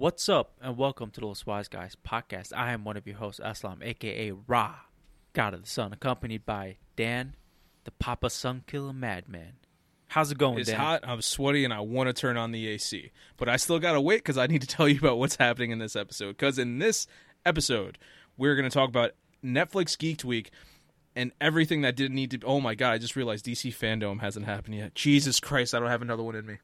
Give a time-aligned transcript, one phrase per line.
[0.00, 2.52] What's up, and welcome to the Los Wise Guys podcast.
[2.56, 4.76] I am one of your hosts, Aslam, aka Ra,
[5.32, 7.34] God of the Sun, accompanied by Dan,
[7.82, 9.54] the Papa Sun Killer Madman.
[10.06, 10.78] How's it going, It's Dan?
[10.78, 13.10] hot, I'm sweaty, and I want to turn on the AC.
[13.36, 15.72] But I still got to wait because I need to tell you about what's happening
[15.72, 16.36] in this episode.
[16.36, 17.08] Because in this
[17.44, 17.98] episode,
[18.36, 20.52] we're going to talk about Netflix Geeked Week
[21.16, 22.40] and everything that didn't need to.
[22.44, 24.94] Oh my God, I just realized DC Fandom hasn't happened yet.
[24.94, 26.58] Jesus Christ, I don't have another one in me.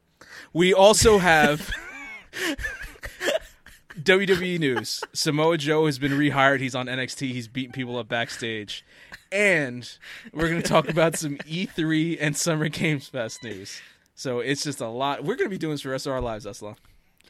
[0.53, 1.69] We also have.
[3.99, 5.01] WWE news.
[5.13, 6.59] Samoa Joe has been rehired.
[6.59, 7.31] He's on NXT.
[7.31, 8.85] He's beating people up backstage.
[9.31, 9.89] And
[10.33, 13.81] we're going to talk about some E3 and Summer Games Fest news.
[14.13, 15.23] So it's just a lot.
[15.23, 16.75] We're going to be doing this for the rest of our lives, Asla.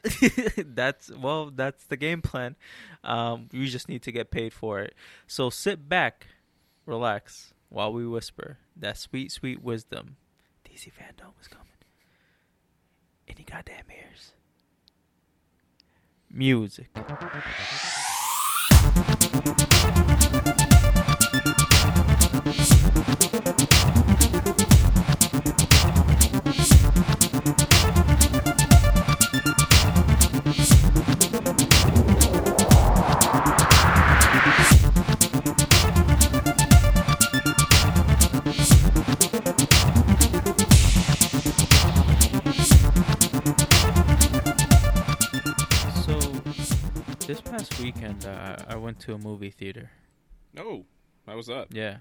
[0.74, 2.54] that's well, that's the game plan.
[3.02, 4.94] Um, we just need to get paid for it.
[5.26, 6.28] So sit back,
[6.84, 10.16] relax, while we whisper that sweet, sweet wisdom.
[10.64, 11.66] DC Fandom is coming.
[13.28, 14.32] Any goddamn ears.
[16.30, 16.88] Music.
[47.56, 49.90] Past weekend, uh, I went to a movie theater.
[50.58, 50.84] Oh,
[51.26, 51.68] how was that?
[51.70, 51.98] Yeah.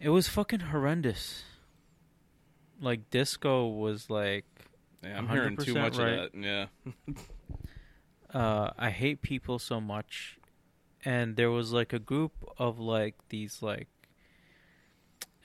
[0.00, 1.44] It was fucking horrendous.
[2.80, 4.46] Like disco was like
[5.02, 6.18] Yeah, I'm hearing too much right.
[6.18, 6.34] of that.
[6.34, 6.66] Yeah.
[8.34, 10.38] uh I hate people so much
[11.04, 13.88] and there was like a group of like these like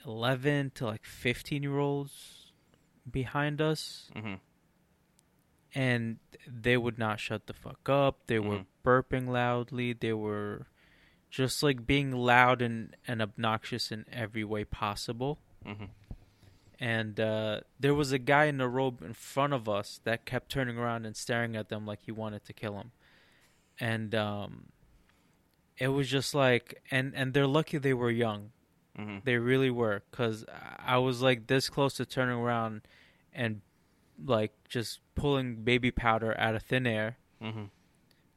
[0.06, 2.52] 11 to like 15 year olds
[3.10, 4.34] behind us hmm
[5.74, 8.26] and they would not shut the fuck up.
[8.26, 8.66] They were Mhm.
[8.84, 9.92] burping loudly.
[9.92, 10.66] They were
[11.30, 15.38] just like being loud and, and obnoxious in every way possible.
[15.64, 15.84] hmm
[16.80, 20.50] And uh, there was a guy in a robe in front of us that kept
[20.50, 22.92] turning around and staring at them like he wanted to kill him.
[23.80, 24.66] And um,
[25.76, 28.52] it was just like, and, and they're lucky they were young.
[28.96, 30.44] hmm They really were, because
[30.78, 32.82] I was like this close to turning around
[33.32, 33.60] and
[34.24, 37.64] like just pulling baby powder out of thin air, hmm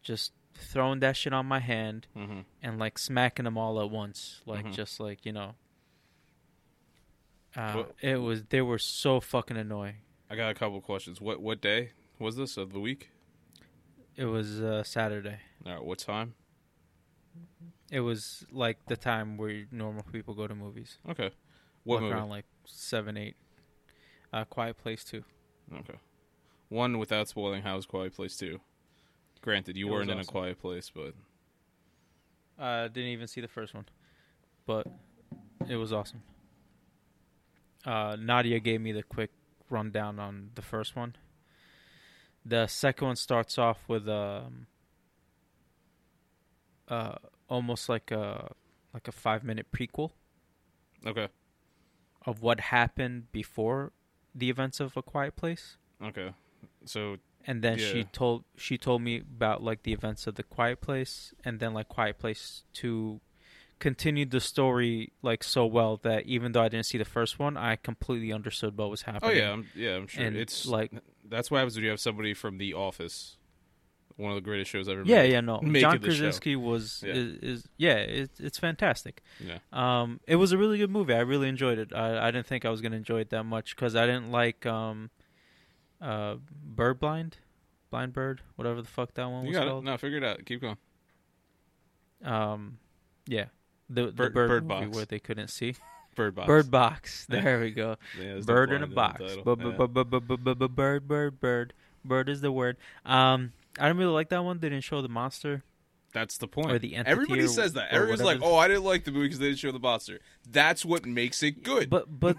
[0.03, 4.41] just throwing that shit on my hand hmm and like smacking them all at once,
[4.45, 4.73] like Mhm.
[4.73, 5.55] just like you know.
[7.55, 9.97] Uh, it was they were so fucking annoying.
[10.29, 11.19] I got a couple questions.
[11.19, 13.09] What what day was this of the week?
[14.15, 15.39] It was uh, Saturday.
[15.65, 16.35] All right, what time?
[17.89, 20.97] It was like the time where normal people go to movies.
[21.09, 21.31] Okay.
[21.83, 22.13] What Walk movie?
[22.13, 23.35] around like seven, eight.
[24.31, 25.23] Uh, Quiet Place too.
[25.73, 25.97] Okay.
[26.69, 28.59] One without spoiling How's Quiet Place 2.
[29.41, 31.13] Granted, you It weren't in a quiet place, but
[32.57, 33.85] Uh, didn't even see the first one,
[34.65, 34.85] but
[35.67, 36.21] it was awesome.
[37.83, 39.31] Uh, Nadia gave me the quick
[39.69, 41.15] rundown on the first one.
[42.45, 44.67] The second one starts off with um,
[46.87, 47.15] uh,
[47.47, 48.53] almost like a
[48.93, 50.11] like a five minute prequel
[51.05, 51.29] okay.
[52.25, 53.93] of what happened before
[54.33, 55.77] the events of A Quiet Place.
[56.03, 56.33] Okay.
[56.85, 60.81] So, and then she told she told me about like the events of the quiet
[60.81, 63.19] place and then like quiet place 2
[63.79, 67.57] continued the story like so well that even though i didn't see the first one
[67.57, 69.31] i completely understood what was happening.
[69.31, 70.91] oh yeah, I'm, yeah, I'm sure and it's like
[71.27, 73.37] that's what happens when you have somebody from The Office,
[74.21, 75.03] one of the greatest shows ever.
[75.05, 75.31] yeah made.
[75.31, 76.05] yeah no Make john show.
[76.05, 77.13] krasinski was Yeah.
[77.13, 79.57] is, is yeah it, it's fantastic Yeah.
[79.73, 82.63] um it was a really good movie i really enjoyed it i, I didn't think
[82.65, 85.09] i was going to enjoy it that much because i didn't like um
[86.01, 87.37] uh bird blind
[87.89, 89.85] blind bird whatever the fuck that one You was got called it.
[89.87, 90.45] No, figure it out.
[90.45, 90.77] Keep going.
[92.23, 92.77] Um,
[93.27, 93.45] yeah,
[93.89, 94.95] the the Bird- bird, Bird movie Box.
[94.95, 95.75] where they couldn't see.
[96.15, 96.47] Bird Box.
[96.47, 97.25] Bird box.
[97.29, 97.95] There we go.
[98.19, 99.19] Yeah, no bird in a box.
[99.21, 101.73] the bu- Bird, bird, bird.
[102.03, 102.77] Bird is the word.
[103.05, 104.59] Um, I didn't really like that one.
[104.59, 105.63] They didn't show the monster.
[106.13, 106.71] That's the point.
[106.71, 107.91] Or the entity Everybody or- says that.
[107.91, 110.19] Everyone's like, "Oh, I didn't like the movie because they didn't show the monster."
[110.49, 111.89] That's what makes it good.
[111.89, 112.35] But but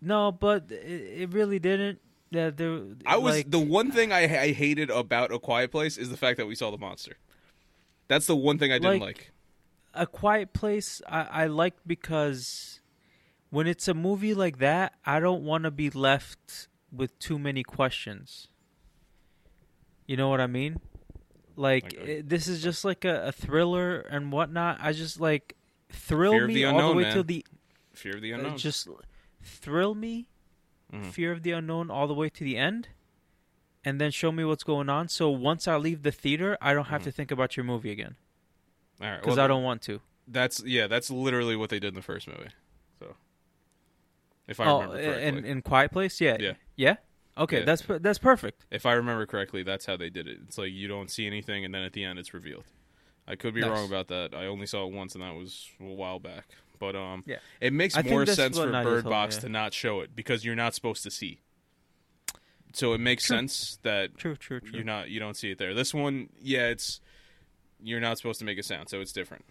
[0.00, 2.00] no, but it, it really didn't.
[2.30, 2.80] Yeah, there.
[3.04, 6.16] I was like, the one thing I, I hated about A Quiet Place is the
[6.16, 7.16] fact that we saw the monster.
[8.08, 9.32] That's the one thing I didn't Like- like.
[9.92, 11.02] a quiet place.
[11.08, 12.80] I I liked because
[13.50, 17.62] when it's a movie like that, I don't want to be left with too many
[17.64, 18.46] questions.
[20.10, 20.80] You know what I mean?
[21.54, 22.12] Like Okay.
[22.18, 24.78] it, this is just like a, a thriller and whatnot.
[24.82, 25.54] I just like
[25.88, 27.12] thrill Fear me the all the way man.
[27.14, 27.46] till the
[27.94, 28.56] Fear of the uh, unknown.
[28.58, 28.88] just
[29.40, 30.26] thrill me.
[30.92, 31.12] Mhm.
[31.12, 32.88] Fear of the unknown all the way to the end.
[33.84, 35.08] and then show me what's going on.
[35.08, 37.04] So once I leave the theater, I don't have Mhm.
[37.04, 38.16] to think about your movie again
[39.00, 40.00] All right, because well, I don't want to.
[40.28, 42.50] That's yeah, that's literally what they did in the first movie.
[42.98, 43.14] So,
[44.46, 46.54] if I oh, remember correctly, in in Quiet Place, yeah, Yeah.
[46.76, 46.96] yeah.
[47.40, 47.64] Okay, Yeah.
[47.64, 48.66] that's per- that's perfect.
[48.70, 50.38] if I remember correctly, that's how they did it.
[50.46, 52.64] It's like you don't see anything, and then at the end, it's revealed.
[53.26, 53.70] I could be Nice.
[53.70, 54.34] wrong about that.
[54.34, 56.46] I only saw it once, and that was a while back.
[56.78, 57.38] But um, Yeah.
[57.60, 59.40] it makes I think more that's sense what for Nadia Bird told me, Box yeah.
[59.42, 61.40] to not show it because you're not supposed to see.
[62.72, 63.36] So it makes True.
[63.38, 64.70] sense that True, true, true.
[64.74, 65.74] you're not you don't see it there.
[65.74, 67.00] This one, yeah, it's
[67.82, 69.44] you're not supposed to make a sound, so it's different.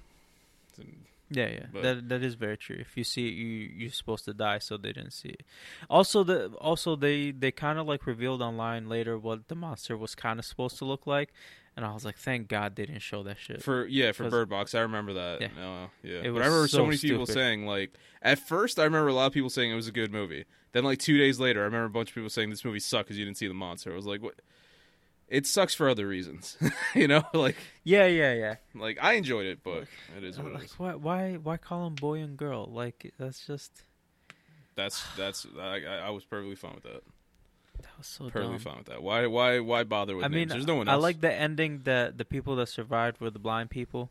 [0.78, 0.96] It's-
[1.32, 2.78] Yeah, yeah, But- that that is very true.
[2.80, 3.46] If you see it, you
[3.76, 5.44] you're supposed to die, so they didn't see it.
[5.90, 10.16] Also, the also they they kind of like revealed online later what the monster was
[10.16, 11.32] kind of supposed to look like,
[11.76, 13.62] and I was like, thank God they didn't show that shit.
[13.62, 15.42] For yeah, for Bird Box, I remember that.
[15.42, 15.48] Yeah.
[15.60, 16.14] Uh, yeah.
[16.20, 19.10] It But was I remember so, so many people saying like at first I remember
[19.10, 20.46] a lot of people saying it was a good movie.
[20.72, 23.06] Then like two days later, I remember a bunch of people saying this movie sucked
[23.08, 23.92] because you didn't see the monster.
[23.92, 24.36] I was like, what?
[25.30, 26.58] It sucks for other reasons,
[26.96, 27.24] you know.
[27.34, 28.56] Like yeah, yeah, yeah.
[28.76, 29.86] like I enjoyed it, but
[30.18, 30.74] it is what Like, is.
[30.80, 32.66] why why why call them boy and girl?
[32.72, 33.84] Like that's just
[34.76, 37.04] That's that's I, I was perfectly fine with that.
[37.84, 38.60] that was so Perfectly dumb.
[38.60, 39.04] fine with that.
[39.04, 40.54] Why why why bother with I mean, names?
[40.54, 43.70] There's no one I like the ending that the people that survived were the blind
[43.70, 44.10] people.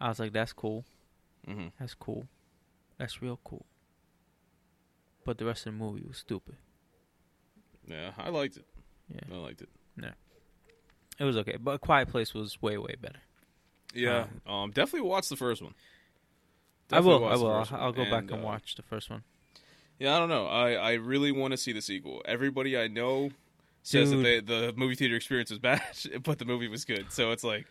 [0.00, 0.84] I was like, that's cool.
[1.46, 2.26] hmm That's cool.
[2.98, 3.66] That's real cool.
[5.24, 6.56] But the rest of the movie was stupid.
[7.86, 8.66] Yeah, I liked it.
[9.08, 9.68] Yeah, I liked it.
[11.18, 11.56] It was okay.
[11.60, 13.20] But A Quiet Place was way way better.
[13.94, 15.74] Yeah, um, definitely watch the first one.
[16.92, 17.24] I will.
[17.26, 17.50] I will.
[17.52, 17.68] I'll.
[17.72, 19.22] I'll go back And, and uh, watch the first one.
[19.98, 20.46] Yeah, I don't know.
[20.46, 22.20] I, I really want to see the sequel.
[22.26, 23.30] Everybody I know
[23.82, 25.80] says that they, the movie theater experience was bad,
[26.22, 27.10] but the movie was good.
[27.10, 27.64] So it's like,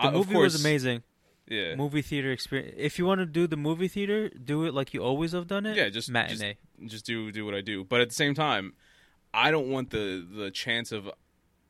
[0.00, 1.02] The I- movie course, was amazing.
[1.48, 2.74] Yeah, Movie theater experience.
[2.76, 5.64] If you want to do the movie theater, do it like you always have done
[5.64, 5.76] it.
[5.76, 6.56] Yeah, just- matinee.
[6.86, 7.84] just do do what I do.
[7.84, 8.72] But at the same time,
[9.34, 11.08] I don't want the the chance of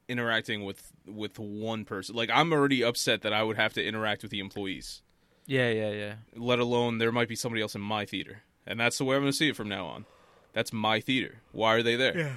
[0.09, 2.15] interacting with with one person.
[2.15, 5.03] Like I'm already upset that I would have to interact with the employees,
[5.47, 6.15] yeah, yeah, yeah.
[6.35, 8.43] let alone there might be somebody else in my theater.
[8.67, 10.07] And that's the way I'm going to see it from now on.
[10.53, 11.37] That's my theater.
[11.53, 12.19] Why are they there?
[12.19, 12.37] Yeah.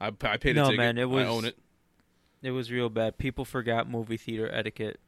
[0.00, 0.78] I, I paid a No, ticket.
[0.78, 1.58] man, it was- I own it.
[2.42, 3.18] It was real bad.
[3.18, 4.98] People forgot movie theater etiquette.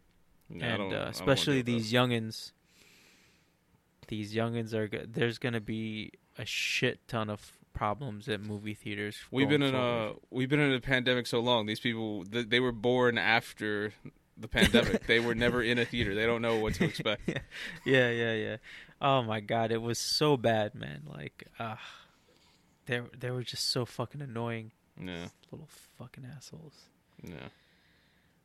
[0.51, 2.53] Yeah, and don't- I don't uh, wanna especially deal with these youngins.
[4.09, 4.89] These youngins are.
[4.89, 9.17] go- There's gonna be a shit ton of problems at movie theaters.
[9.31, 10.11] We've been in forward.
[10.11, 11.67] a we've been in a pandemic so long.
[11.67, 13.93] These people th- they were born after
[14.37, 15.07] the pandemic.
[15.07, 16.15] they were never in a theater.
[16.15, 17.29] They don't know what to expect.
[17.85, 18.57] yeah, yeah, yeah.
[19.01, 21.03] Oh my god, it was so bad, man.
[21.07, 21.77] Like, uh
[22.87, 25.69] they they were just so fucking annoying, Yeah, little
[25.99, 26.75] fucking assholes.
[27.23, 27.49] yeah,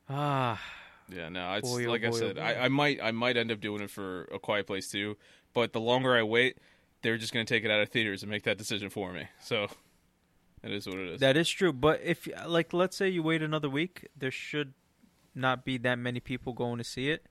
[0.09, 0.61] Ah,
[1.09, 1.29] yeah.
[1.29, 2.35] No, it's Boy, oh like I boy, oh said.
[2.35, 2.41] boy.
[2.41, 5.17] I, I might I might end up doing it for a Quiet Place too.
[5.53, 6.57] But the longer I wait,
[7.01, 9.27] they're just gonna take it out of theaters and make that decision for me.
[9.41, 9.67] So
[10.63, 11.19] it is what it is.
[11.21, 11.71] that is true.
[11.73, 14.73] But if like, let's say you wait another week, there should
[15.35, 17.25] not be that many people going to see it.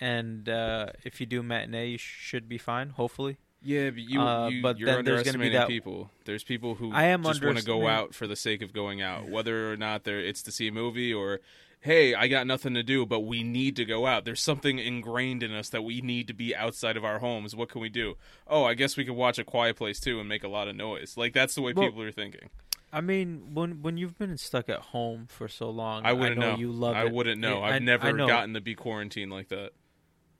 [0.00, 2.90] And uh, if you do matinee, you should be fine.
[2.90, 6.10] Hopefully, yeah, but you, Uh, you but you're then there's gonna be that- people.
[6.24, 9.02] There's people who I am just want to go out for the sake of going
[9.02, 11.40] out, whether or not they're it's to see a movie or
[11.80, 14.24] hey, I got nothing to do, but we need to go out.
[14.24, 17.54] There's something ingrained in us that we need to be outside of our homes.
[17.54, 18.16] What can we do?
[18.46, 20.76] Oh, I guess we could watch a quiet place too and make a lot of
[20.76, 21.16] noise.
[21.16, 22.50] Like that's the way Well, people are thinking.
[22.92, 26.52] I mean, when when you've been stuck at home for so long, I wouldn't know,
[26.52, 26.58] know.
[26.58, 27.12] you love I it.
[27.12, 27.58] wouldn't know.
[27.58, 29.70] Yeah, I've I- never I gotten to be quarantined like that.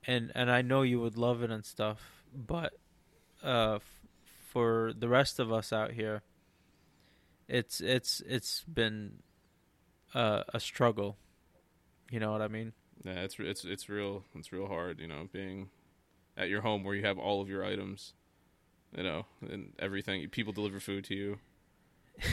[0.07, 2.73] and and I know you would love it and stuff, but
[3.43, 4.01] uh, f-
[4.49, 6.23] for the rest of us out here,
[7.47, 9.19] it's it's it's been
[10.15, 11.17] uh, a struggle.
[12.11, 12.73] You know what I mean?
[13.03, 14.23] Yeah, it's it's it's real.
[14.35, 15.69] It's real hard, you know, being
[16.37, 18.13] at your home where you have all of your items,
[18.95, 20.27] you know, and everything.
[20.29, 21.39] People deliver food to you.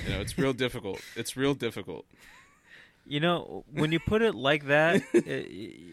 [0.07, 1.01] You know, it's real difficult.
[1.15, 2.07] It's real difficult.
[3.07, 5.21] You know, when you put it like that, it,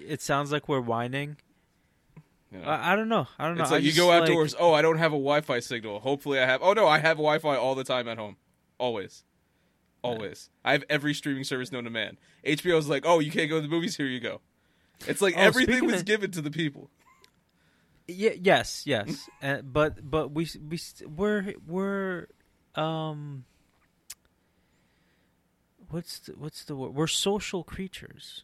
[0.07, 1.37] it sounds like we're whining.
[2.51, 2.65] You know?
[2.67, 3.27] I, I don't know.
[3.37, 3.63] I don't know.
[3.63, 4.55] it's I like you go like- outdoors.
[4.57, 5.99] oh, I don't have a Wi-Fi signal.
[5.99, 6.61] Hopefully, I have.
[6.63, 8.37] Oh no, I have Wi-Fi all the time at home.
[8.79, 9.23] Always,
[10.03, 10.49] always.
[10.63, 12.17] I have every streaming service known to man.
[12.45, 13.95] HBO HBO's like, oh, you can't go to the movies.
[13.97, 14.41] Here you go.
[15.07, 16.89] It's like Oh, everything was of- given to the people.
[18.07, 19.29] Yeah, yes, yes.
[19.41, 22.27] uh, but but we we st- we're we're
[22.75, 23.45] um
[25.89, 26.93] what's the, what's the word?
[26.95, 28.43] We're social creatures.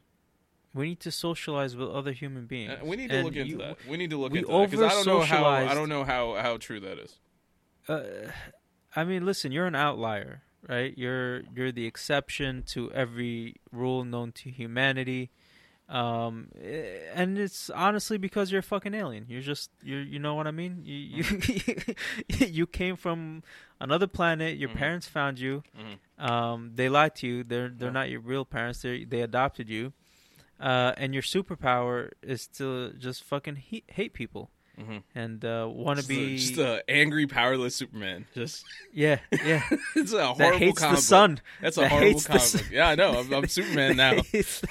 [0.73, 2.73] We need to socialize with other human beings.
[2.81, 3.77] Uh, we need to And look into you- that.
[3.87, 5.45] We need to look into that because I don't know how.
[5.45, 7.19] I don't know how how true that is.
[7.87, 8.31] Uh,
[8.95, 10.97] I mean, listen, you're an outlier, right?
[10.97, 15.29] You're you're the exception to every rule known to humanity.
[15.87, 19.25] Um, eh, and it's honestly because you're a fucking alien.
[19.27, 20.81] You're just you you know what I mean.
[20.83, 21.95] You you
[22.47, 23.41] you came from
[23.79, 24.57] another planet.
[24.57, 24.75] Your Mhm.
[24.75, 25.63] parents found you.
[25.77, 26.23] Mhm.
[26.23, 27.43] Um, they lied to you.
[27.43, 27.93] They're they're Yeah.
[27.93, 28.81] not your real parents.
[28.83, 29.93] They they adopted you.
[30.59, 34.97] Uh, and your superpower is to just fucking he- hate people Mm-hmm.
[35.13, 38.25] and uh, want to be just a angry, powerless Superman.
[38.33, 39.61] Just yeah yeah
[39.95, 40.37] it's a horrible comic.
[40.37, 41.03] that hates comic the book.
[41.03, 41.41] sun.
[41.61, 42.65] That's a that horrible comic book.
[42.71, 43.19] Yeah, I know.
[43.19, 44.15] I'm, I'm Superman now.
[44.15, 44.61] that hates,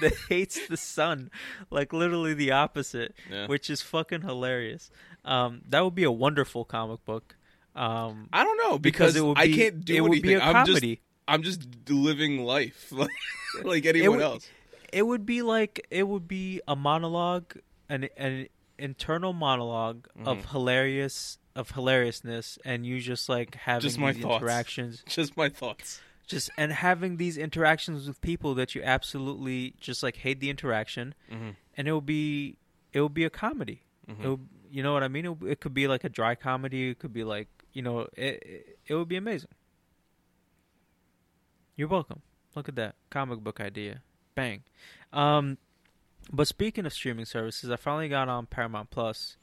[0.00, 1.30] that hates the sun,
[1.70, 3.46] like literally the opposite, Yeah.
[3.48, 4.90] which is fucking hilarious.
[5.24, 7.36] Um, that would be a wonderful comic book.
[7.74, 10.08] Um, I don't know because because, it would be I can't do it anything.
[10.10, 11.00] would be a I'm just comedy.
[11.28, 13.10] I'm just living life like
[13.64, 14.48] like anyone would- else.
[14.92, 17.56] It would be like it would be a monologue,
[17.88, 18.46] an an
[18.78, 20.50] internal monologue of Mhm.
[20.50, 24.42] hilarious of hilariousness, and you just like having Just my these thoughts.
[24.42, 26.00] interactions, Just my thoughts.
[26.26, 31.14] just and having these interactions with people that you absolutely just like hate the interaction,
[31.30, 31.50] Mm-hmm.
[31.76, 32.58] and it will be
[32.92, 33.84] it will be a comedy.
[34.08, 34.22] Mm-hmm.
[34.24, 35.24] It would, you know what I mean?
[35.26, 36.90] It, it could be like a dry comedy.
[36.90, 38.78] It could be like you know it, it.
[38.86, 39.50] It would be amazing.
[41.76, 42.22] You're welcome.
[42.54, 44.02] Look at that comic book idea.
[44.34, 44.62] Bang.
[45.12, 45.58] Um,
[46.32, 49.36] but speaking of streaming services, I finally got on Paramount Plus.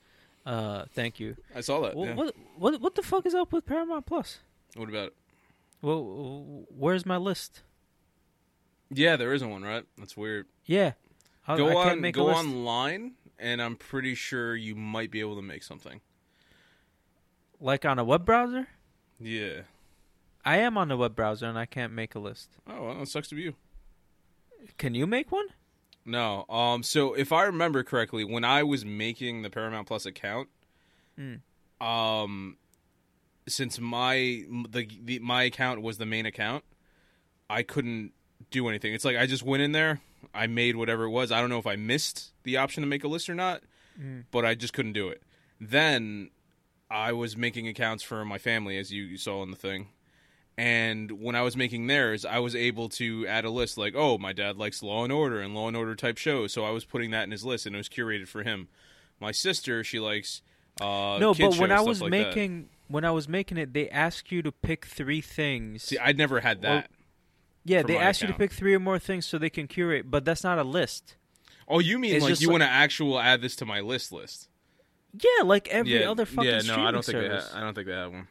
[0.45, 1.37] Uh, thank you.
[1.55, 1.93] I saw that.
[1.93, 2.13] Wh- yeah.
[2.15, 4.39] What what what the fuck is up with Paramount Plus?
[4.75, 5.13] What about it?
[5.81, 7.61] Well, where's my list?
[8.89, 9.85] Yeah, there isn't one, right?
[9.97, 10.47] That's weird.
[10.65, 10.93] Yeah,
[11.47, 15.35] I, go I on, go a online, and I'm pretty sure you might be able
[15.35, 16.01] to make something.
[17.59, 18.67] like on a web browser.
[19.19, 19.61] Yeah.
[20.45, 22.49] I am on the web browser and I can't make a list.
[22.67, 23.55] Oh, well, that sucks to be you.
[24.77, 25.47] Can you make one?
[26.05, 26.45] No.
[26.49, 26.83] Um.
[26.83, 30.49] So if I remember correctly, when I was making the Paramount Plus account,
[31.19, 31.41] Mm.
[31.79, 32.57] um,
[33.47, 36.63] since my the, the my account was the main account,
[37.49, 38.11] I couldn't
[38.51, 38.93] do anything.
[38.93, 40.01] It's like I just went in there,
[40.33, 41.31] I made whatever it was.
[41.31, 43.61] I don't know if I missed the option to make a list or not,
[43.99, 44.25] Mm.
[44.31, 45.21] but I just couldn't do it.
[45.61, 46.31] Then
[46.89, 49.89] I was making accounts for my family, as you, you saw in the thing.
[50.57, 54.19] And when I was making theirs, I was able to add a list like, oh,
[54.19, 56.85] my dad likes Law and Order and Law and Order type shows, so I was
[56.85, 58.67] putting that in his list, and it was curated for him.
[59.19, 60.41] My sister, she likes
[60.81, 62.27] uh, no, but when shows, I was like that.
[62.27, 65.83] making when I was making it, they ask you to pick three things.
[65.83, 66.89] see, I'd never had that.
[67.63, 70.25] yeah, they ask you to pick three or more things so they can curate, but
[70.25, 71.15] that's not a list.
[71.67, 74.11] oh, you mean it's like you like- want to actual add this to my list
[74.11, 74.49] list?
[75.13, 77.29] Yeah, like every yeah, other fucking yeah, no, I don't think they.
[77.29, 78.27] Ha- I don't think they have one.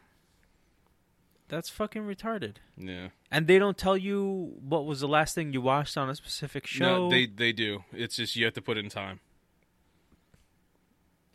[1.53, 2.55] That's fucking retarded.
[2.75, 6.15] Yeah, And they don't tell you what was the last thing you watched on a
[6.15, 7.03] specific show.
[7.03, 7.83] no, they they do.
[7.91, 9.19] It's just you have to put in time.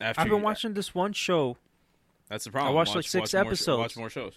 [0.00, 1.56] After I've been watching this one show.
[2.28, 2.72] That's the problem.
[2.72, 3.78] I watched, like, six watch more episodes.
[3.78, 4.32] watch more shows.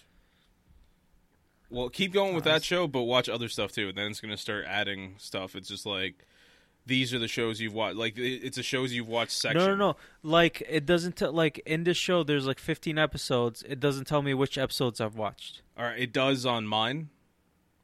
[1.68, 3.92] Well, keep going with that show, but watch other stuff too.
[3.92, 5.56] Then it's gonna start adding stuff.
[5.56, 6.26] It's just like
[6.86, 7.96] these are the shows you've watched.
[7.96, 9.32] Like it's the shows you've watched.
[9.32, 9.60] Section.
[9.60, 9.96] No, no, no.
[10.22, 11.32] Like it doesn't tell.
[11.32, 13.62] Like in this show, there's like 15 episodes.
[13.68, 15.62] It doesn't tell me which episodes I've watched.
[15.78, 17.08] All right, it does on mine.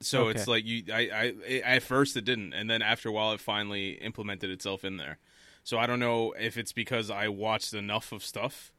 [0.01, 0.39] So Okay.
[0.39, 0.85] it's like you.
[0.93, 1.23] I, I.
[1.47, 4.97] It, at first it didn't, and then after a while it finally implemented itself in
[4.97, 5.19] there.
[5.65, 8.73] So I don't know if it's because I watched enough of stuff.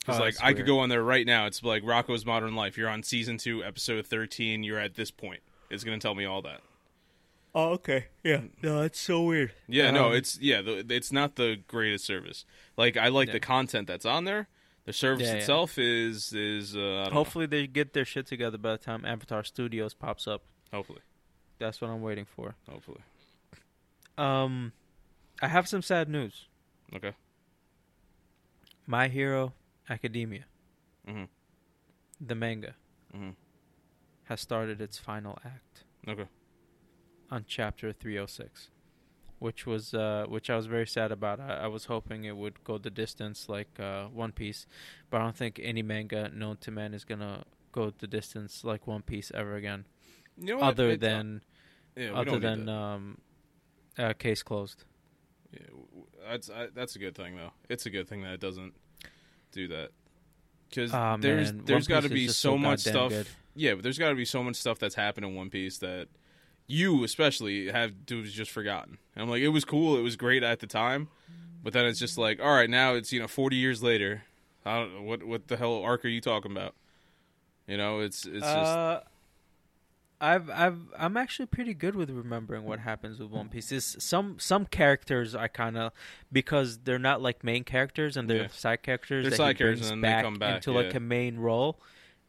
[0.00, 1.46] Because Oh, like I could go on there right now.
[1.46, 2.76] It's like Rocko's Modern Life.
[2.78, 4.62] You're on season two, episode thirteen.
[4.62, 5.40] You're at this point.
[5.70, 6.60] It's gonna tell me all that.
[7.58, 8.08] Oh, okay.
[8.22, 8.42] Yeah.
[8.62, 9.52] No, that's so weird.
[9.66, 12.44] Yeah, no, Um, it's yeah, the, it's not the greatest service.
[12.76, 13.32] Like I like Yeah.
[13.32, 14.48] the content that's on there.
[14.84, 15.38] The service Yeah, yeah.
[15.40, 19.06] itself is is uh, I don't Hopefully they get their shit together by the time
[19.06, 20.42] Avatar Studios pops up.
[20.70, 21.00] hopefully,
[21.58, 22.56] That's what I'm waiting for.
[22.68, 23.00] hopefully.
[24.18, 24.72] Um,
[25.40, 26.46] I have some sad news.
[26.94, 27.12] Okay.
[28.86, 29.54] My Hero
[29.88, 30.44] Academia,
[31.08, 31.28] Mhm.
[32.20, 32.74] the manga,
[33.14, 33.34] Mhm.
[34.24, 36.28] has started its final act Okay.
[37.30, 38.68] On chapter 306,
[39.38, 41.40] which was uh, which I was very sad about.
[41.40, 44.66] I, I was hoping it would go the distance like uh, One Piece,
[45.10, 48.86] but I don't think any manga known to man is gonna go the distance like
[48.86, 49.84] One Piece ever again.
[50.38, 51.42] You know other It- than
[51.96, 53.18] yeah, other than um,
[53.98, 54.84] uh, case closed.
[55.52, 55.60] Yeah,
[56.28, 57.52] that's I, that's a good thing though.
[57.68, 58.74] It's a good thing that it doesn't
[59.52, 59.90] do that.
[60.68, 63.10] Because Aw, there's man, there's got to be so, so much stuff.
[63.10, 63.26] good.
[63.54, 66.08] Yeah, but there's got to be so much stuff that's happened in One Piece that
[66.66, 68.98] you especially have dudes just forgotten.
[69.14, 71.08] And I'm like, it was cool, it was great at the time,
[71.62, 74.22] but then it's just like, all right, now it's you know 40 years later.
[74.64, 76.74] I don't know what what the hell arc are you talking about?
[77.68, 79.00] You know, it's it's just Uh,
[80.20, 83.70] I've I've I'm actually pretty good with remembering what happens with One Piece.
[83.70, 85.92] Is some some characters I kind of
[86.32, 88.48] because they're not like main characters and they're Yeah.
[88.48, 89.24] side characters.
[89.24, 91.00] They're that side he brings characters and then they back come back, into like a
[91.00, 91.78] main role,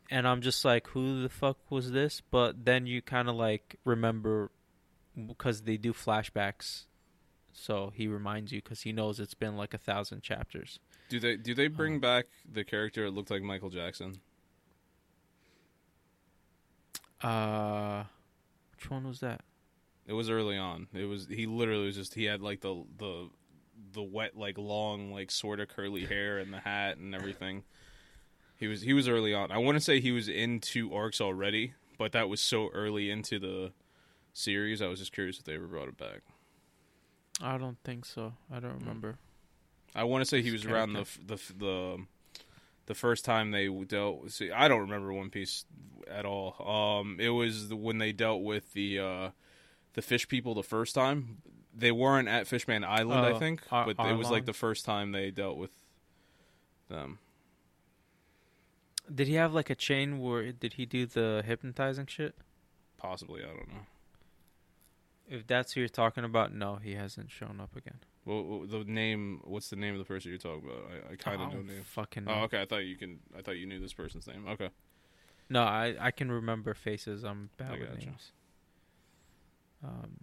[0.09, 2.21] and I'm just like, who the fuck was this?
[2.31, 4.51] But then you kind of like remember
[5.27, 6.83] because they do flashbacks,
[7.51, 10.79] so he reminds you because he knows it's been like a thousand chapters.
[11.09, 14.19] Do they do they bring Um, back the character that looked like Michael Jackson?
[17.21, 18.03] Uh,
[18.75, 19.41] which one was that?
[20.05, 20.87] It was early on.
[20.93, 23.29] It was he literally was just he had like the the
[23.93, 27.63] the wet like long like sort of curly hair and the hat and everything.
[28.57, 29.51] He was he was early on.
[29.51, 33.39] I want to say he was into arcs already, but that was so early into
[33.39, 33.71] the
[34.33, 34.81] series.
[34.81, 36.21] I was just curious if they ever brought it back.
[37.41, 38.33] I don't think so.
[38.51, 39.17] I don't remember.
[39.95, 41.97] I want to say he was around the the the
[42.87, 44.31] the first time they dealt.
[44.31, 45.65] See, I don't remember One Piece
[46.09, 46.55] at all.
[46.99, 49.29] Um, it was the, when they dealt with the uh,
[49.93, 51.37] the fish people the first time.
[51.79, 54.83] They weren't at Fishman Island, I Oh, think, Ar- but it was like the first
[54.83, 55.69] time they dealt with
[56.89, 57.19] them.
[59.13, 62.35] Did he have like a chain where did he do the hypnotizing shit?
[62.97, 63.85] Possibly, I don't know.
[65.29, 67.99] If that's who you're talking about, no, he hasn't shown up again.
[68.25, 69.41] Well, the name.
[69.45, 70.83] What's the name of the person you're talking about?
[70.91, 71.83] I, I kind of know name.
[71.83, 72.31] Fucking know.
[72.33, 72.61] Oh, okay.
[72.61, 73.19] I thought you can.
[73.37, 74.45] I thought you knew this person's name.
[74.49, 74.69] Okay.
[75.49, 77.23] No, I I can remember faces.
[77.23, 78.05] I'm bad I with gotcha.
[78.05, 78.31] names.
[79.83, 80.17] Um,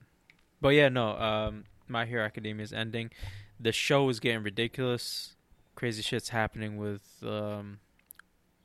[0.60, 1.16] but yeah, no.
[1.16, 3.10] Um, My Hero Academia is ending.
[3.58, 5.36] The show is getting ridiculous.
[5.74, 7.78] Crazy shit's happening with um,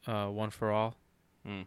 [0.07, 0.95] uh, One for All.
[1.45, 1.61] Hmm.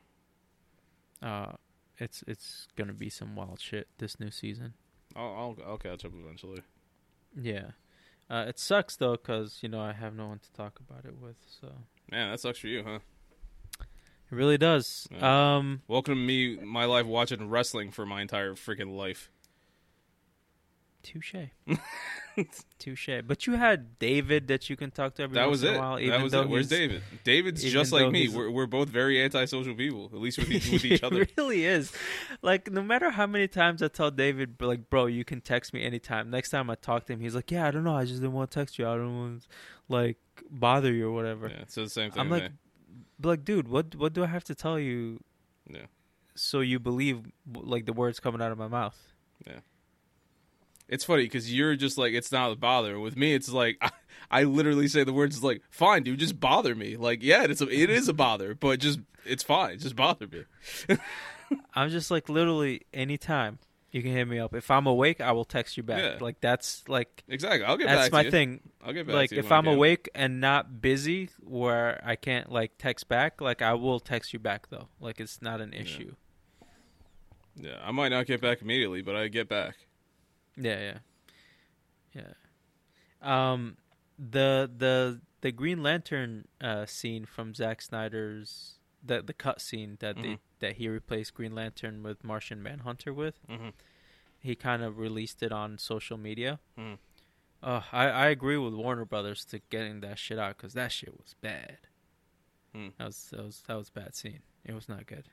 [1.23, 1.53] Uh,
[1.99, 4.75] it's it's gonna be some wild shit this new season.
[5.15, 6.63] I'll, I'll I'll catch up eventually.
[7.39, 7.73] Yeah.
[8.31, 11.19] Uh, it sucks though, cause you know I have no one to talk about it
[11.21, 11.37] with.
[11.61, 11.69] So
[12.11, 12.99] Man, that sucks for you, huh?
[13.81, 15.07] it really does.
[15.11, 15.57] Yeah.
[15.57, 19.31] Um, Welcome to me, my life watching wrestling for my entire freaking life.
[21.03, 21.35] Touche,
[22.79, 23.09] touche.
[23.27, 25.77] But you had David that you can talk to every that once was in it.
[25.77, 25.95] a while.
[25.97, 26.49] that even was though it.
[26.49, 27.03] Where's David?
[27.25, 28.29] David's just like me.
[28.29, 31.23] We're we're both very antisocial people, at least with each, with each other.
[31.23, 31.93] It really is.
[32.41, 35.83] Like no matter how many times I tell David, like, bro, you can text me
[35.83, 36.31] anytime.
[36.31, 38.33] Next time I talk to him, he's like, yeah, I don't know, I just didn't
[38.33, 38.87] want to text you.
[38.89, 39.49] I don't want to
[39.89, 40.19] like
[40.51, 41.49] bother you or whatever.
[41.49, 42.21] Yeah, it's the same thing.
[42.21, 42.49] I'm like, me.
[43.23, 45.21] Like, dude, what what do I have to tell you
[45.71, 45.87] yeah,
[46.35, 47.21] so you believe
[47.55, 48.99] like the words coming out of my mouth?
[50.93, 53.01] It's funny because you're just like it's not a bother.
[53.01, 53.91] With me, it's like I,
[54.31, 57.69] I literally say the words like, "Fine, dude, just bother me." Like, yeah, it's a,
[57.69, 59.79] it is a bother, but just it's fine.
[59.79, 60.45] Just bother me.
[61.75, 63.59] I'm just like literally anytime
[63.91, 64.55] you can hit me up.
[64.55, 66.03] If I'm awake, I will text you back.
[66.03, 66.17] Yeah.
[66.21, 67.65] Like that's like Exactly.
[67.65, 68.61] I'll get that's back That's my thing.
[68.85, 72.51] I'll get back Like to you if I'm awake and not busy where I can't
[72.51, 74.89] like text back, like I will text you back though.
[75.01, 75.81] Like it's not an Yeah.
[75.81, 76.15] issue.
[77.57, 79.77] Yeah, I might not get back immediately, but I get back.
[80.57, 80.99] Yeah, yeah.
[82.15, 82.33] Yeah.
[83.53, 83.77] Um
[84.19, 90.17] the the the Green Lantern uh scene from Zack Snyder's the the cut scene that
[90.17, 90.39] they Mhm.
[90.61, 93.41] that he replaced Green Lantern with Martian Manhunter with.
[93.49, 93.71] Mm-hmm.
[94.41, 96.59] he kind of released it on social media.
[96.77, 96.99] Mhm.
[97.63, 101.17] Uh, I I agree with Warner Brothers to getting that shit out because that shit
[101.17, 101.79] was bad.
[102.75, 102.89] Hmm.
[102.99, 104.43] That was that was that was a bad scene.
[104.65, 105.29] It was not good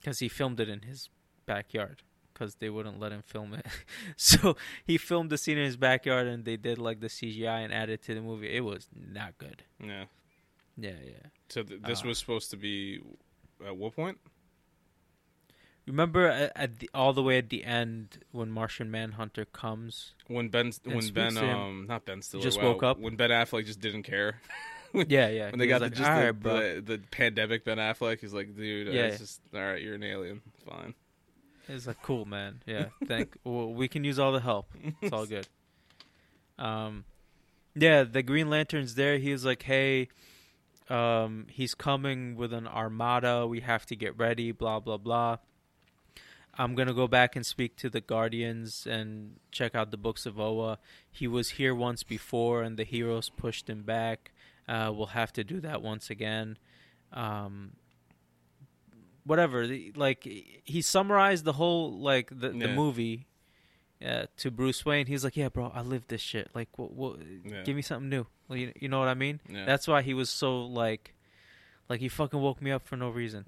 [0.00, 1.10] because he filmed it in his
[1.46, 2.02] backyard
[2.34, 3.64] because they wouldn't let him film it.
[4.16, 7.72] so he filmed the scene in his backyard and they did like the CGI and
[7.72, 8.54] added to the movie.
[8.54, 9.62] It was not good.
[9.82, 10.04] Yeah.
[10.76, 11.28] Yeah, yeah.
[11.48, 13.00] So th- this Uh, was supposed to be
[13.64, 14.18] at what point?
[15.86, 20.14] Remember at, at the, all the way at the end when Martian Manhunter comes?
[20.28, 22.98] When Ben, when Ben, um, not Ben Stiller, Just wow, woke up?
[22.98, 24.40] When Ben Affleck just didn't care.
[25.08, 25.50] Yeah, yeah.
[25.50, 26.42] when they He got the, like, just "All the, right,
[26.86, 29.06] the the pandemic Ben Affleck, he's like, dude, Yeah.
[29.06, 29.82] it's just all right.
[29.82, 30.40] You're an alien.
[30.64, 30.94] Fine.
[31.68, 32.60] It's like cool, man.
[32.66, 33.36] Yeah, thank.
[33.44, 34.70] well, we can use all the help.
[35.00, 35.48] It's all good.
[36.58, 37.04] Um,
[37.74, 39.18] yeah, the Green Lantern's there.
[39.18, 40.08] He was like, "Hey,
[40.88, 43.46] um, he's coming with an armada.
[43.46, 45.38] We have to get ready." Blah blah blah.
[46.56, 50.38] I'm gonna go back and speak to the Guardians and check out the books of
[50.38, 50.78] Oa.
[51.10, 54.30] He was here once before, and the heroes pushed him back.
[54.68, 56.56] Uh, we'll have to do that once again.
[57.12, 57.72] Um,
[59.24, 59.66] whatever.
[59.66, 63.26] the- Like he summarized the whole like the, the movie
[64.04, 65.06] uh, to Bruce Wayne.
[65.06, 66.50] He's like, "Yeah, bro, I lived this shit.
[66.54, 66.92] Like, what?
[66.92, 67.62] what Yeah.
[67.62, 68.26] Give me something new.
[68.50, 69.40] You, you know what I mean?
[69.48, 69.64] Yeah.
[69.64, 71.14] That's why he was so like,
[71.88, 73.46] like he fucking woke me up for no reason.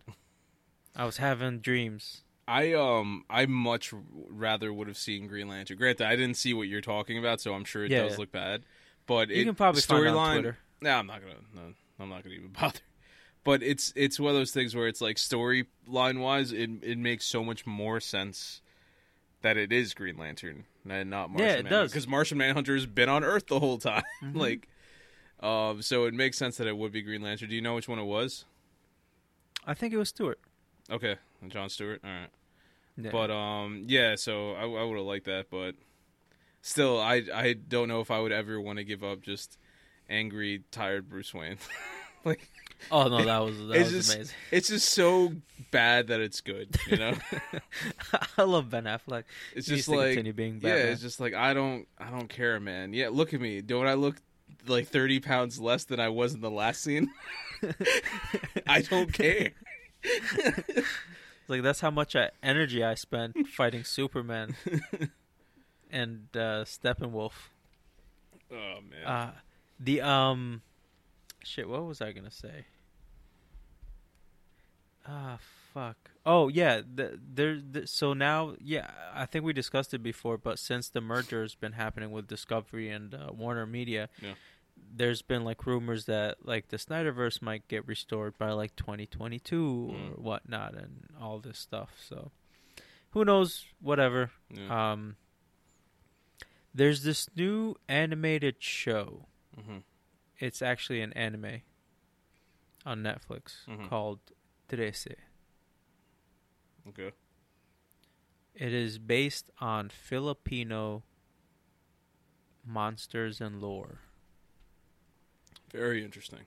[0.95, 2.23] I was having dreams.
[2.49, 3.93] I um I much
[4.31, 5.77] rather would have seen Green Lantern.
[5.77, 8.19] Granted, I didn't see what you're talking about, so I'm sure it Yeah, does yeah.
[8.19, 8.63] look bad.
[9.07, 10.33] But You it, can probably find it on storyline.
[10.35, 10.59] Twitter.
[10.81, 11.35] No, I'm not gonna.
[11.55, 12.79] No, I'm not gonna even bother.
[13.47, 17.25] But it's it's one of those things where it's like storyline wise, it it makes
[17.25, 18.61] so much more sense
[19.43, 21.91] that it is Green Lantern and not Martian Yeah, it does.
[21.93, 24.03] because Martian Manhunter's been on Earth the whole time.
[24.23, 24.37] Mhm.
[24.37, 24.69] like,
[25.41, 27.49] um, so it makes sense that it would be Green Lantern.
[27.49, 28.45] Do you know which one it was?
[29.67, 30.41] I think it was Stewart.
[30.91, 31.17] Okay,
[31.49, 32.01] John Stewart.
[32.05, 32.29] All right.
[32.97, 33.11] Yeah.
[33.11, 34.15] But um, yeah.
[34.17, 35.75] So I, I would have liked that, but
[36.63, 39.59] still, I I don't know if I would ever want to give up just
[40.09, 41.59] angry, tired Bruce Wayne.
[42.25, 42.49] like
[42.91, 44.35] Oh no, that was that it's was just amazing.
[44.51, 45.33] it's just so
[45.71, 46.77] bad that it's good.
[46.89, 47.15] You know,
[48.39, 49.25] I love Ben Affleck.
[49.55, 50.69] it's He just like being bad.
[50.69, 52.93] yeah, it's just like I don't I don't care, man.
[52.93, 53.61] Yeah, look at me.
[53.61, 54.17] Don't I look
[54.67, 57.11] like thirty pounds less than I was in the last scene?
[58.67, 59.51] I don't care.
[61.49, 64.55] like that's how much uh, energy I spent fighting Superman
[65.91, 67.33] and uh, Steppenwolf.
[68.53, 69.05] Oh man.
[69.05, 69.33] Uh,
[69.81, 70.63] the um,
[71.47, 71.69] shit.
[71.69, 72.67] What was I gonna say?
[75.09, 75.39] Ah,
[75.73, 75.97] fuck.
[76.25, 77.61] Oh yeah, the, there.
[77.61, 81.55] The, so now, yeah, I think we discussed it before, but since the merger has
[81.55, 84.35] been happening with Discovery and uh, Warner Media, Yeah.
[84.95, 89.95] there's been like rumors that like the Snyderverse might get restored by like 2022 or
[89.97, 90.19] Mm.
[90.19, 91.91] whatnot, and all this stuff.
[92.05, 92.33] So,
[93.11, 93.65] who knows?
[93.81, 94.33] Whatever.
[94.53, 94.93] yeah.
[94.93, 95.17] Um,
[96.75, 99.27] there's this new animated show.
[99.55, 99.79] hmm
[100.39, 101.63] It's actually an anime
[102.85, 103.89] on Netflix Mhm.
[103.89, 104.21] called
[104.69, 105.17] Trese.
[106.89, 107.13] Okay.
[108.55, 111.03] It is based on Filipino
[112.65, 114.01] monsters and lore,
[115.71, 116.47] Very interesting.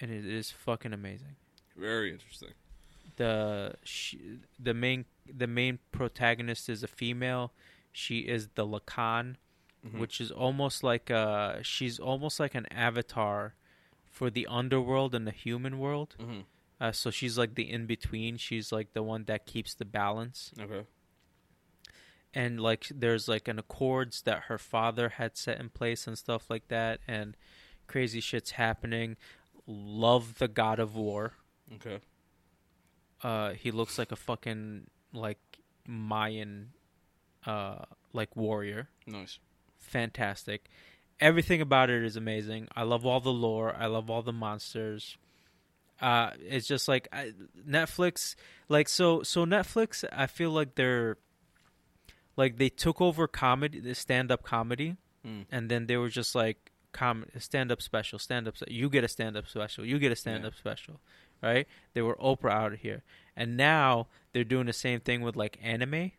[0.00, 1.36] and it is fucking amazing.
[1.76, 2.54] Very interesting.
[3.16, 4.16] the sh-
[4.58, 7.52] the main the main protagonist is a female.
[7.92, 9.36] She is the Lakan,
[9.84, 9.98] Mhm.
[9.98, 13.54] which is almost like a she's almost like an avatar
[14.06, 16.16] for the underworld and the human world.
[16.18, 16.40] hmm
[16.80, 18.36] Uh, so she's like the in between.
[18.36, 20.52] She's like the one that keeps the balance.
[20.58, 20.84] Okay.
[22.34, 26.50] And like there's like an accords that her father had set in place and stuff
[26.50, 27.00] like that.
[27.06, 27.36] And
[27.86, 29.16] crazy shit's happening.
[29.66, 31.34] Love the God of War.
[31.74, 32.00] Okay.
[33.22, 35.38] Uh, he looks like a fucking like
[35.86, 36.72] Mayan,
[37.46, 38.88] uh, like warrior.
[39.06, 39.38] Nice.
[39.84, 40.68] Fantastic.
[41.20, 42.68] Everything about it is amazing.
[42.74, 43.74] I love all the lore.
[43.76, 45.16] I love all the monsters.
[46.00, 47.32] Uh, it's just like I,
[47.68, 48.34] Netflix,
[48.68, 49.22] like so.
[49.22, 51.16] So Netflix, I feel like they're
[52.36, 55.46] like they took over comedy, the stand-up comedy, Mm.
[55.50, 58.56] and then they were just like com stand-up special, stand-up.
[58.68, 59.84] You get a stand-up special.
[59.86, 61.00] You get a stand-up special,
[61.42, 61.66] right?
[61.94, 63.04] They were Oprah out of here,
[63.36, 66.10] and now they're doing the same thing with like anime.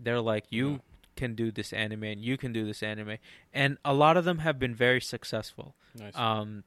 [0.00, 0.78] They're like, you Yeah.
[1.16, 3.16] Can do this anime, and you can do this anime,
[3.52, 5.74] and a lot of them have been very successful.
[5.98, 6.14] Nice.
[6.16, 6.62] Um,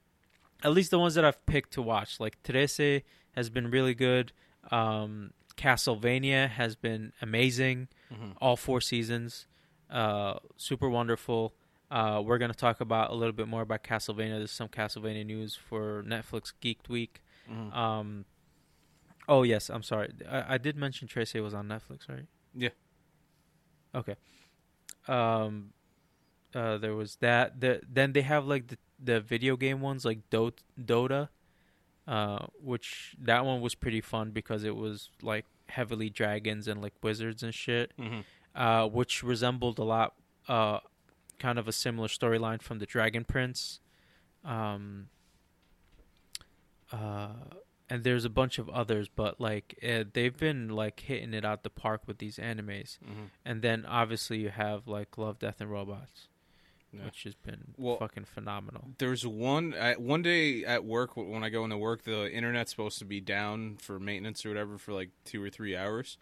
[0.64, 4.34] at least the ones that I've picked to watch, like Trese has been really good.
[4.72, 7.88] Um, Castlevania has been amazing.
[8.14, 9.46] hmm All four seasons,
[9.90, 11.54] uh, super wonderful.
[11.92, 14.38] Uh, we're gonna talk about a little bit more about Castlevania.
[14.38, 17.22] There's some Castlevania news for Netflix Geeked Week.
[17.48, 18.26] hmm Um,
[19.28, 20.12] oh yes, I'm sorry.
[20.30, 22.26] I, I did mention Trese was on Netflix, right?
[22.56, 22.70] Yeah.
[23.96, 24.16] Okay.
[25.10, 25.74] Um,
[26.54, 27.60] uh, there was that.
[27.60, 31.30] The then they have like the the video game ones like Dot Dota,
[32.08, 36.94] uh, which that one was pretty fun because it was like heavily dragons and like
[37.02, 38.22] wizards and shit, hmm
[38.56, 40.16] uh, which resembled a lot,
[40.48, 40.80] uh,
[41.38, 43.80] kind of a similar storyline from the Dragon Prince.
[44.44, 45.10] Um,
[46.92, 47.28] uh,
[47.90, 51.64] and there's a bunch of others, but like uh, they've been like hitting it out
[51.64, 52.98] the park with these animes.
[53.00, 56.28] hmm And then obviously you have like Love, Death, and Robots,
[56.92, 57.06] Yeah.
[57.06, 58.92] which has been Well- fucking phenomenal.
[58.98, 63.06] There's one one day at work when I go into work, the internet's supposed to
[63.06, 66.18] be down for maintenance or whatever for like two or three hours.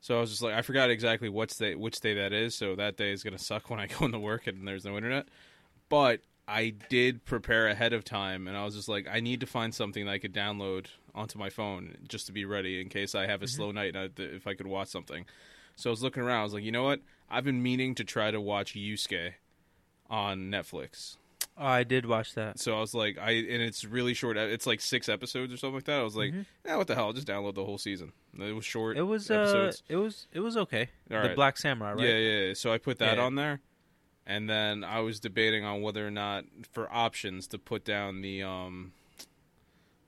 [0.00, 2.54] So I was just like, I forgot exactly what's day, which day that is.
[2.54, 5.26] So that day is gonna suck when I go into work and there's no internet.
[5.88, 9.46] But I did prepare ahead of time, and I was just like, I need to
[9.46, 13.14] find something that I could download onto my phone just to be ready in case
[13.14, 13.96] I have a slow night.
[13.96, 15.24] And I, if I could watch something,
[15.76, 16.40] so I was looking around.
[16.40, 17.00] I was like, you know what?
[17.30, 19.32] I've been meaning to try to watch Yasuke
[20.10, 21.16] on Netflix.
[21.56, 22.58] Oh, I did watch that.
[22.58, 24.36] So I was like, I and it's really short.
[24.36, 26.00] It's like six episodes or something like that.
[26.00, 26.46] I was like, Mhm.
[26.66, 27.06] yeah, what the hell?
[27.06, 28.12] I'll just download the whole season.
[28.36, 28.96] It was short.
[28.96, 29.82] It was uh, episodes.
[29.88, 30.88] it was it was okay.
[31.12, 31.36] All the right.
[31.36, 32.04] Black Samurai, right?
[32.04, 32.54] Yeah, yeah, yeah.
[32.54, 33.22] So I put that Yeah.
[33.24, 33.60] on there,
[34.26, 38.42] and then I was debating on whether or not for options to put down the
[38.42, 38.92] um,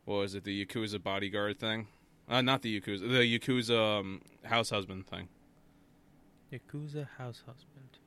[0.04, 0.44] what was it?
[0.44, 1.88] The Yakuza bodyguard thing.
[2.28, 3.00] Uh, not the Yakuza.
[3.00, 5.28] The Yakuza um, house husband thing.
[6.52, 7.98] Yakuza House Husband.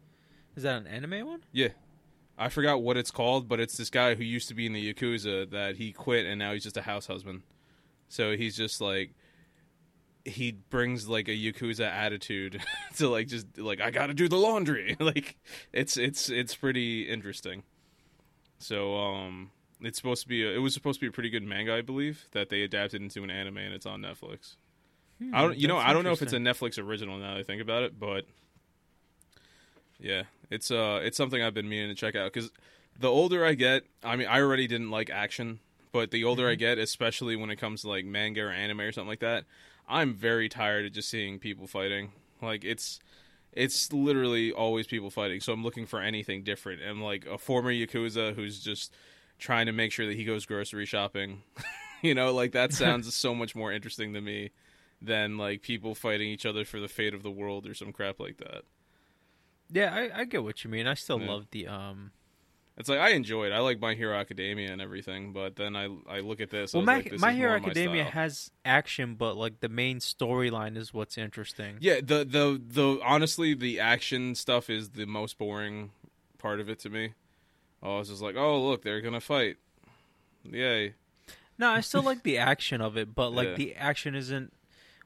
[0.56, 1.42] Is that an anime one?
[1.52, 1.70] Yeah.
[2.38, 4.94] I forgot what it's called, but it's this guy who used to be in the
[4.94, 7.42] Yakuza that he quit and now he's just a house husband.
[8.08, 9.12] So he's just like
[10.26, 12.62] he brings like a Yakuza attitude
[12.98, 14.96] to like just like I gotta do the laundry.
[15.02, 15.38] like
[15.74, 17.64] it's it's it's pretty interesting.
[18.60, 19.52] So um
[19.82, 21.82] it's supposed to be a, it was supposed to be a pretty good manga, I
[21.82, 24.56] believe, that they adapted into an anime and it's on Netflix.
[25.32, 26.38] I don't you know, Hmm, I don't know if it's a.
[26.38, 28.26] Netflix original now that I think about it, but
[30.00, 32.52] yeah, it's uh, it's something I've been meaning to check out because
[32.98, 35.60] the older I get, I mean, I already didn't like action,
[35.92, 36.56] but the older I Mm-hmm.
[36.56, 39.46] get, especially when it comes to like manga or anime or something like that,
[39.90, 42.12] I'm very tired of just seeing people fighting.
[42.42, 43.00] Like it's
[43.52, 45.42] it's literally always people fighting.
[45.42, 46.82] So I'm looking for anything different.
[46.82, 48.94] And like a former yakuza who's just
[49.40, 51.42] trying to make sure that he goes grocery shopping.
[52.04, 54.52] you know, like that sounds so much more interesting to me
[55.02, 58.20] than like people fighting each other for the fate of the world or some crap
[58.20, 58.64] like that.
[59.72, 60.88] Yeah, I, I get what you mean.
[60.88, 61.28] I still Yeah.
[61.28, 62.12] love the um.
[62.80, 63.52] It's like I enjoy it.
[63.52, 66.74] I like My Hero Academia and everything, but then I I look at this.
[66.74, 68.12] Well, my like, this My is Hero my Academia style.
[68.14, 71.76] has action, but like the main storyline is what's interesting.
[71.82, 75.92] Yeah, the the the honestly, the action stuff is the most boring
[76.38, 77.16] part of it to me.
[77.84, 79.58] Oh, I was just like, oh look, they're gonna fight.
[80.50, 80.94] Yay!
[81.58, 83.56] No, I still like the action of it, but like Yeah.
[83.56, 84.54] the action isn't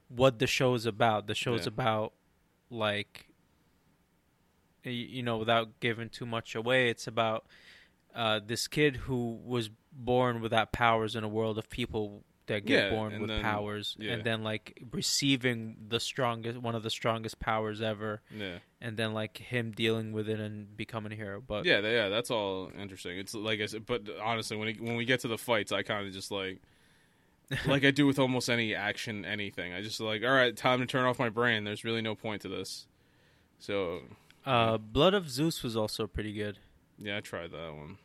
[0.10, 1.26] what the show is about.
[1.26, 1.70] The show's Yeah.
[1.70, 2.14] about
[2.70, 3.30] like
[4.86, 7.46] you know, without giving too much away, it's about
[8.16, 12.86] uh, this kid who was born without powers in a world of people that get
[12.86, 14.12] Yeah, born with then- powers, yeah.
[14.14, 19.14] and then like receiving the strongest, one of the strongest powers ever, Yeah, and then
[19.14, 21.42] like him dealing with it and becoming a hero.
[21.46, 22.10] But yeah, yeah.
[22.10, 23.18] That's all interesting.
[23.18, 25.84] It's like I said, but honestly, when it, when we get to the fights, I
[25.84, 26.62] kind of just like.
[27.68, 29.74] like I do with almost any action, anything.
[29.74, 31.66] I just like, all right, time to turn off my brain.
[31.66, 32.88] There's really no point to this.
[33.60, 34.00] So
[34.46, 36.58] uh, Blood of Zeus was also pretty good.
[36.98, 37.98] yeah, I tried that one.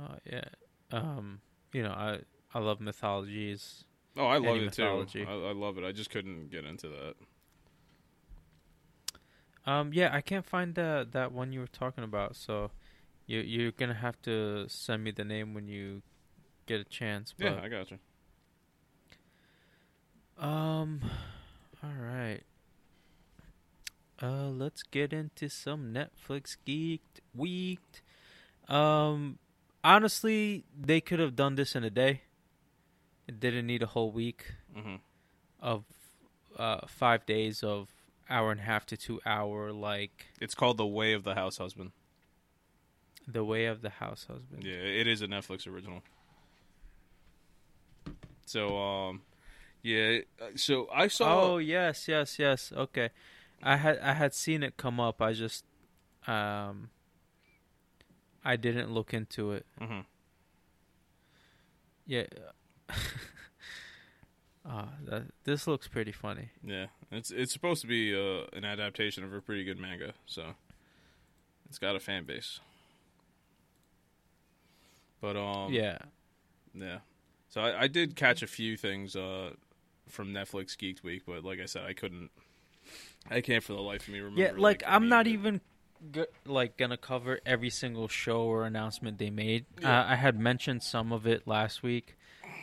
[0.00, 0.44] Uh, yeah.
[0.92, 1.40] Um,
[1.72, 2.20] you know, I
[2.54, 3.84] I love mythologies.
[4.16, 4.82] Oh, I love it too.
[5.28, 5.84] I, I love it.
[5.84, 7.14] I just couldn't get into that.
[9.66, 12.34] Um, yeah, I can't find that that one you were talking about.
[12.34, 12.70] So,
[13.26, 16.02] you you're gonna have to send me the name when you
[16.66, 17.34] get a chance.
[17.36, 17.98] But, Yeah, I got you.
[20.38, 21.02] Um,
[21.84, 22.40] all right.
[24.22, 28.02] Uh, let's get into some Netflix geeked weeked.
[28.68, 29.38] Um,
[29.82, 32.22] honestly, they could have done this in a day.
[33.26, 34.96] It didn't need a whole week hmm
[35.60, 35.84] of
[36.56, 37.88] uh five days of
[38.28, 41.58] hour and a half to two hour like It's called The Way of the House
[41.58, 41.92] Husband.
[43.28, 44.64] the way of the house husband.
[44.64, 46.02] Yeah, it is a Netflix original.
[48.46, 49.22] So, um,
[49.82, 50.20] yeah.
[50.40, 51.42] uh, So I saw.
[51.52, 52.72] Oh yes, yes, yes.
[52.74, 53.10] Okay,
[53.62, 55.22] I had I had seen it come up.
[55.22, 55.64] I just
[56.26, 56.90] um
[58.44, 59.66] I didn't look into it.
[59.80, 60.04] Mhm.
[62.06, 62.24] Yeah.
[64.62, 66.50] Ah, that this looks pretty funny.
[66.62, 70.54] Yeah, it's it's supposed to be uh, an adaptation of a pretty good manga, so
[71.66, 72.60] it's got a fan base.
[75.20, 75.98] But um, yeah.
[76.74, 76.98] yeah.
[77.48, 79.52] So I, I did catch a few things uh
[80.08, 82.30] from Netflix Geeked Week, but like I said, I couldn't.
[83.30, 84.42] I can't for the life of me remember.
[84.42, 85.62] Yeah, like the I'm not even
[86.12, 89.66] g- like gonna cover every single show or announcement they made.
[89.80, 90.00] Yeah.
[90.00, 92.16] Uh, I had mentioned some of it last week,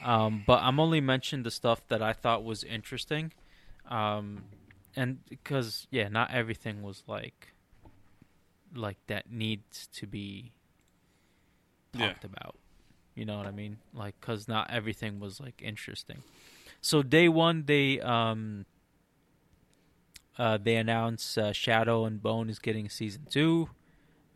[0.04, 3.34] um, but I'm only mentioning the stuff that I thought was interesting,
[3.90, 4.44] um,
[4.96, 7.54] and because yeah, not everything was like
[8.76, 10.52] like that needs to be
[11.94, 12.08] Yeah.
[12.10, 12.56] talked about.
[13.16, 13.78] You know what I mean?
[13.94, 16.22] Like, cause not everything was like interesting.
[16.82, 18.66] So day one, they um
[20.38, 23.70] uh, they announce uh, Shadow and Bone is getting season two,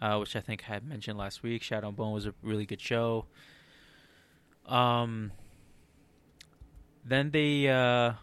[0.01, 1.61] uh, which I think I had mentioned last week.
[1.63, 3.25] Shadow and Bone was a really good show.
[4.65, 5.31] Um,
[7.05, 8.13] then they uh,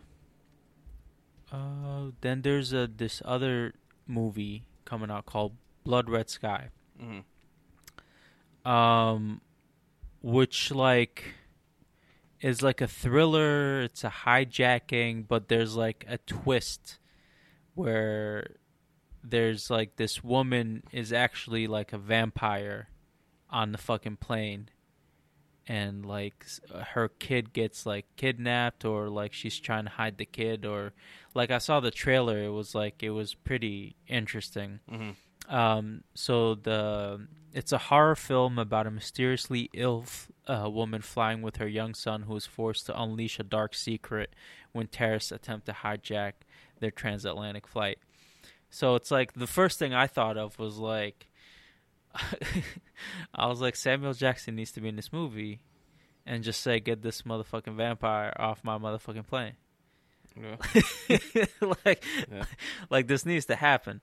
[1.53, 3.75] uh, then there's a this other
[4.07, 5.53] movie coming out called
[5.85, 6.69] Blood Red Sky
[7.01, 7.25] Mhm.
[8.69, 9.41] um
[10.23, 11.35] which like
[12.41, 16.99] is like a thriller it's a hijacking but there's like a twist
[17.79, 18.57] where
[19.23, 22.89] there's like this woman is actually like a vampire
[23.51, 24.69] on the fucking plane.
[25.71, 26.47] And like
[26.95, 30.95] her kid gets like kidnapped or like she's trying to hide the kid or
[31.35, 32.43] like I saw the trailer.
[32.43, 34.81] It was like it was pretty interesting.
[34.91, 35.17] Mhm.
[35.53, 40.05] um, so the it's a horror film about a mysteriously ill
[40.47, 44.35] uh, woman flying with her young son who is forced to unleash a dark secret
[44.73, 46.33] when terrorists attempt to hijack
[46.81, 47.99] their transatlantic flight.
[48.71, 51.29] So it's like the first thing I thought of was like
[53.35, 55.61] I was like Samuel Jackson needs to be in this movie
[56.27, 59.55] and just say get this motherfucking vampire off my motherfucking plane.
[60.41, 60.57] Yeah.
[61.85, 62.45] like Yeah.
[62.91, 64.03] like this needs to happen.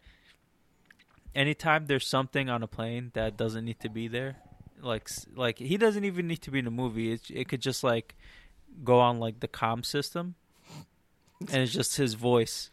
[1.33, 4.37] Anytime there's something on a plane that doesn't need to be there,
[4.81, 7.11] like like he doesn't even need to be in a movie.
[7.11, 8.15] It it could just like
[8.83, 10.35] go on like the comm system,
[11.41, 12.69] and it's just his voice.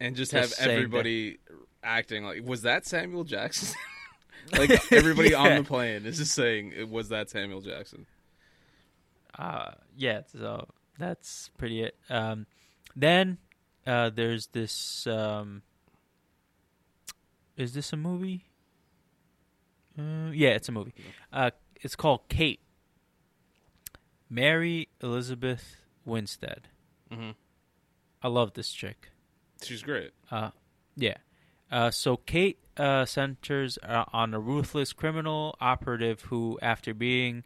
[0.00, 1.38] and just, Just have everybody
[1.82, 3.74] acting like was that Samuel Jackson?
[4.52, 8.06] like everybody on the plane is just saying, it was that Samuel Jackson?
[9.38, 12.44] uh yeah so that's pretty it um
[12.94, 13.38] then
[13.86, 15.62] uh there's this um
[17.56, 18.44] is this a movie
[19.98, 20.92] uh, yeah it's a movie
[21.32, 21.50] uh
[21.80, 22.60] it's called kate
[24.28, 26.68] mary elizabeth winstead
[27.10, 27.30] Mm-hmm.
[28.22, 29.08] I love this chick
[29.62, 30.10] She's great.
[30.30, 30.50] uh,
[30.96, 31.18] yeah.
[31.70, 37.44] Uh, so Kate uh, centers uh, on a ruthless criminal operative who, after being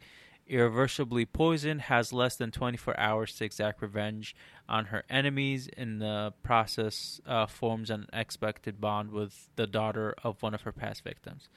[0.48, 4.34] irreversibly poisoned, has less than 24 hours to exact revenge
[4.68, 5.68] on her enemies.
[5.76, 10.72] In the process, uh, forms an unexpected bond with the daughter of one of her
[10.72, 11.48] past victims.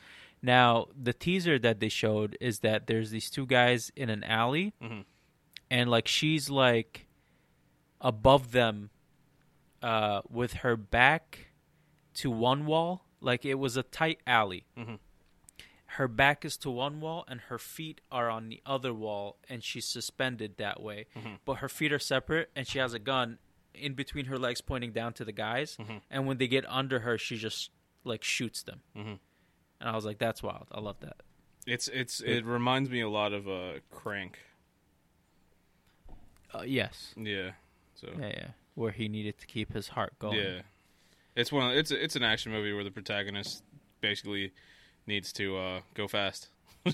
[0.43, 4.73] Now, the teaser that they showed is that there's these two guys in an alley,
[4.81, 5.05] Mhm.
[5.71, 7.07] and like she's like
[8.01, 8.89] above them
[9.81, 11.47] uh, with her back
[12.15, 13.05] to one wall.
[13.21, 14.65] Like it was a tight alley.
[14.77, 14.99] Mhm.
[15.93, 19.63] Her back is to one wall, and her feet are on the other wall, and
[19.63, 21.07] she's suspended that way.
[21.15, 21.39] Mhm.
[21.45, 23.39] But her feet are separate, and she has a gun
[23.73, 25.77] in between her legs, pointing down to the guys.
[25.77, 26.01] Mhm.
[26.09, 27.71] And when they get under her, she just
[28.03, 28.81] like shoots them.
[28.95, 29.19] Mhm.
[29.81, 30.67] And I was like, "That's wild.
[30.71, 31.17] I love that."
[31.65, 34.39] It's it's it reminds me a lot of uh, Crank.
[36.53, 37.13] Uh, yes.
[37.17, 37.51] Yeah.
[37.95, 38.51] So Yeah, yeah.
[38.79, 40.37] Where he needed to keep his heart going.
[40.37, 40.61] yeah,
[41.35, 41.71] it's one.
[41.71, 43.61] It's it's an action movie where the protagonist
[43.99, 44.53] basically
[45.05, 46.47] needs to uh, go fast.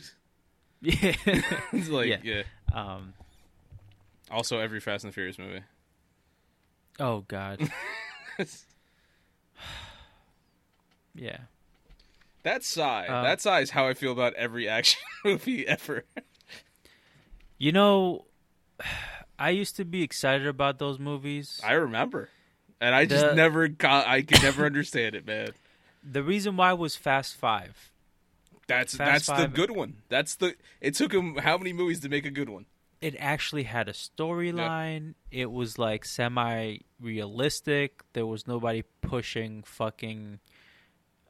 [0.81, 1.15] Yeah.
[1.71, 2.17] it's like Yeah.
[2.23, 2.43] yeah.
[2.73, 3.13] um.
[4.31, 5.61] Also, every Fast and Furious movie.
[6.99, 7.69] Oh God.
[11.13, 11.37] Yeah.
[12.43, 13.07] that sigh.
[13.07, 16.03] Uh, that sigh is how I feel about every action movie ever.
[17.57, 18.25] You know,
[19.37, 21.59] I used to be excited about those movies.
[21.63, 22.29] I remember,
[22.79, 24.07] and I just The- never got.
[24.07, 25.49] I could never understand it, man.
[26.03, 27.91] the reason why was Fast Five.
[28.67, 29.97] That's Fast that's the good one.
[30.09, 30.55] That's the.
[30.81, 32.65] It took him how many movies to make a good one?
[33.01, 35.13] It actually had a storyline.
[35.29, 38.01] It was like semi realistic.
[38.13, 40.39] There was nobody pushing fucking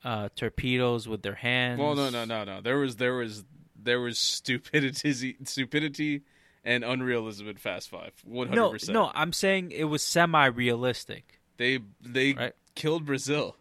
[0.03, 1.79] uh, torpedoes with their hands.
[1.79, 2.61] Well, no, no, no, no.
[2.61, 3.43] There was there was
[3.75, 6.21] there was stupidity, stupidity,
[6.65, 8.11] and unrealism in Fast Five.
[8.25, 8.93] One hundred No, percent.
[8.93, 11.39] no, I'm saying it was semi realistic.
[11.57, 12.53] They they Right.
[12.75, 13.55] killed Brazil.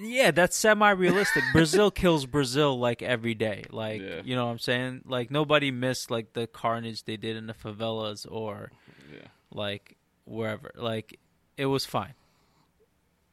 [0.00, 1.44] Yeah, that's semi-realistic.
[1.52, 3.64] Brazil kills Brazil like every day.
[3.70, 4.22] Like, Yeah.
[4.24, 5.02] you know what I'm saying?
[5.04, 8.72] Like nobody missed like the carnage they did in the favelas or
[9.12, 9.28] Yeah.
[9.52, 10.72] like wherever.
[10.74, 11.20] Like
[11.56, 12.14] it was fine.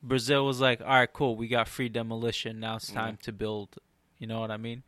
[0.03, 1.35] Brazil was like, "All right, cool.
[1.35, 2.59] We got free demolition.
[2.59, 3.77] Now it's time to build."
[4.19, 4.83] You know what I mean?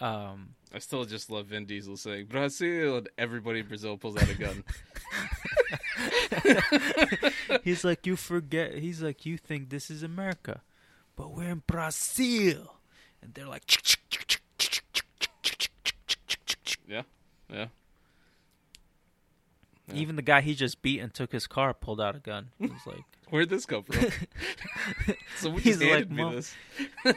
[0.00, 4.28] Um I still just love Vin Diesel saying Brazil, and everybody in Brazil pulls out
[4.28, 4.64] a gun.
[7.64, 10.60] he's like, "You forget." He's like, "You think this is America,
[11.16, 12.78] but we're in Brazil."
[13.22, 13.64] And they're like,
[16.86, 17.02] yeah,
[17.52, 17.66] yeah.
[19.88, 20.00] Yeah.
[20.00, 22.50] Even the guy he just beat and took his car pulled out a gun.
[22.58, 24.10] He was like, Where'd this come from?
[25.38, 26.54] Someone He's handed like, me this.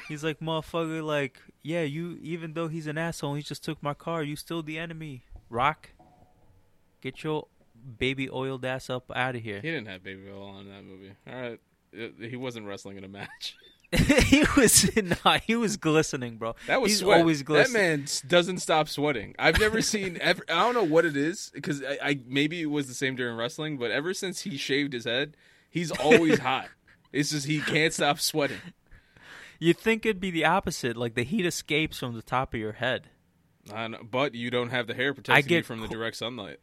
[0.07, 2.17] he's like, motherfucker, like, yeah, you.
[2.21, 4.21] Even though he's an asshole, he just took my car.
[4.23, 5.23] You still the enemy.
[5.49, 5.89] Rock,
[7.01, 7.47] get your
[7.97, 9.59] baby oiled ass up out of here.
[9.61, 11.13] He didn't have baby oil on in that movie.
[11.27, 11.59] All right,
[11.93, 13.55] It- he wasn't wrestling in a match.
[13.97, 14.89] he was
[15.25, 16.55] nah, he was glistening, bro.
[16.67, 17.19] That was he's sweat.
[17.19, 17.73] always glistening.
[17.73, 19.35] That man doesn't stop sweating.
[19.37, 20.43] I've never seen ever.
[20.47, 23.35] I don't know what it is because I, I maybe it was the same during
[23.35, 25.35] wrestling, but ever since he shaved his head,
[25.69, 26.69] he's always hot.
[27.11, 28.59] It's just he can't stop sweating.
[29.59, 30.95] You'd think it'd be the opposite.
[30.95, 33.09] Like the heat escapes from the top of your head.
[33.69, 36.59] Know, but you don't have the hair protecting you get from the direct sunlight.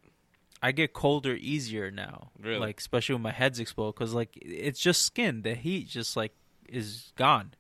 [0.63, 2.31] I get colder easier now.
[2.41, 2.59] Really?
[2.59, 5.43] Like especially when my head's exposed, because like it's just skin.
[5.43, 6.33] The heat just like
[6.69, 7.55] is gone.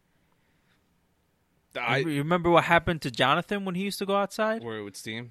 [1.78, 4.62] I you remember what happened to Jonathan when he used to go outside?
[4.64, 5.30] where it would steam.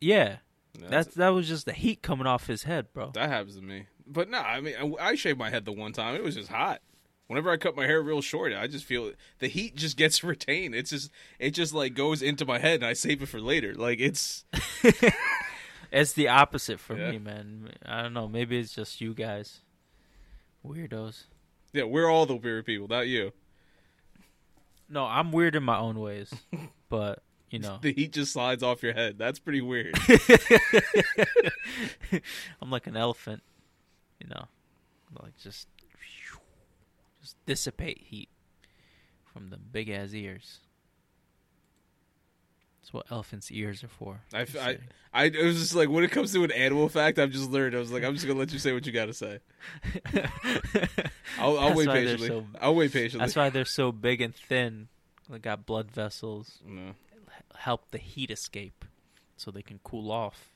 [0.00, 0.36] Yeah,
[0.74, 3.10] That's- that's that was just the heat coming off his head, bro.
[3.14, 3.86] that happens to me.
[4.06, 6.14] But no, I mean I, I shaved my head the one time.
[6.14, 6.80] It was just hot.
[7.26, 10.74] Whenever I cut my hair real short, I just feel the heat just gets retained.
[10.76, 13.74] It's just it just like goes into my head and I save it for later.
[13.74, 14.44] Like it's
[15.92, 17.12] It's the opposite for Yeah.
[17.12, 17.70] me, man.
[17.84, 18.28] I don't know.
[18.28, 19.60] Maybe it's just you guys,
[20.64, 21.24] weirdos.
[21.76, 23.32] Yeah, we're all the weird people, not you.
[24.88, 26.32] No, I'm weird in my own ways,
[26.88, 29.18] but you know, The heat just slides off your head.
[29.18, 29.94] That's pretty weird.
[32.60, 33.42] I'm like an elephant.
[34.20, 34.46] You know,
[35.22, 35.68] like just
[37.20, 38.28] just dissipate heat
[39.32, 40.60] from the big ass ears.
[42.86, 44.20] That's what elephants' ears are for.
[44.32, 44.78] I, I.
[45.12, 47.74] I it was just like when it comes to an animal fact, I've just learned.
[47.74, 49.40] I was like, I'm just gonna let you say what you got to say.
[51.40, 52.28] I'll, I'll wait patiently.
[52.28, 53.24] so- I'll wait patiently.
[53.26, 54.86] That's why they're so big and thin.
[55.28, 56.92] They got blood vessels, No,
[57.58, 58.84] help the heat escape,
[59.36, 60.50] so they can cool off.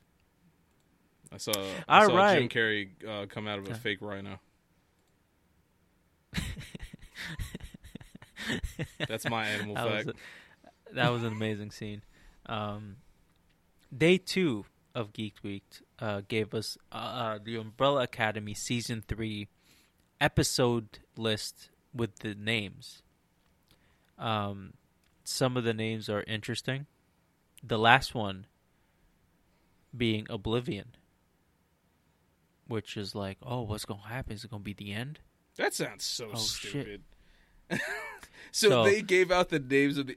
[1.32, 1.52] I saw.
[1.88, 2.48] I All saw Jim.
[2.48, 3.74] Carrey uh, come out of a Yeah.
[3.76, 4.38] fake rhino.
[9.08, 10.06] That's my animal that fact.
[10.06, 12.02] Was a- that was an amazing scene.
[12.50, 12.96] Um,
[13.96, 15.64] day two of Geek Week
[16.00, 19.46] uh, gave us uh, uh, the Umbrella Academy season three
[20.20, 23.02] episode list with the names.
[24.18, 24.74] Um,
[25.22, 26.86] some of the names are interesting.
[27.62, 28.46] The last one
[29.96, 30.96] being Oblivion,
[32.66, 34.32] which is like, oh, what's gonna happen?
[34.32, 35.20] Is it gonna be the end?
[35.56, 37.02] That sounds so Oh, stupid.
[38.50, 40.16] so, So- they gave out the names of the.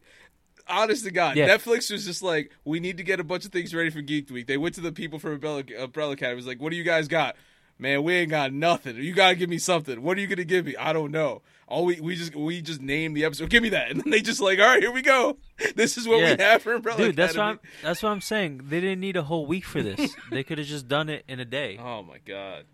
[0.68, 1.47] Honest to God, Yeah.
[1.49, 4.30] Netflix was just like, we need to get a bunch of things ready for Geek
[4.30, 4.47] Week.
[4.47, 6.36] They went to the people from Umbrella, Umbrella Academy.
[6.38, 7.36] Was like, what do you guys got?
[7.80, 8.95] Man, we ain't got nothing.
[8.97, 10.01] You gotta give me something.
[10.03, 10.76] What are you gonna give me?
[10.78, 11.41] I don't know.
[11.68, 13.49] All we we just we just named the episode.
[13.49, 15.38] Give me that, and then they just like, all right, here we go.
[15.76, 16.36] This is what Yeah.
[16.36, 18.61] we have for Umbrella Dude, that's what I'm, that's what I'm saying.
[18.66, 20.16] They didn't need a whole week for this.
[20.32, 21.78] they could have just done it in a day.
[21.82, 22.66] Oh my God,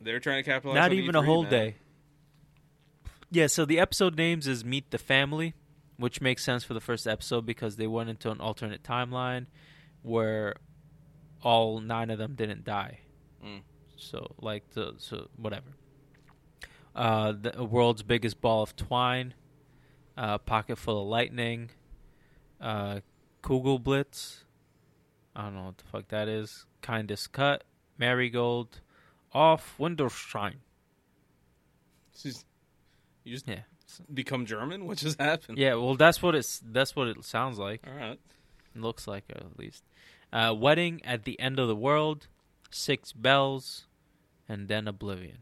[0.00, 0.76] they're trying to capitalize.
[0.76, 1.50] Not even E3, a whole man.
[1.50, 1.74] day.
[3.30, 5.54] Yeah, so the episode names is Meet the Family,
[6.00, 9.46] which makes sense for the first episode because they went into an alternate timeline
[10.02, 10.56] where
[11.42, 13.00] all nine of them didn't die.
[13.44, 13.60] Mm.
[13.96, 15.66] So like the so whatever.
[16.94, 19.34] Uh, the world's biggest ball of twine,
[20.16, 21.70] uh, pocket full of lightning,
[22.60, 23.00] uh,
[23.42, 24.44] Kugelblitz.
[25.36, 26.66] I don't know what the fuck that is.
[26.82, 27.62] Kindest cut,
[27.96, 28.80] marigold,
[29.32, 30.60] Auf Wiedersehen.
[33.24, 33.62] You just Yeah.
[34.12, 34.86] Become German.
[34.86, 35.58] which has happened?
[35.58, 36.60] Yeah, well, that's what it's.
[36.64, 37.82] That's what it sounds like.
[37.86, 38.18] All right.
[38.74, 39.84] Looks like at least.
[40.32, 42.28] Uh, wedding at the end of the world,
[42.70, 43.86] six bells,
[44.48, 45.38] and then oblivion.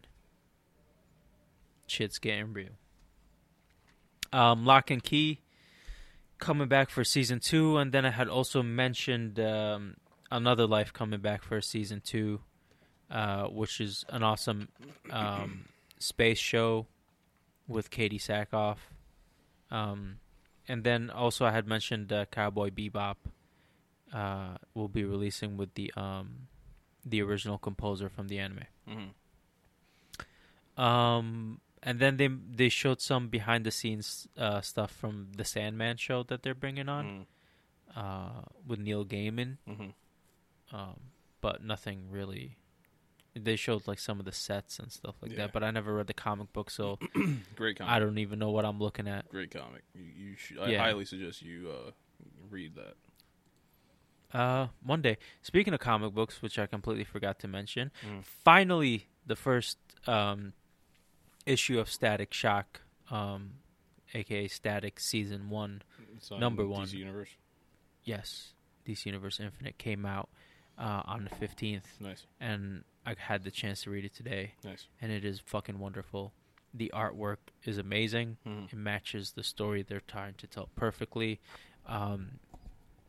[1.87, 2.71] Shit's getting real.
[4.33, 5.41] Um, Lock and Key
[6.39, 9.97] coming back for season two, and then I had also mentioned um,
[10.31, 12.41] Another Life coming back for season two,
[13.11, 14.69] uh, which is an awesome
[15.11, 15.65] um,
[15.99, 16.87] space show
[17.69, 18.79] with Katee Sackhoff.
[19.71, 20.19] Um,
[20.67, 23.17] and then also I had mentioned uh, Cowboy Bebop
[24.13, 26.49] uh, will be releasing with the um,
[27.05, 28.65] the original composer from the anime.
[28.89, 29.11] Mhm.
[30.83, 35.97] Um, and then they they showed some behind the scenes uh, stuff from the Sandman
[35.97, 37.05] show that they're bringing on
[37.95, 37.97] Mhm.
[37.97, 39.93] uh, with Neil Gaiman, Mhm.
[40.73, 41.01] um,
[41.41, 42.57] but nothing really.
[43.35, 45.39] They showed like some of the sets and stuff like Yeah.
[45.39, 46.99] that, but I never read the comic book, so
[47.57, 47.93] Great comic.
[47.93, 49.29] I don't even know what I'm looking at.
[49.29, 49.83] Great comic.
[49.95, 50.79] You, you should, I Yeah.
[50.79, 51.91] highly suggest you uh,
[52.51, 52.95] read that.
[54.39, 55.17] Uh, one day.
[55.41, 58.25] Speaking of comic books, which I completely forgot to mention, Mm.
[58.25, 60.53] finally the first um
[61.47, 63.53] issue of Static Shock, um,
[64.15, 65.83] aka Static Season One.
[66.31, 66.89] Number DC one.
[66.91, 67.31] Universe.
[68.05, 68.53] Yes,
[68.87, 70.29] DC Universe Infinite came out
[70.77, 72.27] uh, on the fifteenth, Nice.
[72.41, 74.87] and I had the chance to read it today, Nice.
[75.01, 76.33] and it is fucking wonderful.
[76.75, 78.37] The artwork is amazing.
[78.47, 78.73] Mhm.
[78.73, 81.41] It matches the story they're trying to tell perfectly.
[81.87, 82.39] Um,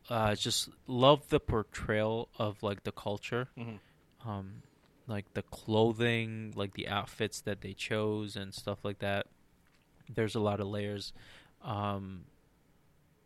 [0.08, 3.78] uh, just love the portrayal of like the culture, Mhm.
[4.24, 4.62] um,
[5.06, 9.26] like the clothing, like the outfits that they chose and stuff like that.
[10.08, 11.12] There's a lot of layers.
[11.62, 12.24] Um,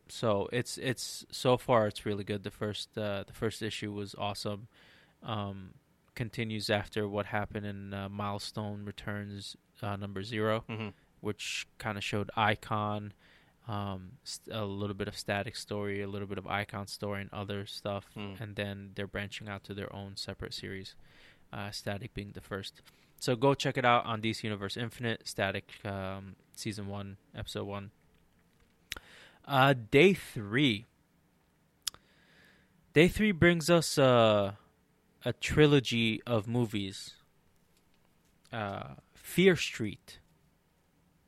[0.08, 2.42] so it's it's so far it's really good.
[2.42, 4.66] The first uh, the first issue was awesome.
[5.22, 5.74] Um,
[6.14, 10.92] continues after what happened in uh, Milestone Returns uh, number zero Mhm.
[11.20, 13.12] which kind of showed Icon,
[13.66, 17.30] um, st- a little bit of Static story, a little bit of Icon story, and
[17.32, 18.06] other stuff.
[18.16, 18.40] Mm.
[18.40, 20.94] And then they're branching out to their own separate series,
[21.52, 22.82] uh, Static being the first.
[23.18, 27.90] So go check it out on DC Universe Infinite, Static um, Season 1, Episode 1.
[29.46, 30.84] Uh, day 3.
[32.92, 34.52] Day 3 brings us uh,
[35.24, 37.14] a trilogy of movies.
[38.52, 40.20] Uh, Fear Street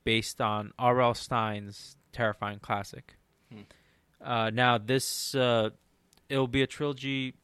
[0.05, 1.15] based on R.L.
[1.15, 3.17] Stine's terrifying classic.
[3.53, 3.61] Hmm.
[4.21, 5.71] Uh, now, this uh,
[6.29, 7.35] it'll be a trilogy.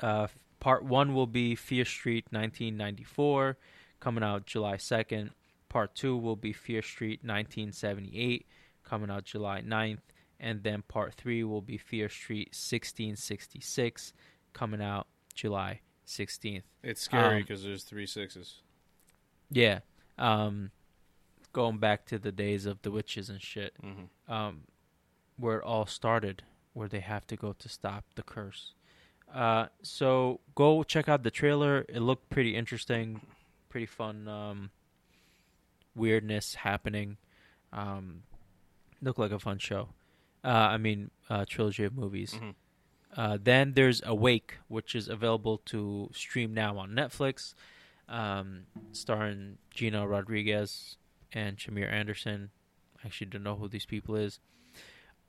[0.00, 0.28] Uh,
[0.60, 3.56] part one will be Fear Street 1994,
[4.00, 5.30] coming out July 2nd.
[5.68, 8.46] Part two will be Fear Street 1978,
[8.84, 9.98] coming out July 9th.
[10.38, 14.12] And then part three will be Fear Street 1666,
[14.52, 15.06] coming out
[15.36, 16.62] July 16th.
[16.82, 18.62] It's scary Um, because there's three sixes.
[19.50, 19.80] Yeah.
[20.18, 20.72] Um,
[21.52, 24.32] going back to the days of the witches and shit, Mm-hmm.
[24.32, 24.62] um,
[25.36, 28.72] where it all started, where they have to go to stop the curse.
[29.32, 31.84] Uh, so go check out the trailer.
[31.88, 33.20] It looked pretty interesting,
[33.68, 34.26] pretty fun.
[34.28, 34.70] Um,
[35.94, 37.16] weirdness happening.
[37.72, 38.22] Um,
[39.02, 39.90] looked like a fun show.
[40.44, 42.34] Uh, I mean, uh, trilogy of movies.
[42.34, 42.54] Mhm.
[43.16, 47.54] Uh, then there's Awake, which is available to stream now on Netflix,
[48.08, 50.98] um, starring Gina Rodriguez
[51.32, 52.50] and Shamier Anderson.
[53.02, 54.38] I actually don't know who these people is.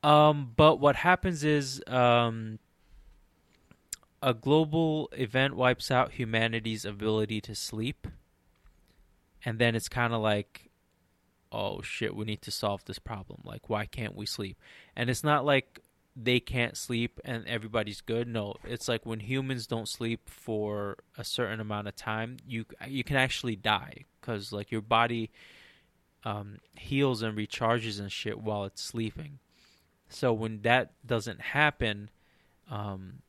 [0.03, 2.59] Um, but what happens is um,
[4.21, 8.07] a global event wipes out humanity's ability to sleep,
[9.45, 10.69] and then it's kind of like,
[11.51, 13.41] oh shit, we need to solve this problem.
[13.43, 14.57] Like, why can't we sleep?
[14.95, 15.81] And it's not like
[16.19, 18.27] they can't sleep and everybody's good.
[18.27, 23.03] No, it's like when humans don't sleep for a certain amount of time, you you
[23.03, 25.29] can actually die because like your body
[26.23, 29.37] um, heals and recharges and shit while it's sleeping.
[30.09, 32.09] So when that doesn't happen,
[32.71, 33.21] um,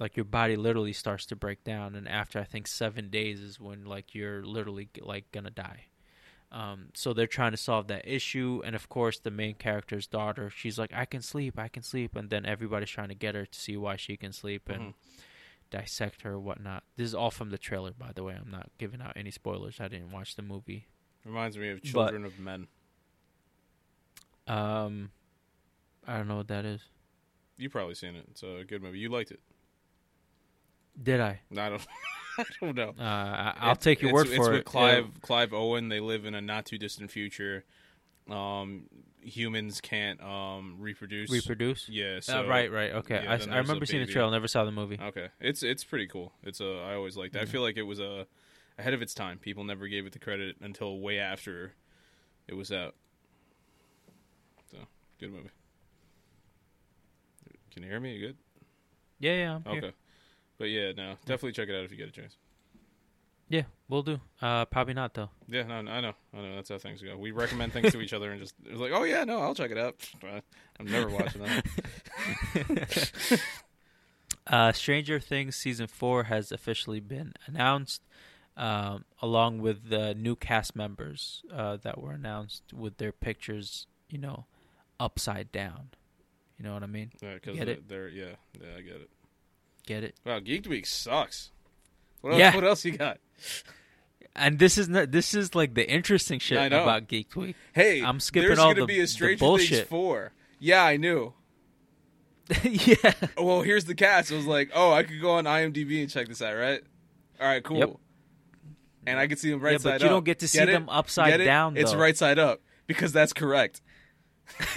[0.00, 3.60] like your body literally starts to break down, and after I think seven days is
[3.60, 5.84] when like you're literally like gonna die.
[6.52, 10.50] Um, so they're trying to solve that issue, and of course, the main character's daughter,
[10.50, 13.46] she's like, "I can sleep, I can sleep," and then everybody's trying to get her
[13.46, 14.94] to see why she can sleep and Mhm.
[15.70, 16.84] dissect her, whatnot.
[16.96, 18.34] This is all from the trailer, by the way.
[18.34, 19.80] I'm not giving out any spoilers.
[19.80, 20.88] I didn't watch the movie.
[21.24, 22.68] Reminds me of Children of Men.
[24.46, 25.10] Um,
[26.06, 26.82] I don't know what that is.
[27.56, 28.26] You've probably seen it.
[28.30, 28.98] It's a good movie.
[28.98, 29.40] You liked it.
[31.02, 31.40] Did I?
[31.56, 31.86] I don't.
[32.38, 32.94] I don't know.
[32.98, 34.64] Uh, I, I'll It's- take your it's- word it's for with it.
[34.64, 35.10] Clive Yeah.
[35.22, 35.88] Clive Owen.
[35.88, 37.64] They live in a not too distant future.
[38.30, 38.84] Um,
[39.20, 41.30] humans can't um reproduce.
[41.30, 41.88] reproduce.
[41.88, 42.20] Yeah.
[42.20, 42.92] So uh, right, right.
[42.92, 44.30] Okay, yeah, I, I remember seeing the trailer.
[44.30, 44.98] Never saw the movie.
[45.00, 46.32] Okay, it's it's pretty cool.
[46.42, 47.34] It's a I always liked.
[47.36, 47.40] it.
[47.40, 47.48] I Mhm.
[47.48, 48.26] feel like it was a
[48.78, 49.38] ahead of its time.
[49.38, 51.72] People never gave it the credit until way after
[52.48, 52.94] it was out.
[54.70, 54.78] So
[55.20, 55.50] good movie.
[57.72, 58.14] Can you hear me?
[58.14, 58.36] You good?
[59.18, 59.92] Yeah, yeah, I'm here.
[60.62, 62.36] But yeah, no, definitely check it out if you get a chance.
[63.48, 64.20] Yeah, we'll do.
[64.40, 65.30] Uh, probably not though.
[65.48, 66.54] Yeah, no, I know, I know.
[66.54, 67.18] That's how things go.
[67.18, 69.72] We recommend things to each other and just it's like, oh yeah, no, I'll check
[69.72, 69.96] it out.
[70.78, 73.40] I'm never watching that.
[74.46, 78.02] uh, Stranger Things season four has officially been announced,
[78.56, 84.18] um, along with the new cast members uh, that were announced with their pictures, you
[84.18, 84.46] know,
[85.00, 85.88] upside down.
[86.56, 87.10] You know what I mean?
[87.20, 87.88] Because Get it?
[87.88, 89.10] they're yeah, yeah, I get it.
[89.86, 90.14] Get it?
[90.24, 91.50] Wow, Geek Week sucks.
[92.20, 92.54] What else, Yeah.
[92.54, 93.18] what else you got?
[94.34, 95.10] And this is not.
[95.10, 96.82] This is like the interesting shit know.
[96.82, 97.56] about Geek Week.
[97.74, 99.88] Hey, I'm skipping there's all gonna the- be a Stranger Things bullshit.
[99.88, 100.32] four.
[100.58, 101.34] Yeah, I knew.
[102.62, 103.12] yeah.
[103.36, 104.32] Well, here's the cast.
[104.32, 106.82] I was like, oh, I could go on IMDb and check this out, right?
[107.40, 107.78] All right, cool.
[107.78, 107.96] Yep.
[109.06, 110.10] And I could see them right yeah, side but you up.
[110.12, 110.66] don't get to see it?
[110.66, 111.44] them upside it?
[111.44, 111.76] down.
[111.76, 113.80] It's right side up because that's correct.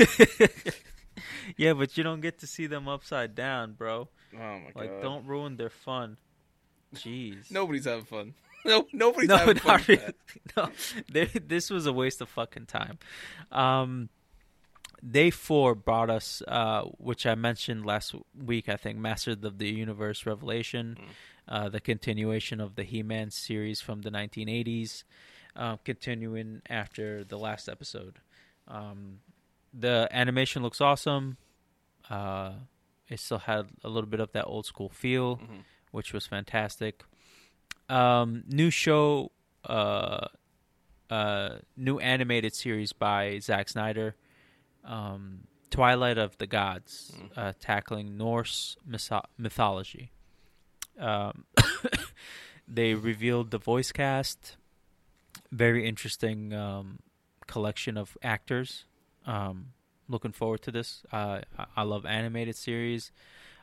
[1.57, 4.09] yeah, but you don't get to see them upside down, bro.
[4.37, 5.01] Oh my Like, god!
[5.01, 6.17] don't ruin their fun.
[6.95, 7.49] Jeez.
[7.51, 8.33] Nobody's having fun.
[8.65, 9.79] No, nobody's no, having fun.
[9.87, 10.01] really.
[10.57, 10.69] No,
[11.11, 12.97] they, this was a waste of fucking time.
[13.51, 14.09] Um,
[15.07, 18.67] Day four brought us, uh, which I mentioned last week.
[18.67, 21.05] I think Masters of the Universe Revelation, Mm.
[21.47, 25.03] uh, the continuation of the He-Man series from the 1980s,
[25.55, 28.17] uh, continuing after the last episode.
[28.67, 29.19] Um,
[29.71, 31.37] the animation looks awesome.
[33.09, 35.63] It still had a little bit of that old school feel Mhm.
[35.91, 37.03] which was fantastic.
[37.87, 39.31] Um, new show,
[39.63, 40.27] uh,
[41.09, 44.15] uh, new animated series by Zack Snyder,
[44.83, 47.31] um, Twilight of the Gods, Mm.
[47.37, 50.11] uh, tackling Norse myso- mythology.
[50.97, 51.45] Um,
[52.67, 54.57] they revealed the voice cast.
[55.51, 56.99] Very interesting um,
[57.47, 58.85] collection of actors.
[59.25, 59.73] Um,
[60.07, 61.03] looking forward to this.
[61.11, 61.41] Uh,
[61.75, 63.11] I- love animated series.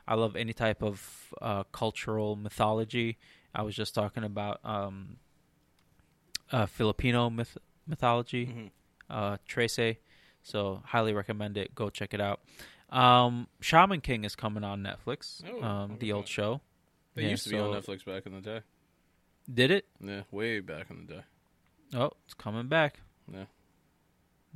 [0.07, 3.17] I love any type of uh, cultural mythology.
[3.55, 5.17] I was just talking about um,
[6.51, 8.71] uh, Filipino myth- mythology, Mhm.
[9.09, 9.97] uh, Trese.
[10.41, 11.73] So highly recommend it.
[11.73, 12.41] Go check it out.
[12.89, 15.41] Um, Shaman King is coming on Netflix.
[15.49, 16.29] Oh, um, the old that.
[16.29, 16.61] show.
[17.15, 18.61] They Yeah, used to be on Netflix back in the day.
[19.51, 19.85] Did it?
[19.99, 21.23] Yeah, way back in the day.
[21.93, 22.99] Oh, it's coming back.
[23.31, 23.45] Yeah.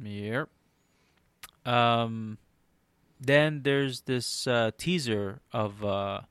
[0.01, 0.49] Yep.
[1.67, 2.37] Um,
[3.19, 6.21] then there's this uh, teaser of uh,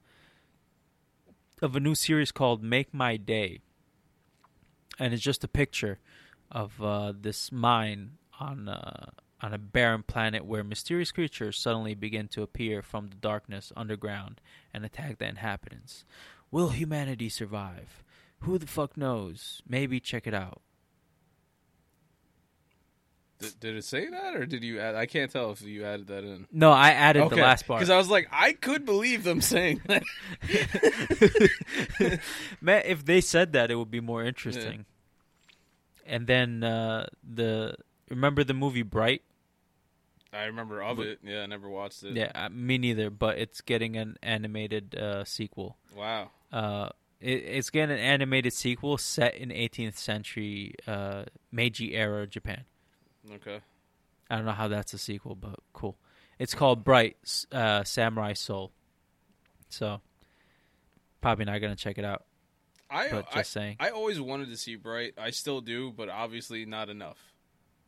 [1.61, 3.61] of a new series called "Make My Day,"
[4.99, 5.99] and it's just a picture
[6.51, 9.11] of uh, this mine on uh,
[9.43, 14.41] on a barren planet where mysterious creatures suddenly begin to appear from the darkness underground
[14.73, 16.05] and attack the inhabitants.
[16.51, 18.03] Will humanity survive?
[18.41, 19.61] Who the fuck knows?
[19.69, 20.63] Maybe check it out.
[23.39, 24.95] Did, did it say that, or did you add?
[24.95, 26.47] I can't tell if you added that in.
[26.51, 27.81] No, I added the last part.
[27.81, 30.03] Because I was like, I could believe them saying that.
[32.61, 34.87] Man, if they said that, it would be more interesting.
[36.07, 37.77] and then uh, the
[38.09, 39.23] remember the movie Bright?
[40.33, 41.21] I remember of it.
[41.23, 42.15] Yeah, I never watched it.
[42.15, 43.11] Yeah, uh, me neither.
[43.11, 45.77] But it's getting an animated uh, sequel.
[45.95, 46.31] Wow.
[46.53, 52.65] Uh, it, it's getting an animated sequel set in 18th century uh, Meiji era Japan.
[53.35, 53.61] Okay.
[54.31, 55.97] I don't know how that's a sequel, but cool.
[56.39, 57.17] It's called Bright
[57.53, 58.73] uh, Samurai Soul.
[59.69, 60.01] So
[61.21, 62.25] probably not gonna check it out,
[62.91, 63.77] I but I, just saying.
[63.81, 65.15] I always wanted to see Bright.
[65.19, 67.19] I still do, but obviously not enough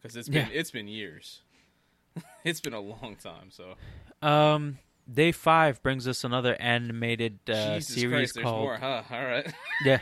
[0.01, 0.53] because it's been Yeah.
[0.59, 1.41] it's been years.
[2.45, 3.51] it's been a long time.
[3.51, 3.74] So
[4.26, 4.78] Um,
[5.12, 8.61] day five brings us another animated uh, Jesus series Christ, called.
[8.62, 9.03] more, huh?
[9.11, 9.53] All right.
[9.84, 10.01] Yeah,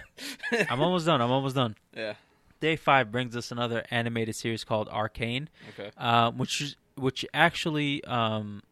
[0.70, 1.20] I'm almost done.
[1.20, 1.76] I'm almost done.
[1.95, 2.14] yeah.
[2.61, 5.91] Day five brings us another animated series called Arcane, Okay.
[5.99, 8.63] um, which which actually um,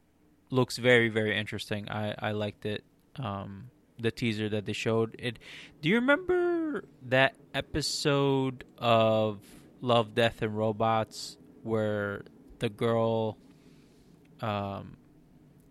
[0.50, 1.88] looks very very interesting.
[1.90, 2.82] I I liked it.
[3.16, 5.38] Um, the teaser that they showed it.
[5.80, 9.38] Do you remember that episode of
[9.80, 12.22] Love, Death, and Robots where
[12.58, 13.36] the girl,
[14.40, 14.96] um,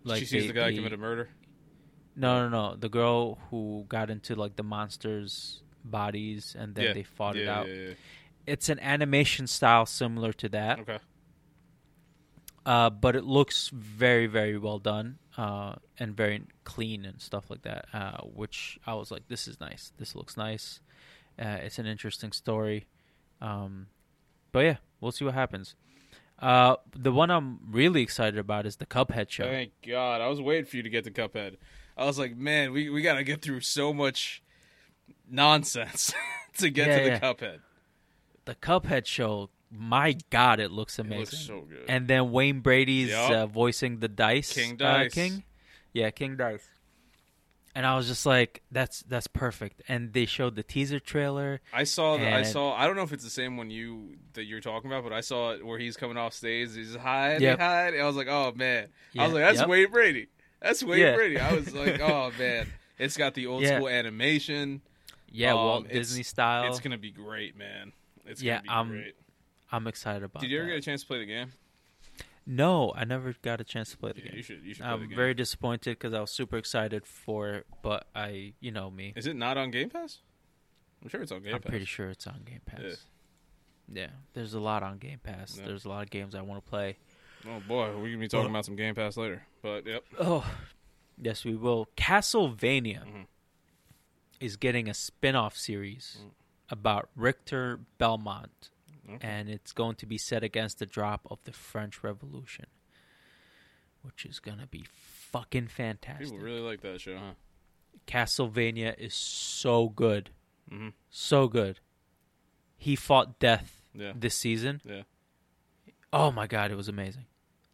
[0.03, 1.29] like she sees they- the guy they- commit a murder.
[2.15, 2.75] No, no, no.
[2.75, 6.93] The girl who got into like the monsters' bodies and then Yeah.
[6.93, 7.67] they fought yeah, it out.
[7.67, 7.93] Yeah, yeah,
[8.47, 10.79] It's an animation style similar to that.
[10.79, 10.99] Okay.
[12.65, 17.63] uh, but it looks very, very well done uh, and very clean and stuff like
[17.63, 17.85] that.
[17.93, 19.91] Uh, which I was like, this is nice.
[19.97, 20.79] This looks nice.
[21.37, 22.85] Uh, it's an interesting story.
[23.41, 23.87] Um,
[24.51, 25.75] but yeah, we'll see what happens.
[26.39, 29.45] Uh, the one I'm really excited about is the Cuphead show.
[29.45, 30.21] Thank God.
[30.21, 31.57] I was waiting for you to get the Cuphead.
[31.95, 34.42] I was like, man, we we got to get through so much
[35.29, 36.13] nonsense
[36.57, 37.19] to get Yeah, to the yeah.
[37.19, 37.59] Cuphead.
[38.45, 41.17] The Cuphead show, my God, it looks amazing.
[41.17, 41.85] It looks so good.
[41.87, 43.31] and then Wayne Brady's Yup.
[43.31, 45.13] uh, voicing the dice King uh, Dice.
[45.13, 45.43] King,
[45.93, 46.67] yeah, King Dice.
[47.75, 51.59] And I was just like, "That's that's perfect." And they showed the teaser trailer.
[51.73, 52.17] I saw.
[52.17, 52.71] The, I saw.
[52.75, 55.21] I don't know if it's the same one you that you're talking about, but I
[55.21, 56.75] saw it where he's coming off stage.
[56.75, 57.57] He's hide, Yep.
[57.59, 57.95] hide.
[57.99, 58.89] I was like, oh man.
[59.17, 59.67] I was like, that's yep.
[59.69, 60.27] Wayne Brady.
[60.61, 61.15] That's Wayne Yeah.
[61.15, 61.39] Brady.
[61.39, 62.67] I was like, oh man.
[62.99, 63.77] It's got the old Yeah.
[63.77, 64.81] school animation.
[65.33, 66.67] Yeah, Um, Walt Disney style.
[66.69, 67.91] It's gonna be great, man.
[68.25, 69.15] It's Yeah, gonna be I'm great.
[69.71, 70.43] I'm excited about.
[70.43, 70.45] It.
[70.47, 70.73] Did you ever that.
[70.75, 71.51] get a chance to play the game?
[72.45, 74.35] No, I never got a chance to play the Yeah, game.
[74.37, 74.63] you should.
[74.63, 78.69] You should I'm very disappointed because I was super excited for it, but I, you
[78.71, 80.19] know me, Is it not on Game Pass?
[81.01, 81.61] I'm sure it's on Game Pass.
[81.65, 82.81] I'm pretty sure it's on Game Pass.
[82.83, 82.93] Yeah.
[84.03, 85.57] Yeah, there's a lot on Game Pass.
[85.57, 85.65] Yeah.
[85.67, 86.97] There's a lot of games I want to play.
[87.47, 89.43] Oh boy, we're gonna be talking about some Game Pass later.
[89.61, 90.03] But yep.
[90.19, 90.45] Oh,
[91.21, 91.87] yes, we will.
[91.97, 93.25] Castlevania Mhm.
[94.43, 96.31] Is getting a spin off series Mm.
[96.69, 98.69] about Richter Belmont,
[99.07, 99.17] Okay.
[99.27, 102.65] and it's going to be set against the drop of the French Revolution,
[104.01, 106.27] which is going to be fucking fantastic.
[106.29, 107.33] People really like that show, huh?
[108.07, 110.29] Castlevania is so good.
[110.69, 110.89] Mm-hmm.
[111.09, 111.79] So good.
[112.77, 114.13] He fought death Yeah.
[114.15, 114.81] this season.
[114.83, 115.03] Yeah.
[116.11, 117.25] Oh my god, it was amazing.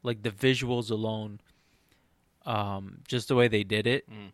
[0.03, 1.41] Like the visuals alone,
[2.45, 4.09] um, just the way they did it.
[4.09, 4.31] Mm.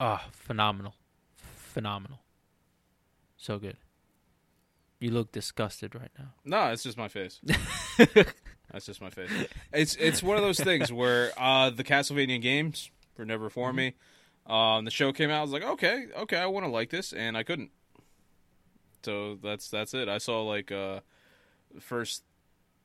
[0.00, 0.94] Oh, phenomenal.
[1.76, 2.20] Phenomenal.
[3.36, 3.76] So good.
[4.98, 6.32] You look disgusted right now.
[6.42, 7.38] No, it's just my face.
[7.98, 9.28] That's just my face.
[9.74, 13.76] It's it's one of those things where uh, the Castlevania games were never for Mm-hmm.
[13.76, 13.94] me.
[14.46, 15.40] Um, the show came out.
[15.40, 17.72] I was like, okay, okay, I want to like this, and I couldn't.
[19.04, 20.08] So that's that's it.
[20.08, 21.00] I saw like uh,
[21.78, 22.22] first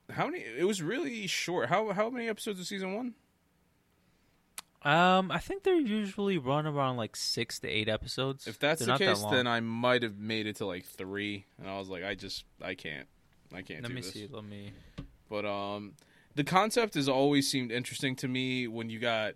[0.09, 0.39] how many?
[0.43, 1.69] It was really short.
[1.69, 3.13] How how many episodes of season one?
[4.83, 8.47] Um, I think they're usually run around like six to eight episodes.
[8.47, 10.85] If that's They're the not that case, then I might have made it to like
[10.85, 13.07] three, and I was like, I just I can't,
[13.53, 14.11] I can't let me this.
[14.13, 14.27] see.
[14.31, 14.71] Let me.
[15.29, 15.93] But um,
[16.35, 19.35] the concept has always seemed interesting to me when you got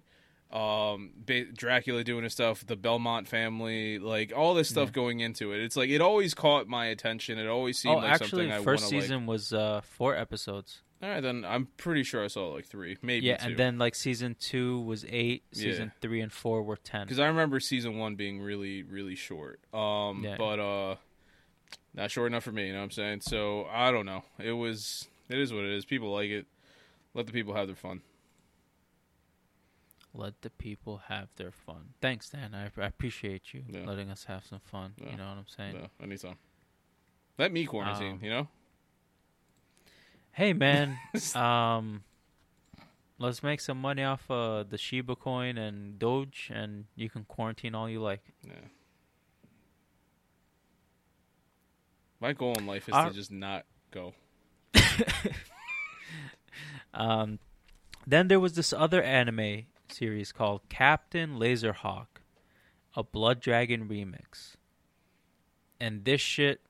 [0.51, 4.93] um ba- Dracula doing his stuff, the Belmont family, like all this stuff Yeah.
[4.93, 5.59] going into it.
[5.61, 7.37] It's like it always caught my attention.
[7.39, 9.01] It always seemed Oh, like actually, something I first like.
[9.01, 10.81] season was uh four episodes.
[11.03, 13.47] All right, then I'm pretty sure I saw like three, maybe yeah, two.
[13.49, 15.43] and then like season two was eight.
[15.51, 15.63] Yeah.
[15.71, 17.03] Season three and four were ten.
[17.05, 19.59] because I remember season one being really really short.
[19.73, 20.35] Um, Yeah.
[20.37, 20.95] but uh,
[21.93, 22.67] not short enough for me.
[22.67, 23.21] You know what I'm saying?
[23.21, 24.23] So I don't know.
[24.39, 25.07] It was.
[25.29, 25.85] It is what it is.
[25.85, 26.45] People like it.
[27.13, 28.01] Let the people have their fun.
[30.13, 31.89] Let the people have their fun.
[32.01, 32.55] Thanks, Dan.
[32.55, 33.81] I, I appreciate you Yeah.
[33.85, 34.93] letting us have some fun.
[34.97, 35.11] Yeah.
[35.11, 35.89] You know what I'm saying?
[36.01, 36.37] Anytime.
[37.37, 38.13] Let me quarantine.
[38.13, 38.47] Um, you know.
[40.35, 40.97] Hey, man.
[41.35, 42.03] um,
[43.19, 47.73] let's make some money off uh, the Shiba coin and Doge, and you can quarantine
[47.73, 48.21] all you like.
[48.43, 48.53] Yeah.
[52.19, 54.13] My goal in life is Our- to just not go.
[56.93, 57.39] Um,
[58.07, 62.07] then there was this other anime series called Captain Laserhawk,
[62.95, 64.55] a Blood Dragon remix.
[65.77, 66.61] And this shit,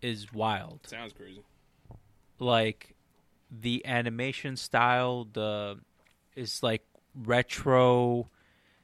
[0.00, 0.80] is wild.
[0.86, 1.42] Sounds crazy.
[2.38, 2.94] Like
[3.50, 5.78] the animation style, the
[6.36, 6.84] is like
[7.14, 8.28] retro.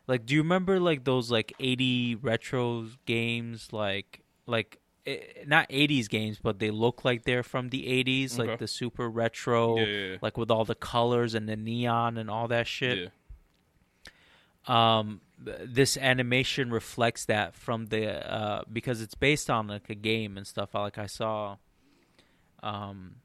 [0.07, 3.73] Like, do you remember like those like eighty retro games?
[3.73, 8.51] Like, like eh, not eighties games, but they look like they're from the eighties, Okay.
[8.51, 10.17] like the super retro, yeah, yeah, yeah.
[10.21, 12.99] like with all the colors and the neon and all that shit.
[12.99, 13.09] yeah.
[14.99, 20.39] um this animation reflects that from the uh because it's based on like a game
[20.39, 21.57] and stuff like i saw
[22.63, 23.17] um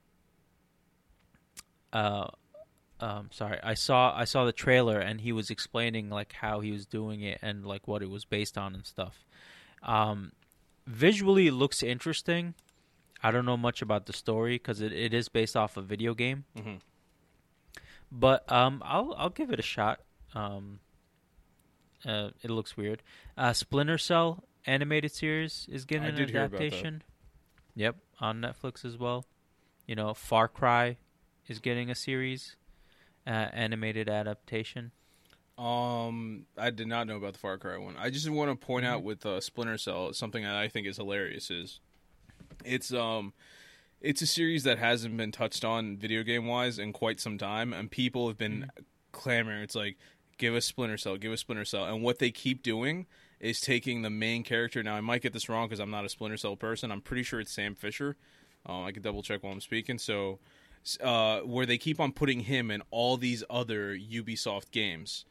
[1.94, 2.28] uh
[3.00, 6.72] um sorry i saw i saw the trailer and he was explaining like how he
[6.72, 9.26] was doing it and like what it was based on and stuff
[9.84, 10.32] um
[10.86, 12.54] visually it looks interesting
[13.24, 16.14] i don't know much about the story because it, it is based off a video
[16.14, 16.76] game hmm
[18.12, 20.00] but um, I'll I'll give it a shot.
[20.34, 20.80] Um,
[22.06, 23.04] uh, it looks weird.
[23.38, 26.58] Uh, Splinter Cell animated series is getting I an did hear about that.
[26.64, 27.04] adaptation.
[27.76, 29.26] Yep, on Netflix as well.
[29.86, 30.98] You know, Far Cry
[31.50, 32.56] is getting a series,
[33.28, 34.92] uh, animated adaptation.
[35.58, 37.96] Um, I did not know about the Far Cry one.
[37.98, 38.86] I just want to point Mm-hmm.
[38.86, 41.82] out with uh, Splinter Cell something that I think is hilarious is
[42.66, 43.34] it's um
[44.02, 47.74] it's a series that hasn't been touched on video game wise in quite some time,
[47.74, 48.84] and people have been Mm-hmm.
[49.12, 49.62] clamoring.
[49.64, 49.98] It's like
[50.38, 53.08] give us Splinter Cell, give us Splinter Cell, and what they keep doing
[53.40, 54.84] is taking the main character.
[54.84, 56.92] Now I might get this wrong because I'm not a Splinter Cell person.
[56.92, 58.18] I'm pretty sure it's Sam Fisher.
[58.66, 59.98] Um, I can double check while I'm speaking.
[59.98, 60.40] So,
[61.02, 65.26] uh, where they keep on putting him in all these other Ubisoft games.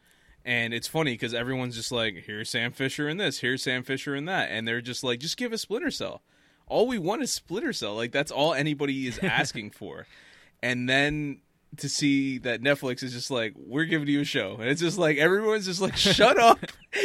[0.45, 4.15] And it's funny because everyone's just like, here's Sam Fisher in this, here's Sam Fisher
[4.15, 4.49] in that.
[4.49, 6.21] And they're just like, just give us Splinter Cell.
[6.67, 7.95] All we want is Splinter Cell.
[7.95, 10.07] Like, that's all anybody is asking for.
[10.61, 11.41] And then
[11.77, 14.55] to see that Netflix is just like, we're giving you a show.
[14.59, 16.59] And it's just like, everyone's just like, shut up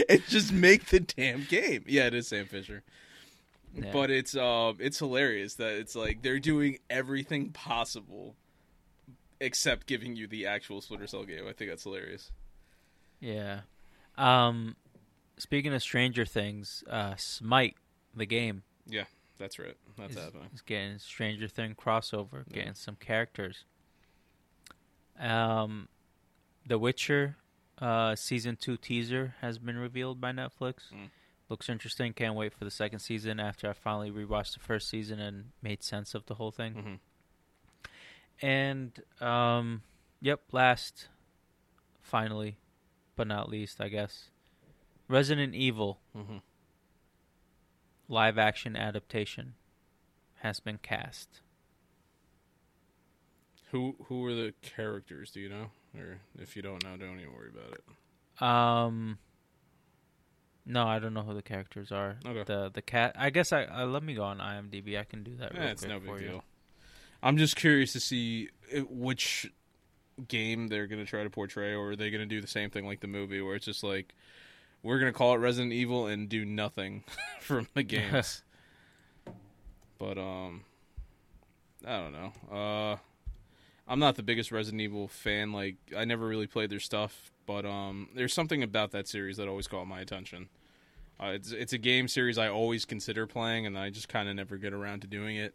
[0.09, 1.85] and just make the damn game.
[1.87, 2.83] Yeah, it is Sam Fisher.
[3.75, 3.91] Yeah.
[3.93, 8.37] But it's uh, it's hilarious that it's like they're doing everything possible
[9.41, 11.47] except giving you the actual Splinter Cell game.
[11.49, 12.31] I think that's hilarious.
[13.21, 13.61] Yeah.
[14.17, 14.77] Um,
[15.39, 17.75] speaking of Stranger Things, uh, Smite,
[18.15, 19.05] the game, Yeah,
[19.39, 19.77] That's right.
[19.99, 20.51] That's is, happening.
[20.55, 22.55] is getting Stranger Thing crossover, Yeah.
[22.55, 23.65] getting some characters.
[25.19, 25.89] Um,
[26.67, 27.37] The Witcher,
[27.79, 30.93] uh, season two teaser has been revealed by Netflix.
[30.93, 31.11] Mm.
[31.55, 32.13] Looks interesting.
[32.15, 33.39] Can't wait for the second season.
[33.39, 36.99] After I finally rewatched the first season and made sense of the whole thing.
[38.43, 39.83] hmm And um,
[40.21, 41.07] yep, last,
[42.03, 42.57] finally,
[43.15, 44.31] but not least, I guess,
[45.07, 46.39] Resident Evil hmm
[48.09, 49.55] live action adaptation
[50.41, 51.41] has been cast.
[53.71, 55.31] Who who are the characters?
[55.31, 55.67] Do you know?
[55.97, 58.43] Or if you don't know, don't even worry about it.
[58.43, 59.19] Um,
[60.67, 62.17] no, I don't know who the characters are.
[62.25, 62.45] Okay.
[62.45, 63.15] The the cat.
[63.19, 64.99] I guess I uh, let me go on IMDb.
[64.99, 65.55] I can do that.
[65.55, 66.29] Real it's no big for you.
[66.29, 66.45] deal.
[67.23, 69.51] I'm just curious to see uh, which
[70.29, 72.71] game they're going to try to portray, or are they going to do the same
[72.71, 74.15] thing like the movie, where it's just like
[74.83, 77.05] we're going to call it Resident Evil and do nothing
[77.41, 78.43] from the games.
[79.99, 80.63] but um,
[81.87, 82.33] I don't know.
[82.51, 82.97] Uh,
[83.89, 85.53] I'm not the biggest Resident Evil fan.
[85.53, 89.49] Like I never really played their stuff, but um, there's something about that series that
[89.49, 90.49] always caught my attention.
[91.21, 94.35] Uh, it's it's a game series I always consider playing, and I just kind of
[94.35, 95.55] never get around to doing it.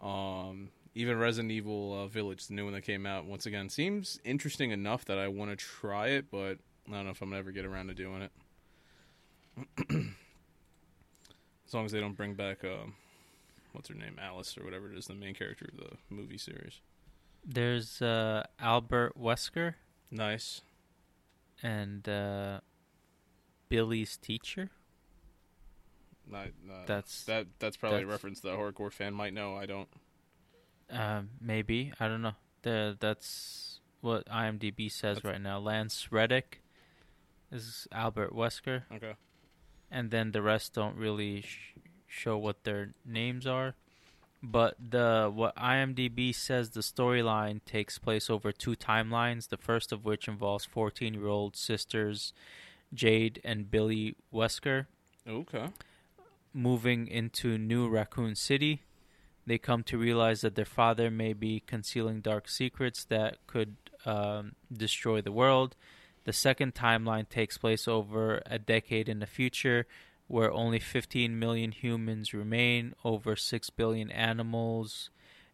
[0.00, 4.18] Um, even Resident Evil uh, Village, the new one that came out, once again seems
[4.24, 6.58] interesting enough that I want to try it, but
[6.88, 8.32] I don't know if I'm gonna ever get around to doing it.
[11.66, 12.94] as long as they don't bring back um,
[13.72, 16.80] what's her name, Alice or whatever it is, the main character of the movie series.
[17.44, 19.74] There's uh, Albert Wesker
[20.12, 20.60] Nice.
[21.62, 22.60] And uh,
[23.68, 24.70] Billy's teacher.
[26.30, 27.46] Not, uh, That's that.
[27.58, 29.56] That's probably a reference that a hardcore fan might know.
[29.56, 29.88] I don't.
[30.90, 32.34] uh, maybe I don't know.
[32.62, 35.58] The that's what IMDb says That's- right now.
[35.58, 36.62] Lance Reddick
[37.50, 38.82] is Albert Wesker.
[38.94, 39.14] Okay.
[39.90, 41.74] and then the rest don't really sh-
[42.06, 43.74] show what their names are.
[44.42, 49.48] But the what IMDb says the storyline takes place over two timelines.
[49.48, 52.32] The first of which involves 14-year-old sisters
[52.92, 54.86] Jade and Billie Wesker
[55.28, 55.68] Okay.
[56.52, 58.82] moving into New Raccoon City.
[59.46, 64.52] They come to realize that their father may be concealing dark secrets that could um,
[64.72, 65.74] destroy the world.
[66.24, 69.86] The second timeline takes place over a decade in the future,
[70.32, 75.10] where only 15 million humans remain, over 6 billion animals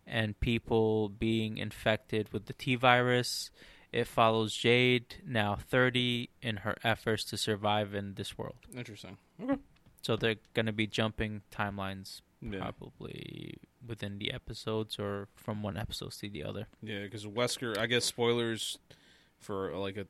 [0.07, 3.51] and people being infected with the T virus.
[3.91, 8.55] It follows Jade, now 30, in her efforts to survive in this world.
[8.76, 9.16] Interesting.
[9.43, 9.57] Okay.
[10.03, 15.76] So they're going to be jumping timelines Yeah, probably within the episodes or from one
[15.76, 16.68] episode to the other.
[16.83, 17.76] yeah, because Wesker.
[17.76, 18.79] I guess spoilers
[19.41, 20.07] for like a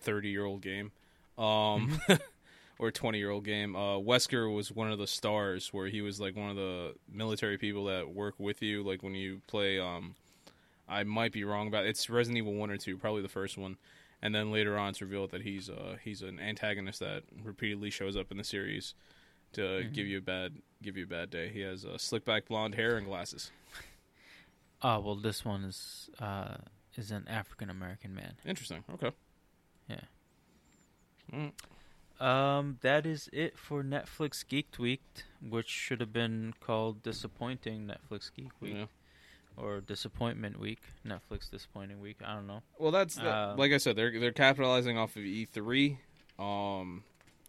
[0.00, 0.92] thirty-year-old game,
[1.36, 2.00] um,
[2.80, 3.76] or twenty-year-old game.
[3.76, 7.58] Uh, Wesker was one of the stars where he was like one of the military
[7.58, 8.82] people that work with you.
[8.82, 10.14] Like when you play, um,
[10.88, 13.76] I might be wrong about it's Resident Evil one or two, probably the first one.
[14.22, 18.16] And then later on, it's revealed that he's uh he's an antagonist that repeatedly shows
[18.16, 18.94] up in the series
[19.52, 19.92] to Mhm.
[19.92, 21.48] give you a bad give you a bad day.
[21.50, 23.50] He has uh, slick back blonde hair and glasses.
[24.82, 26.56] Oh well, this one is uh,
[26.96, 28.34] is an African American man.
[28.46, 28.84] Interesting.
[28.94, 29.10] Okay.
[29.88, 30.00] Yeah.
[31.32, 31.52] Mm.
[32.20, 38.30] Um, that is it for Netflix Geek Tweaked, which should have been called Disappointing Netflix
[38.34, 38.84] Geek Week Yeah.
[39.56, 42.18] or Disappointment Week, Netflix Disappointing Week.
[42.24, 42.62] I don't know.
[42.78, 45.96] Well, that's that, Uh, like I said, they're they're capitalizing off of E3,
[46.38, 47.04] um,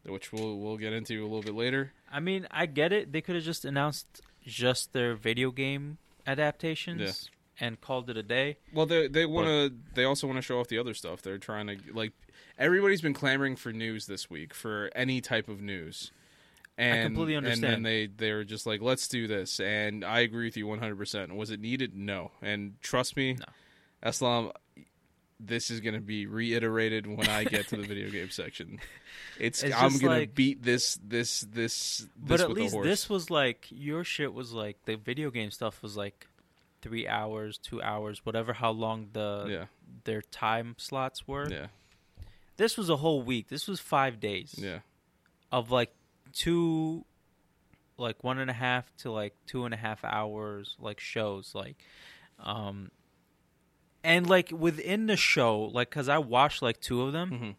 [0.05, 1.91] which we'll we'll get into a little bit later.
[2.09, 3.11] I mean, I get it.
[3.11, 8.57] They could have just announced just their video game adaptations and called it a day.
[8.73, 9.73] Well, they they want to.
[9.93, 11.21] They also want to show off the other stuff.
[11.21, 12.13] They're trying to like.
[12.57, 16.11] Everybody's been clamoring for news this week for any type of news.
[16.77, 17.63] And, I completely understand.
[17.63, 19.59] And then they they were just like, let's do this.
[19.59, 20.97] And I agree with you 100.
[20.97, 21.95] percent Was it needed?
[21.95, 22.31] No.
[22.41, 23.45] And trust me, No.
[24.09, 24.51] Aslam,
[25.39, 28.79] this is going to be reiterated when I get to the video game section.
[29.39, 32.07] It's, It's I'm going to beat this this this.
[32.17, 35.97] But at least this was like your shit was like the video game stuff was
[35.97, 36.27] like
[36.81, 39.65] three hours, two hours, whatever how long the yeah
[40.03, 41.47] their time slots were.
[41.49, 41.67] yeah
[42.57, 43.47] This was a whole week.
[43.49, 44.79] This was five days yeah
[45.51, 45.91] of like
[46.33, 47.05] two,
[47.97, 51.77] like one and a half to like two and a half hours, like shows, like,
[52.39, 52.89] um,
[54.03, 57.29] and like within the show, like, cause I watched like two of them.
[57.31, 57.55] Mhm.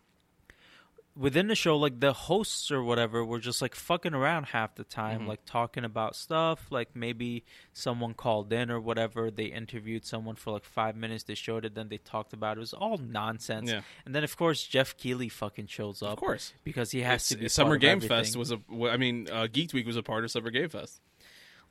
[1.14, 4.84] Within the show, like the hosts or whatever were just like fucking around half the
[4.84, 5.26] time, Mhm.
[5.28, 6.66] like talking about stuff.
[6.70, 7.44] Like maybe
[7.74, 9.30] someone called in or whatever.
[9.30, 11.24] They interviewed someone for like five minutes.
[11.24, 12.60] They showed it, then they talked about it.
[12.60, 13.68] It was all nonsense.
[13.70, 13.82] yeah.
[14.06, 16.54] And then of course Geoff Keighley fucking shows up, Of course.
[16.64, 18.00] because he has It's- to be Summer Game.
[18.00, 18.58] Fest was a.
[18.90, 21.02] I mean, uh, Geek Week was a part of Summer Game Fest.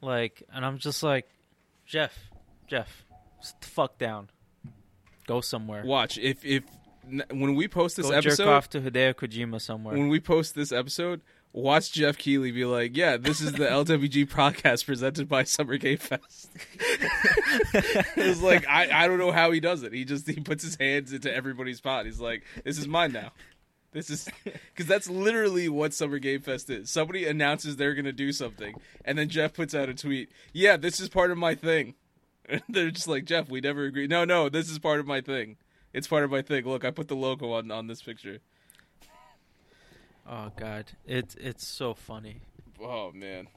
[0.02, 1.28] like, and I'm just like,
[1.88, 2.30] Geoff,
[2.68, 3.06] Jeff,
[3.62, 4.30] fuck down,
[5.26, 6.64] go somewhere, Watch if if
[7.30, 9.98] when we post this go episode, jerk off to Hideo Kojima somewhere.
[9.98, 11.22] when we post this episode,
[11.54, 15.98] watch Geoff Keighley be like, "Yeah, this is the LWG podcast presented by Summer Game
[15.98, 16.50] Fest."
[18.16, 19.94] it's like I I don't know how he does it.
[19.94, 22.06] He just he puts his hands into everybody's pot.
[22.06, 23.32] He's like, "This is mine now."
[23.94, 26.90] This is because that's literally what Summer Game Fest is.
[26.90, 30.32] Somebody announces they're going to do something, and then Geoff puts out a tweet.
[30.54, 31.96] Yeah, this is part of my thing.
[32.50, 34.08] And they're just like, Jeff, we never agree.
[34.08, 35.58] No, no, this is part of my thing.
[35.94, 36.66] It's part of my thing.
[36.66, 38.40] Look, I put the logo on on this picture.
[40.30, 42.42] oh god, it's it's so funny.
[42.82, 43.48] Oh man.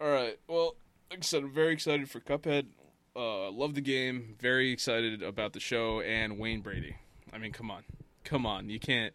[0.00, 0.38] All right.
[0.48, 0.76] Well,
[1.10, 2.66] like I said, I'm very excited for Cuphead.
[3.14, 4.36] Uh, love the game.
[4.40, 6.96] Very excited about the show and Wayne Brady.
[7.32, 7.82] I mean, come on,
[8.24, 8.70] come on.
[8.70, 9.12] You can't,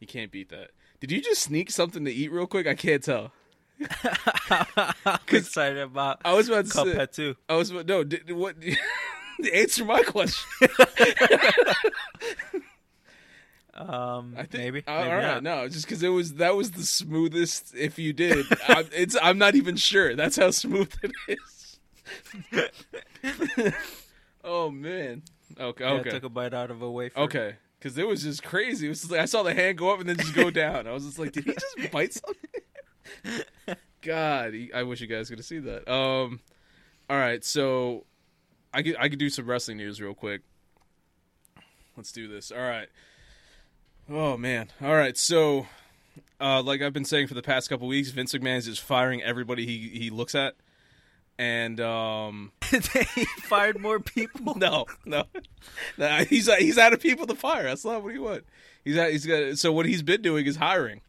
[0.00, 0.70] you can't beat that.
[1.00, 2.66] Did you just sneak something to eat real quick?
[2.66, 3.32] I can't tell.
[5.06, 6.82] I'm excited about I was about to say.
[6.84, 7.36] Cuphead too.
[7.48, 8.04] I was about- no.
[8.04, 8.56] Did, what?
[9.54, 10.48] answer my question.
[13.74, 15.42] Um, I think maybe, all maybe right, not.
[15.44, 17.76] no, just because it was that was the smoothest.
[17.76, 20.16] If you did, I'm, it's I'm not even sure.
[20.16, 21.38] That's how smooth it
[22.52, 23.72] is.
[24.44, 25.22] oh man.
[25.60, 25.84] Okay.
[25.84, 26.10] Yeah, I Okay.
[26.10, 27.16] took a bite out of a wafer.
[27.20, 27.54] okay.
[27.78, 28.86] Because it was just crazy.
[28.86, 30.88] It was just like I saw the hand go up and then just go down.
[30.88, 33.44] I was just like, did he just bite something?
[34.02, 35.88] God, he- I wish you guys could have seen that.
[35.88, 36.40] Um.
[37.08, 38.06] All right, so
[38.78, 40.42] I could I could do some wrestling news real quick.
[41.96, 42.52] Let's do this.
[42.52, 42.88] All right.
[44.08, 44.68] Oh man.
[44.80, 45.16] All right.
[45.18, 45.66] So,
[46.40, 49.20] uh, like I've been saying for the past couple weeks, Vince McMahon is just firing
[49.20, 50.54] everybody he he looks at,
[51.40, 52.78] and um, they
[53.40, 54.54] fired more people.
[54.56, 55.24] no, no,
[55.96, 57.64] Nah, he's he's out of people to fire.
[57.64, 58.44] That's not what he want.
[58.84, 61.00] He's out, he's got so what he's been doing is hiring.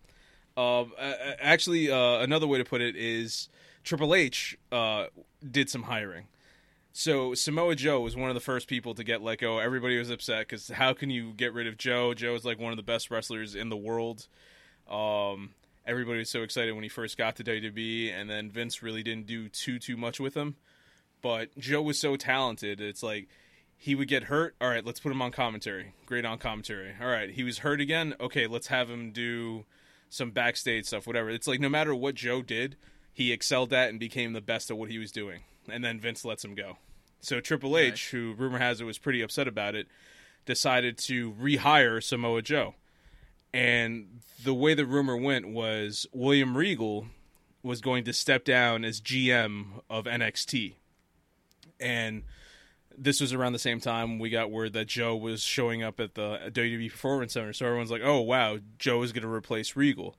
[0.58, 3.48] Um, uh, uh, actually, uh, another way to put it is
[3.84, 5.06] Triple H uh,
[5.52, 6.26] did some hiring.
[6.92, 9.60] So Samoa Joe was one of the first people to get let go.
[9.60, 12.14] Everybody was upset because how can you get rid of Joe?
[12.14, 14.28] Joe is like one of the best wrestlers in the world.
[14.90, 15.52] Um,
[15.86, 19.28] everybody was so excited when he first got to WWE, and then Vince really didn't
[19.28, 20.56] do too too much with him.
[21.22, 22.82] But Joe was so talented.
[22.82, 23.28] It's like
[23.78, 24.56] he would get hurt.
[24.60, 25.94] All right, let's put him on commentary.
[26.06, 26.94] Great on commentary.
[27.00, 28.16] All right, he was hurt again.
[28.20, 29.66] Okay, let's have him do
[30.10, 31.30] some backstage stuff, whatever.
[31.30, 32.76] It's like no matter what Joe did,
[33.14, 35.42] he excelled at and became the best at what he was doing.
[35.72, 36.78] And then Vince lets him go.
[37.22, 39.88] So Triple H, who rumor has it was pretty upset about it,
[40.46, 42.76] decided to rehire Samoa Joe.
[43.54, 47.08] And the way the rumor went was William Regal
[47.64, 50.76] was going to step down as GM of NXT.
[51.80, 52.24] And
[52.98, 56.16] this was around the same time we got word that Joe was showing up at
[56.16, 57.54] the WWE Performance Center.
[57.54, 60.16] So everyone's like, oh, wow, Joe is going to replace Regal.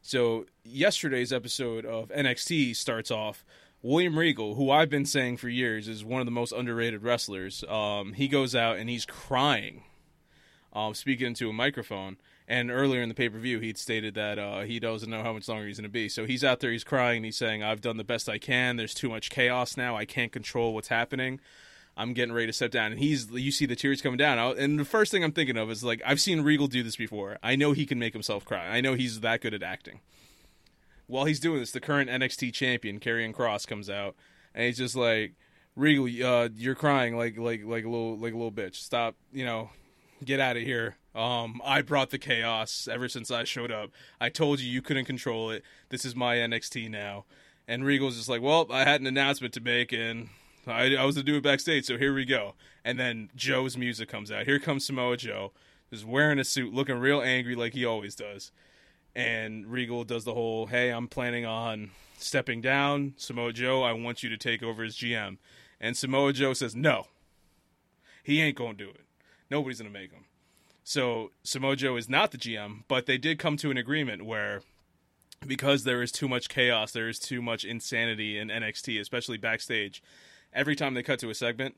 [0.00, 3.44] So yesterday's episode of NXT starts off.
[3.84, 7.64] William Regal, who I've been saying for years is one of the most underrated wrestlers,
[7.68, 9.82] um, he goes out and he's crying,
[10.72, 12.16] um, speaking into a microphone.
[12.46, 15.32] And earlier in the pay per view, he'd stated that uh, he doesn't know how
[15.32, 16.08] much longer he's going to be.
[16.08, 18.76] So he's out there, he's crying, and he's saying, I've done the best I can.
[18.76, 19.96] There's too much chaos now.
[19.96, 21.40] I can't control what's happening.
[21.96, 22.92] I'm getting ready to step down.
[22.92, 24.38] And he's, you see the tears coming down.
[24.58, 27.38] And the first thing I'm thinking of is like, I've seen Regal do this before.
[27.42, 28.68] I know he can make himself cry.
[28.68, 30.00] I know he's that good at acting.
[31.12, 34.16] While he's doing this, the current NXT champion, Karrion Kross, comes out,
[34.54, 35.34] and he's just like,
[35.76, 38.76] Regal, uh, you're crying like like like a little like a little bitch.
[38.76, 39.68] Stop, you know,
[40.24, 40.96] get out of here.
[41.14, 43.90] Um, I brought the chaos ever since I showed up.
[44.22, 45.62] I told you you couldn't control it.
[45.90, 47.26] This is my NXT now.
[47.68, 50.30] And Regal's just like, well, I had an announcement to make, and
[50.66, 52.54] I, I was to do it backstage, so here we go.
[52.86, 54.46] And then Joe's music comes out.
[54.46, 55.52] Here comes Samoa Joe,
[55.90, 58.50] just wearing a suit, looking real angry like he always does.
[59.14, 63.14] And Regal does the whole, hey, I'm planning on stepping down.
[63.16, 65.38] Samoa Joe, I want you to take over as GM.
[65.80, 67.08] And Samoa Joe says, no,
[68.22, 69.04] he ain't to do it.
[69.50, 70.24] Nobody's to make him.
[70.84, 74.62] So Samoa Joe is not the GM, but they did come to an agreement where
[75.46, 80.02] because there is too much chaos, there is too much insanity in NXT, especially backstage,
[80.52, 81.76] every time they cut to a segment,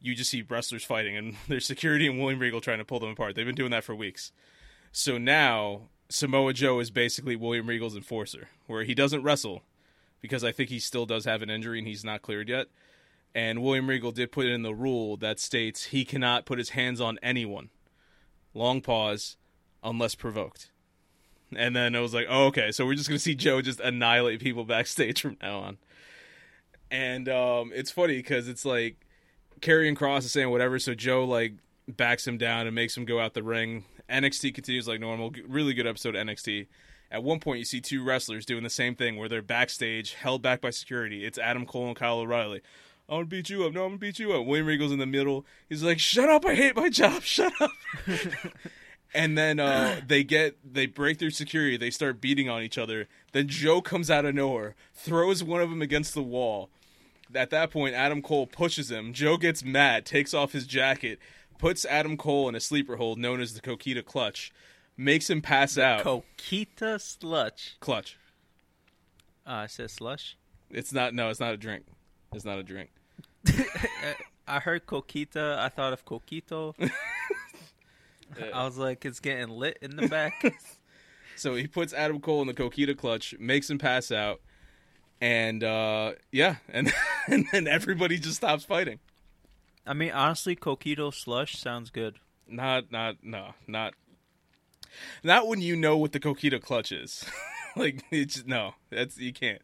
[0.00, 3.10] you just see wrestlers fighting, and there's security and William Regal trying to pull them
[3.10, 3.34] apart.
[3.34, 4.32] They've been doing that for weeks.
[4.92, 9.62] So now Samoa Joe is basically William Regal's enforcer, where he doesn't wrestle
[10.20, 12.66] because I think he still does have an injury and he's not cleared yet.
[13.34, 17.00] And William Regal did put in the rule that states he cannot put his hands
[17.00, 17.68] on anyone.
[18.54, 19.36] Long pause,
[19.82, 20.70] unless provoked.
[21.54, 23.78] And then I was like, oh, okay, so we're just going to see Joe just
[23.80, 25.78] annihilate people backstage from now on
[26.90, 28.96] and um, it's funny because it's like
[29.60, 31.54] Karrion Kross is saying whatever, so Joe like
[31.88, 33.84] backs him down and makes him go out the ring.
[34.08, 35.32] NXT continues like normal.
[35.46, 36.66] Really good episode of NXT.
[37.10, 40.42] At one point, you see two wrestlers doing the same thing where they're backstage, held
[40.42, 41.24] back by security.
[41.24, 42.62] It's Adam Cole and Kyle O'Reilly.
[43.08, 43.72] I'm gonna beat you up.
[43.72, 44.44] No, I'm gonna beat you up.
[44.44, 45.46] William Regal's in the middle.
[45.68, 46.44] He's like, "Shut up!
[46.44, 47.22] I hate my job.
[47.24, 47.70] Shut up."
[49.14, 51.76] and then uh, they get they break through security.
[51.76, 53.06] They start beating on each other.
[53.30, 56.68] Then Joe comes out of nowhere, throws one of them against the wall,
[57.34, 59.12] at that point, Adam Cole pushes him.
[59.12, 61.18] Joe gets mad, takes off his jacket,
[61.58, 64.52] puts Adam Cole in a sleeper hold known as the Coquita Clutch,
[64.96, 66.04] makes him pass the out.
[66.04, 67.78] Coquita Slutch.
[67.80, 68.16] Clutch.
[69.46, 70.36] Uh, I said slush.
[70.70, 71.14] It's not.
[71.14, 71.84] No, it's not a drink.
[72.32, 72.90] It's not a drink.
[74.48, 75.58] I heard Coquita.
[75.58, 76.74] I thought of Coquito.
[78.52, 80.54] I was like, it's getting lit in the back.
[81.36, 84.40] so he puts Adam Cole in the Coquita Clutch, makes him pass out
[85.20, 86.92] and uh, yeah, and
[87.28, 88.98] and then everybody just stops fighting.
[89.86, 92.18] I mean, honestly, Coquito slush sounds good.
[92.48, 93.94] Not, not, no, not,
[95.22, 97.24] not when you know what the Coquito clutch is.
[97.76, 99.62] like, it's no, that's you can't.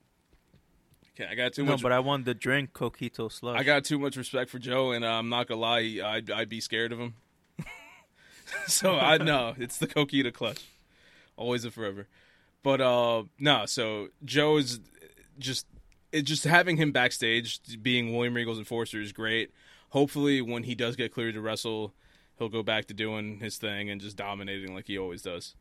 [1.14, 1.83] Okay, I got too no, much.
[1.83, 3.59] but I wanted to drink Coquito slush.
[3.59, 6.49] I got too much respect for Joe, and uh, I'm not gonna lie, I'd, I'd
[6.49, 7.14] be scared of him.
[8.66, 10.64] so I know it's the Coquito clutch,
[11.37, 12.07] always and forever.
[12.62, 14.81] But uh, no, so Joe is
[15.39, 15.66] just
[16.12, 19.51] it just having him backstage being William Regal's enforcer is great.
[19.93, 21.93] Hopefully, when he does get cleared to wrestle,
[22.38, 25.55] he'll go back to doing his thing and just dominating like he always does.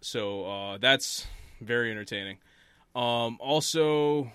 [0.00, 1.26] So uh, that's
[1.60, 2.38] very entertaining.
[2.94, 4.32] Um, also,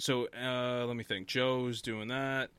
[0.00, 1.28] so uh, let me think.
[1.28, 2.50] Joe's doing that.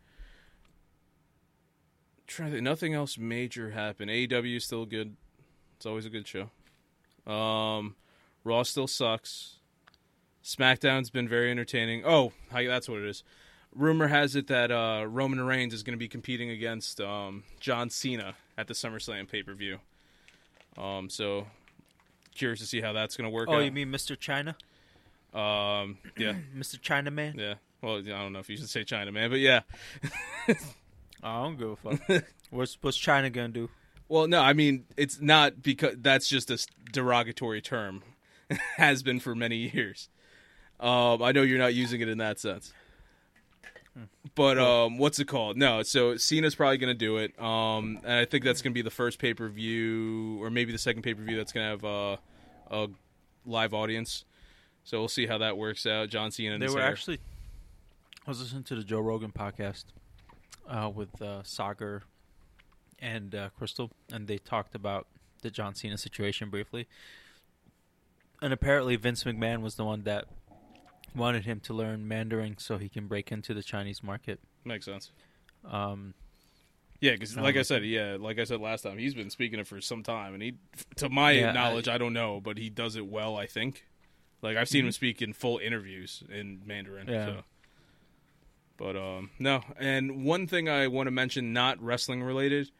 [2.25, 2.61] to.
[2.61, 4.09] Nothing else major happened.
[4.09, 5.17] AEW is still good.
[5.75, 6.49] It's always a good show.
[7.29, 7.97] Um,
[8.45, 9.57] Raw still sucks.
[10.41, 12.03] SmackDown's been very entertaining.
[12.05, 12.31] Oh,
[12.69, 13.25] that's what it is.
[13.75, 17.89] Rumor has it that uh, Roman Reigns is going to be competing against um, John
[17.89, 19.79] Cena at the SummerSlam pay per view.
[20.77, 21.47] Um, so
[22.35, 23.49] curious to see how that's going to work.
[23.49, 23.59] Oh, out.
[23.59, 24.19] you mean Mr.
[24.19, 24.55] China?
[25.33, 26.81] Um, yeah, Mr.
[26.81, 27.35] China Man.
[27.37, 27.55] Yeah.
[27.81, 29.61] Well, I don't know if you should say China Man, but yeah.
[30.49, 30.55] oh,
[31.23, 32.25] I don't give a fuck.
[32.49, 33.69] what's what's China gonna do?
[34.07, 38.03] Well, no, I mean it's not because that's just a derogatory term.
[38.77, 40.09] has been for many years.
[40.79, 42.73] Um, I know you're not using it in that sense.
[44.35, 45.57] But um, what's it called?
[45.57, 48.75] No, so Cena's probably going to do it, um, and I think that's going to
[48.75, 51.65] be the first pay per view, or maybe the second pay per view that's going
[51.65, 52.17] to have uh,
[52.71, 52.87] a
[53.45, 54.25] live audience.
[54.83, 56.09] So we'll see how that works out.
[56.09, 56.57] John Cena.
[56.57, 56.91] they were hair.
[56.91, 57.19] actually.
[58.25, 59.85] I was listening to the Joe Rogan podcast
[60.67, 62.01] uh, with uh, Saagar
[62.99, 65.07] and uh, Krystal, and they talked about
[65.41, 66.87] the John Cena situation briefly.
[68.41, 70.25] And apparently, Vince McMahon was the one that
[71.15, 74.39] wanted him to learn Mandarin so he can break into the Chinese market.
[74.65, 75.11] Makes sense.
[75.65, 76.13] Um,
[76.99, 79.59] Yeah, because Um, like I said, yeah, like I said last time, he's been speaking
[79.59, 80.53] it for some time, and he,
[80.97, 83.35] to my Yeah, knowledge, I, don't know, but he does it well.
[83.37, 83.85] I think.
[84.41, 84.93] Like I've seen him Mhm.
[84.93, 87.07] speak in full interviews in Mandarin.
[87.07, 87.25] Yeah.
[87.25, 87.43] So.
[88.77, 92.71] But um, no, and one thing I want to mention, not wrestling related,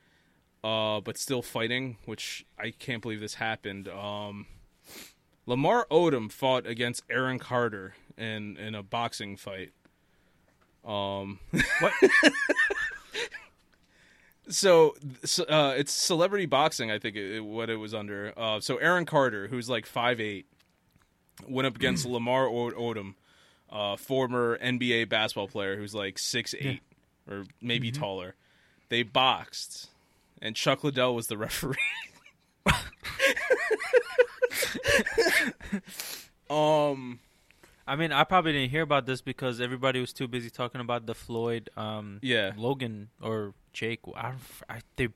[0.64, 3.88] uh, but still fighting, which I can't believe this happened.
[3.88, 4.48] Um,
[5.46, 9.72] Lamar Odom fought against Aaron Carter in in a boxing fight.
[10.86, 11.40] Um,
[11.80, 11.94] what?
[14.50, 14.96] so,
[15.48, 16.92] uh, it's celebrity boxing.
[16.92, 18.34] I think it, what it was under.
[18.36, 20.46] Uh, so Aaron Carter, who's like five eight,
[21.48, 23.16] went up against Lamar O- Odom,
[23.70, 26.82] uh, former NBA basketball player who's like six eight
[27.30, 28.36] or maybe taller.
[28.90, 29.90] They boxed,
[30.42, 31.76] and Chuck Liddell was the referee.
[36.50, 37.20] um.
[37.86, 41.06] I mean, I probably didn't hear about this because everybody was too busy talking about
[41.06, 42.52] the Floyd, um, Yeah.
[42.56, 44.00] Logan or Jake.
[44.16, 44.34] I,
[44.70, 45.10] I, they,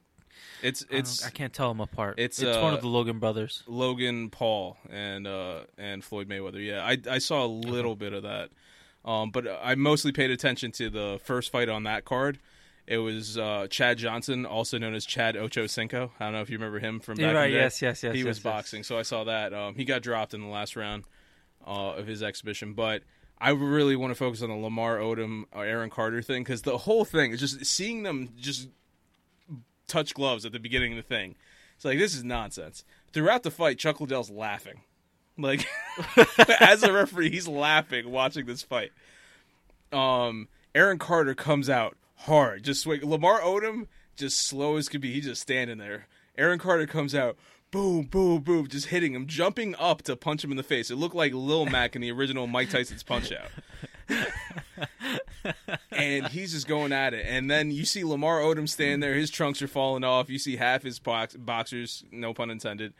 [0.61, 2.15] It's it's I can't tell them apart.
[2.18, 3.63] it's, It's, one uh, of the Logan brothers.
[3.68, 6.63] Logan Paul and uh and Floyd Mayweather.
[6.63, 8.49] Yeah, I I saw a little bit of that.
[9.05, 12.39] Um but I mostly paid attention to the first fight on that card.
[12.86, 16.11] It was uh Chad Johnson, also known as Chad Ocho Cinco.
[16.20, 17.51] I don't know if you remember him from back right.
[17.51, 18.13] Yes, yes, yes.
[18.13, 18.43] he yes, was yes.
[18.43, 19.53] boxing, so I saw that.
[19.53, 21.05] Um he got dropped in the last round
[21.68, 23.03] uh of his exhibition, but
[23.39, 26.78] I really want to focus on the Lamar Odom uh, Aaron Carter thing cuz the
[26.80, 28.70] whole thing is just seeing them just
[29.88, 31.36] touch gloves at the beginning of the thing.
[31.76, 32.84] It's like this is nonsense.
[33.13, 34.82] Throughout the fight, Chuck Liddell's laughing.
[35.38, 35.65] Like
[36.59, 38.91] as a referee, he's laughing watching this fight.
[39.91, 43.07] Um, Aaron Carter comes out hard, just swing.
[43.07, 45.13] Lamar Odom just slow as could be.
[45.13, 46.07] He's just standing there.
[46.38, 47.38] Aaron Carter comes out,
[47.72, 50.89] boom, boom, boom, just hitting him, jumping up to punch him in the face.
[50.89, 53.49] It looked like Lil Mac in the original Mike Tyson's Punch Out.
[55.91, 57.26] and he's just going at it.
[57.28, 59.15] And then you see Lamar Odom stand there.
[59.15, 60.30] His trunks are falling off.
[60.30, 62.93] You see half his box- boxers, no pun intended.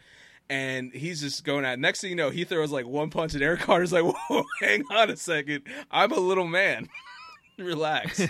[0.50, 1.74] And he's just going at.
[1.74, 1.80] It.
[1.80, 4.84] Next thing you know, he throws like one punch, and Eric Carter's like, "Whoa, hang
[4.92, 6.88] on a second, I'm a little man.
[7.58, 8.22] Relax."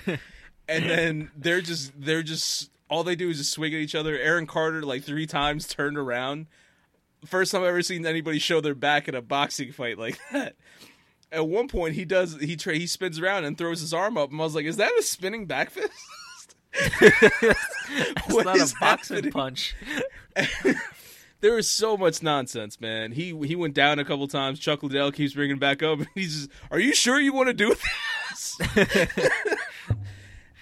[0.68, 4.18] and then they're just they're just all they do is just swing at each other.
[4.18, 6.48] Aaron Carter like three times turned around.
[7.26, 10.56] First time I've ever seen anybody show their back in a boxing fight like that.
[11.32, 14.32] At one point, he does he tra- he spins around and throws his arm up,
[14.32, 15.92] and I was like, "Is that a spinning back fist?"
[17.90, 19.32] It's What not a boxing happening?
[19.32, 19.76] punch.
[21.42, 23.12] there is so much nonsense, man.
[23.14, 24.60] He he went down a couple times.
[24.60, 27.54] Chuck Liddell keeps bringing back up, and he's just, "Are you sure you want to
[27.54, 27.76] do
[28.30, 28.58] this?"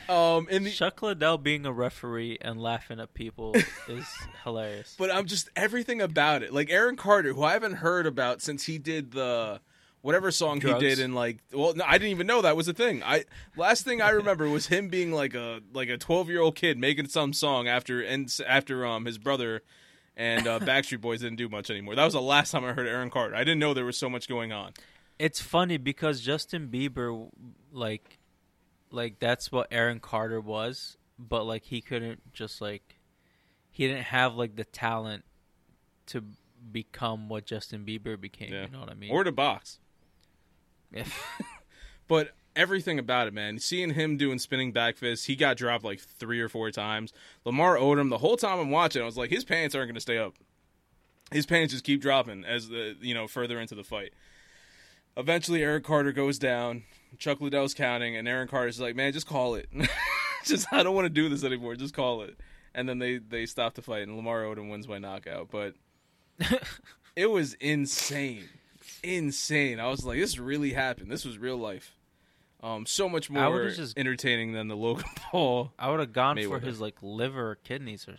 [0.10, 3.56] Um, in the Chuck Liddell being a referee and laughing at people
[3.88, 4.08] is
[4.44, 4.96] hilarious.
[4.98, 6.54] But I'm just everything about it.
[6.54, 9.60] Like Aaron Carter, who I haven't heard about since he did the
[10.02, 10.82] whatever song Drugs?
[10.82, 13.04] he did in like well no, I didn't even know that was a thing.
[13.04, 13.26] I
[13.58, 17.34] last thing I remember was him being like a like a 12-year-old kid making some
[17.34, 19.64] song after and after um his brother
[20.18, 21.96] and uh, Backstreet Boys didn't do much anymore.
[21.96, 23.36] That was the last time I heard Aaron Carter.
[23.36, 24.72] I didn't know there was so much going on.
[25.18, 27.30] It's funny because Justin Bieber,
[27.72, 28.15] like,
[28.96, 32.98] like that's what Aaron Carter was, but like he couldn't just like,
[33.70, 35.24] he didn't have like the talent
[36.08, 36.24] to
[36.72, 38.52] become what Justin Bieber became.
[38.54, 38.66] Yeah.
[38.66, 39.12] You know what I mean?
[39.12, 39.80] Or to box.
[40.92, 41.28] If-
[42.08, 43.58] But everything about it, man.
[43.58, 47.12] Seeing him doing spinning back fists, he got dropped like three or four times.
[47.46, 50.02] Lamar Odom, the whole time I'm watching, I was like, his pants aren't going to
[50.02, 50.36] stay up.
[51.32, 54.14] His pants just keep dropping as the you know further into the fight.
[55.18, 56.84] Eventually, Eric Carter goes down.
[57.18, 59.70] Chuck Liddell's counting, and Aaron Carter's like, "Man, just call it.
[60.46, 61.76] just I don't want to do this anymore.
[61.76, 62.38] Just call it."
[62.74, 65.50] And then they they stop the fight, and Lamar Odom wins by knockout.
[65.52, 65.76] But
[67.16, 68.50] it was insane,
[69.04, 69.80] insane.
[69.80, 71.12] I was like, "This really happened.
[71.12, 71.96] This was real life."
[72.64, 75.72] Um, so much more just- entertaining than the Logan Paul.
[75.78, 78.18] I would have gone for his like liver or kidneys or.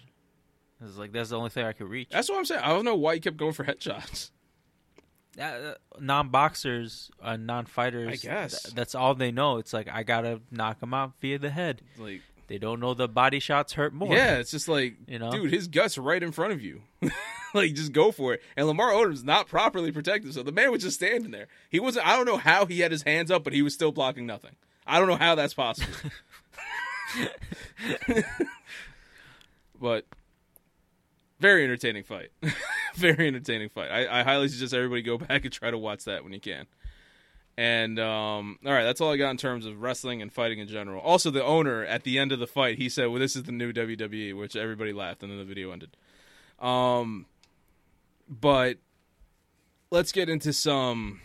[0.85, 2.11] It's like that's the only thing I could reach.
[2.11, 2.61] That's what I'm saying.
[2.63, 4.31] I don't know why he kept going for headshots.
[5.41, 8.09] Uh, non-boxers, uh, non-fighters.
[8.13, 8.63] I guess.
[8.63, 9.59] th- that's all they know.
[9.59, 11.83] It's like I gotta knock him out via the head.
[11.99, 14.15] Like, They don't know the body shots hurt more.
[14.15, 15.31] yeah, it's just like, You know?
[15.31, 16.83] dude, his guts are right in front of you.
[17.55, 18.43] like, just go for it.
[18.57, 21.49] And Lamar Odom's not properly protected, so the man was just standing there.
[21.69, 22.07] He wasn't.
[22.07, 24.57] I don't know how he had his hands up, but he was still blocking nothing.
[24.87, 25.93] I don't know how that's possible.
[29.81, 30.05] but
[31.41, 32.31] very entertaining fight.
[32.97, 33.91] very entertaining fight.
[33.91, 36.67] I, I highly suggest everybody go back and try to watch that when you can.
[37.59, 40.69] And um, all right, that's all I got in terms of wrestling and fighting in
[40.69, 41.01] general.
[41.01, 43.53] Also, the owner at the end of the fight, he said, "Well, this is the
[43.53, 45.97] new WWE," which everybody laughed, and then the video ended.
[46.59, 47.25] Um,
[48.29, 48.77] but
[49.91, 51.23] let's get into some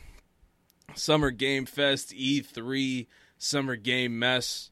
[0.96, 3.08] Summer Game Fest, E3,
[3.38, 4.72] Summer Game Mess,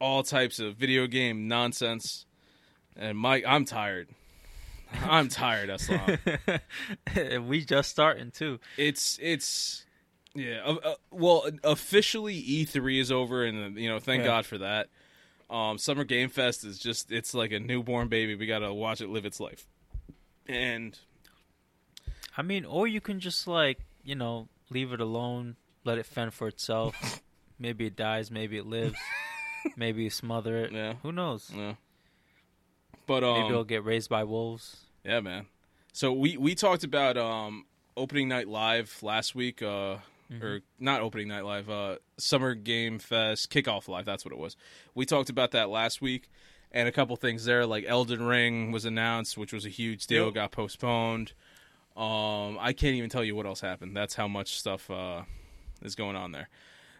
[0.00, 2.24] all types of video game nonsense.
[2.96, 4.08] And Mike, I'm tired.
[5.02, 6.60] I'm tired, Aslam.
[7.48, 8.60] we just starting too.
[8.76, 9.84] It's it's
[10.34, 10.60] yeah.
[10.64, 14.26] Uh, uh, well, officially E3 is over, and you know, thank Yeah.
[14.28, 14.88] God for that.
[15.50, 18.34] Um, Summer Game Fest is just it's like a newborn baby.
[18.34, 19.66] We gotta watch it live its life.
[20.46, 20.98] And
[22.36, 26.34] I mean, or you can just like you know leave it alone, let it fend
[26.34, 27.20] for itself.
[27.58, 28.98] maybe it dies, maybe it lives,
[29.76, 30.72] maybe you smother it.
[30.72, 31.50] yeah, Who knows?
[31.54, 31.74] yeah.
[33.06, 34.78] But maybe um, it'll get raised by wolves.
[35.04, 35.46] Yeah, man.
[35.92, 37.66] So we we talked about um
[37.96, 39.96] opening night live last week, uh,
[40.42, 44.04] or not opening night live, uh, Summer Game Fest kickoff live.
[44.04, 44.56] That's what it was.
[44.94, 46.28] We talked about that last week,
[46.72, 50.24] and a couple things there, like Elden Ring was announced, which was a huge deal,
[50.26, 50.34] Yep.
[50.34, 51.32] got postponed.
[51.96, 53.96] Um, I can't even tell you what else happened.
[53.96, 55.22] That's how much stuff uh
[55.82, 56.48] is going on there.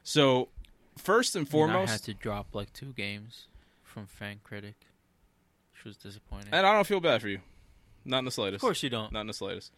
[0.05, 0.49] So
[0.97, 3.47] first and And I foremost, had to drop like two games
[3.83, 4.77] from Fan Critic,
[5.85, 6.49] which was disappointing.
[6.53, 7.41] and I don't feel bad for you,
[8.05, 8.57] not in the slightest.
[8.57, 9.13] of course you don't.
[9.13, 9.73] not in the slightest.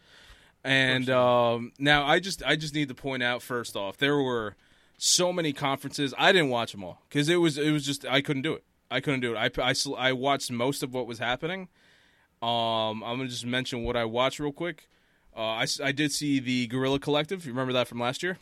[0.63, 4.55] And um, now I just I just need to point out first off there were
[4.97, 8.21] so many conferences I didn't watch them all because it was it was just I
[8.21, 11.19] couldn't do it I couldn't do it I, I, I watched most of what was
[11.19, 11.67] happening.
[12.41, 14.87] Um, I'm gonna just mention what I watched real quick.
[15.35, 17.45] Uh, I, I did see the Guerrilla Collective.
[17.45, 18.39] You remember that from last year?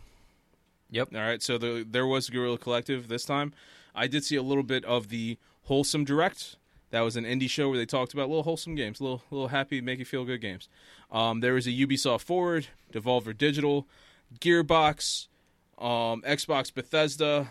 [0.91, 1.09] Yep.
[1.13, 3.53] All right, so the, there was Guerrilla Collective this time.
[3.93, 6.55] I did see a little bit of the Wholesome Direct.
[6.95, 9.81] That was an indie show where they talked about little wholesome games, little little happy,
[9.81, 10.69] make you feel good games.
[11.11, 13.85] Um, there was a Ubisoft Forward, Devolver Digital,
[14.39, 15.27] Gearbox,
[15.77, 17.49] um, Xbox Bethesda.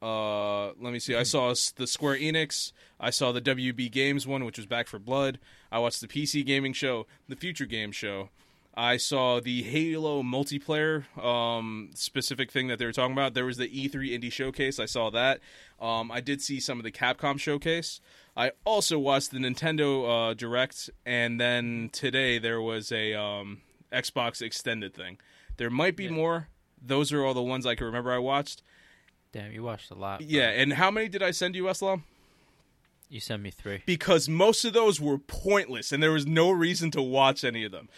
[0.00, 1.16] Uh, let me see.
[1.16, 2.70] I saw the Square Enix.
[3.00, 5.40] I saw the WB Games one, which was Back 4 Blood.
[5.72, 8.28] I watched the PC gaming show, the Future Game show.
[8.76, 13.34] I saw the Halo multiplayer um, specific thing that they were talking about.
[13.34, 14.78] There was the E3 Indie Showcase.
[14.78, 15.40] I saw that.
[15.80, 18.00] Um, I did see some of the Capcom Showcase.
[18.36, 23.60] I also watched the Nintendo uh, Direct, and then today there was a um,
[23.92, 25.18] Xbox Extended thing.
[25.56, 26.10] There might be Yeah.
[26.10, 26.48] more.
[26.86, 28.62] Those are all the ones I can remember I watched.
[29.32, 30.18] Damn, you watched a lot.
[30.18, 30.26] bro.
[30.28, 32.02] Yeah, and how many did I send you, Eslam?
[33.08, 33.82] You sent me three.
[33.86, 37.70] because most of those were pointless and there was no reason to watch any of
[37.70, 37.88] them.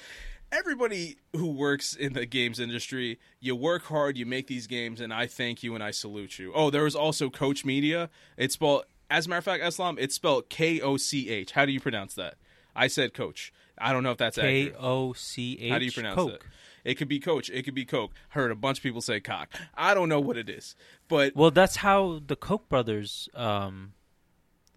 [0.52, 5.12] Everybody who works in the games industry, you work hard, you make these games, and
[5.12, 6.52] I thank you and I salute you.
[6.54, 8.10] Oh, there was also Coach Media.
[8.36, 11.52] It's spelled, as a matter of fact, Islam, it's spelled K O C H.
[11.52, 12.34] How do you pronounce that?
[12.74, 13.52] I said Coach.
[13.78, 14.72] I don't know if that's K.
[14.78, 15.70] O C H.
[15.72, 16.30] How do you pronounce Coke.
[16.40, 16.40] that?
[16.84, 17.50] It could be Coach.
[17.50, 18.12] It could be Coke.
[18.30, 19.52] Heard a bunch of people say cock.
[19.74, 20.76] I don't know what it is,
[21.08, 23.28] but Well, that's how the Koch brothers.
[23.34, 23.92] Um,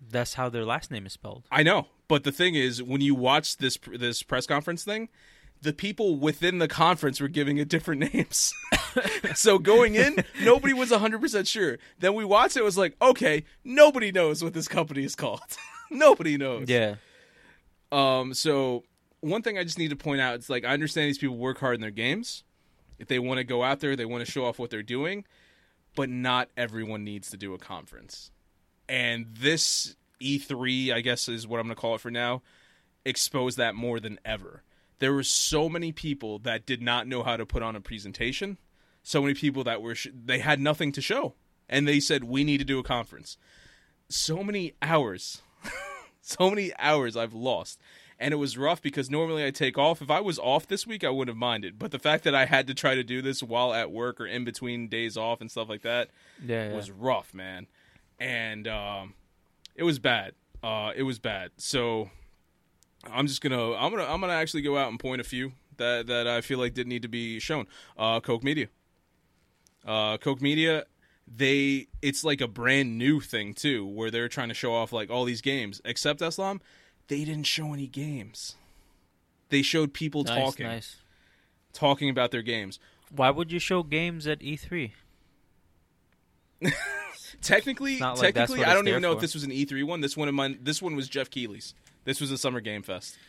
[0.09, 1.43] that's how their last name is spelled.
[1.51, 5.09] I know, but the thing is, when you watch this this press conference thing,
[5.61, 8.53] the people within the conference were giving it different names.
[9.35, 11.77] so going in, nobody was hundred percent sure.
[11.99, 15.41] Then we watched it, it was like, okay, nobody knows what this company is called.
[15.89, 16.69] nobody knows.
[16.69, 16.95] Yeah.
[17.91, 18.33] Um.
[18.33, 18.83] So
[19.21, 21.59] one thing I just need to point out, it's like I understand these people work
[21.59, 22.43] hard in their games.
[22.97, 25.23] If they want to go out there, they want to show off what they're doing,
[25.95, 28.31] but not everyone needs to do a conference.
[28.89, 32.41] And this E3, I guess is what I'm going to call it for now,
[33.05, 34.63] exposed that more than ever.
[34.99, 38.57] There were so many people that did not know how to put on a presentation.
[39.03, 41.33] So many people that were sh- they had nothing to show,
[41.69, 43.37] and they said we need to do a conference.
[44.09, 45.41] So many hours,
[46.21, 47.79] so many hours I've lost,
[48.19, 50.01] and it was rough because normally I take off.
[50.01, 51.79] If I was off this week, I wouldn't have minded.
[51.79, 54.25] But the fact that I had to try to do this while at work or
[54.27, 56.09] in between days off and stuff like that,
[56.45, 56.69] Yeah.
[56.69, 56.75] yeah.
[56.75, 57.67] was rough, man.
[58.19, 59.13] And um,
[59.75, 60.33] it was bad.
[60.61, 61.51] Uh, it was bad.
[61.55, 62.09] So
[63.11, 66.07] I'm just gonna I'm gonna I'm gonna actually go out and point a few that
[66.07, 67.67] that I feel like didn't need to be shown.
[67.97, 68.67] Uh, Coke Media.
[69.85, 70.85] Uh, Coke Media.
[71.27, 75.09] They it's like a brand new thing too, where they're trying to show off like
[75.09, 75.81] all these games.
[75.85, 76.61] Except Islam,
[77.07, 78.55] they didn't show any games.
[79.49, 80.97] They showed people nice, talking, nice.
[81.73, 82.79] talking about their games.
[83.15, 84.91] Why would you show games at E E3?
[87.41, 90.01] Technically, like technically, I don't even know if this was an E3 one.
[90.01, 91.73] This one of mine, this one was Geoff Keighley's.
[92.09, 93.19] This was a Summer Game Fest.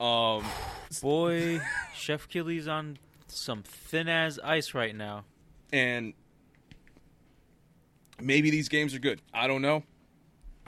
[0.00, 0.42] Um,
[1.02, 1.60] Boy,
[1.94, 2.96] Geoff Keighley's on
[3.26, 5.24] some thin as ice right now.
[5.70, 6.14] and
[8.18, 9.20] maybe these games are good.
[9.34, 9.82] I don't know.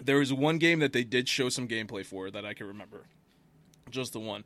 [0.05, 3.07] There was one game that they did show some gameplay for that I can remember.
[3.89, 4.45] Just the one.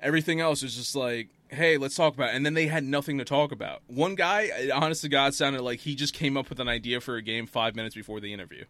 [0.00, 2.34] Everything else is just like, hey, let's talk about it.
[2.34, 3.82] And then they had nothing to talk about.
[3.88, 7.16] One guy, honest to God, sounded like he just came up with an idea for
[7.16, 8.64] a game five minutes before the interview.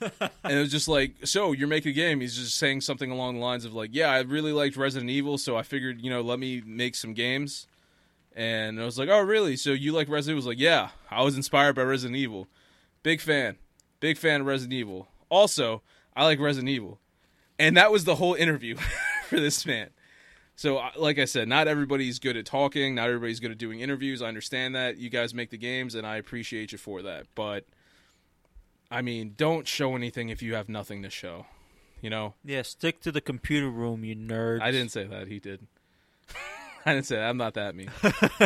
[0.20, 2.20] and it was just like, so you're making a game.
[2.20, 5.38] He's just saying something along the lines of like, yeah, I really liked Resident Evil,
[5.38, 7.66] so I figured, you know, let me make some games.
[8.36, 9.56] And I was like, "Oh, really?
[9.56, 12.48] So you like Resident Evil?" I was like, "Yeah, I was inspired by Resident Evil.
[13.02, 13.56] Big fan,
[14.00, 15.08] big fan of Resident Evil.
[15.28, 15.82] Also,
[16.16, 16.98] I like Resident Evil."
[17.58, 18.76] And that was the whole interview
[19.28, 19.90] for this man.
[20.56, 22.94] So, like I said, not everybody's good at talking.
[22.94, 24.22] Not everybody's good at doing interviews.
[24.22, 24.98] I understand that.
[24.98, 27.26] You guys make the games, and I appreciate you for that.
[27.34, 27.64] But,
[28.94, 31.46] I mean, don't show anything if you have nothing to show.
[32.00, 32.34] You know?
[32.44, 34.62] Yeah, stick to the computer room, you nerd.
[34.62, 35.26] I didn't say that.
[35.26, 35.66] He did.
[36.86, 37.28] I didn't say that.
[37.28, 37.90] I'm not that mean.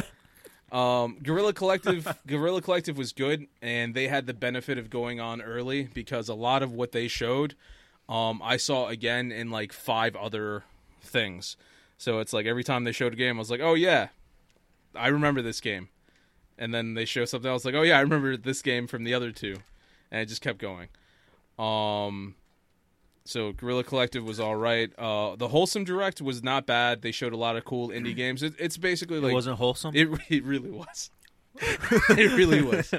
[0.73, 5.43] um, Guerrilla Collective, Guerrilla Collective was good, and they had the benefit of going on
[5.43, 7.55] early because a lot of what they showed,
[8.09, 10.65] um, I saw again in like five other
[11.03, 11.59] things.
[11.99, 14.09] So it's like every time they showed a game, I was like, oh yeah,
[14.95, 15.91] I remember this game.
[16.57, 19.13] And then they show something else, like, oh yeah, I remember this game from the
[19.13, 19.57] other two,
[20.11, 20.89] and it just kept going.
[21.59, 22.35] Um,
[23.25, 24.91] so Guerrilla Collective was all right.
[24.99, 27.03] Uh, the Wholesome Direct was not bad.
[27.03, 28.43] They showed a lot of cool indie games.
[28.43, 29.95] It, it's basically like it wasn't wholesome.
[29.95, 31.11] It, it really was.
[31.61, 32.93] it really was.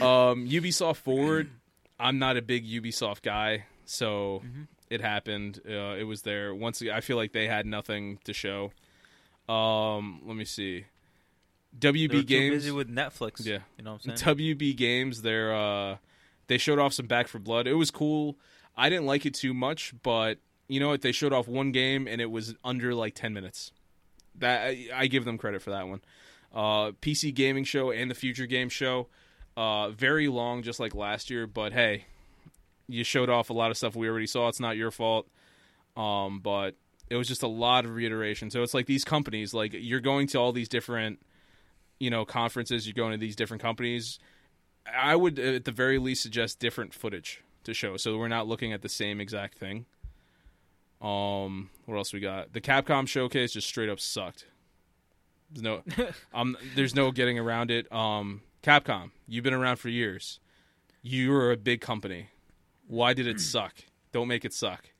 [0.00, 1.50] Um, Ubisoft Forward.
[1.98, 4.66] I'm not a big Ubisoft guy, so Mhm.
[4.88, 5.60] it happened.
[5.68, 6.54] Uh, it was there.
[6.54, 8.72] Once again, I feel like they had nothing to show.
[9.48, 10.86] Um, let me see.
[11.78, 12.54] WB Games.
[12.56, 13.44] busy with Netflix.
[13.46, 13.58] Yeah.
[13.78, 14.36] you know what I'm saying.
[14.36, 15.96] WB Games, they're uh
[16.50, 17.68] they showed off some Back 4 Blood.
[17.68, 18.36] It was cool.
[18.76, 21.00] I didn't like it too much, but you know what?
[21.00, 23.70] They showed off one game and it was under like 10 minutes.
[24.34, 26.00] That I, I give them credit for that one.
[26.52, 29.06] Uh PC Gaming Show and the Future Game Show
[29.56, 32.06] uh very long just like last year, but hey,
[32.88, 34.48] you showed off a lot of stuff we already saw.
[34.48, 35.28] It's not your fault.
[35.96, 36.74] Um but
[37.08, 38.50] it was just a lot of reiteration.
[38.50, 41.24] So it's like these companies like you're going to all these different
[42.00, 44.18] you know conferences you're going to these different companies
[44.96, 48.46] i would uh, at the very least suggest different footage to show so we're not
[48.46, 49.86] looking at the same exact thing.
[51.00, 52.52] Um what else we got?
[52.52, 54.46] The capcom showcase just straight up sucked.
[55.50, 55.82] There's no
[56.34, 57.90] um there's no getting around it.
[57.92, 60.40] Um capcom you've been around for years.
[61.02, 62.28] You're a big company.
[62.86, 63.74] Why did it suck?
[64.12, 64.90] Don't make it suck.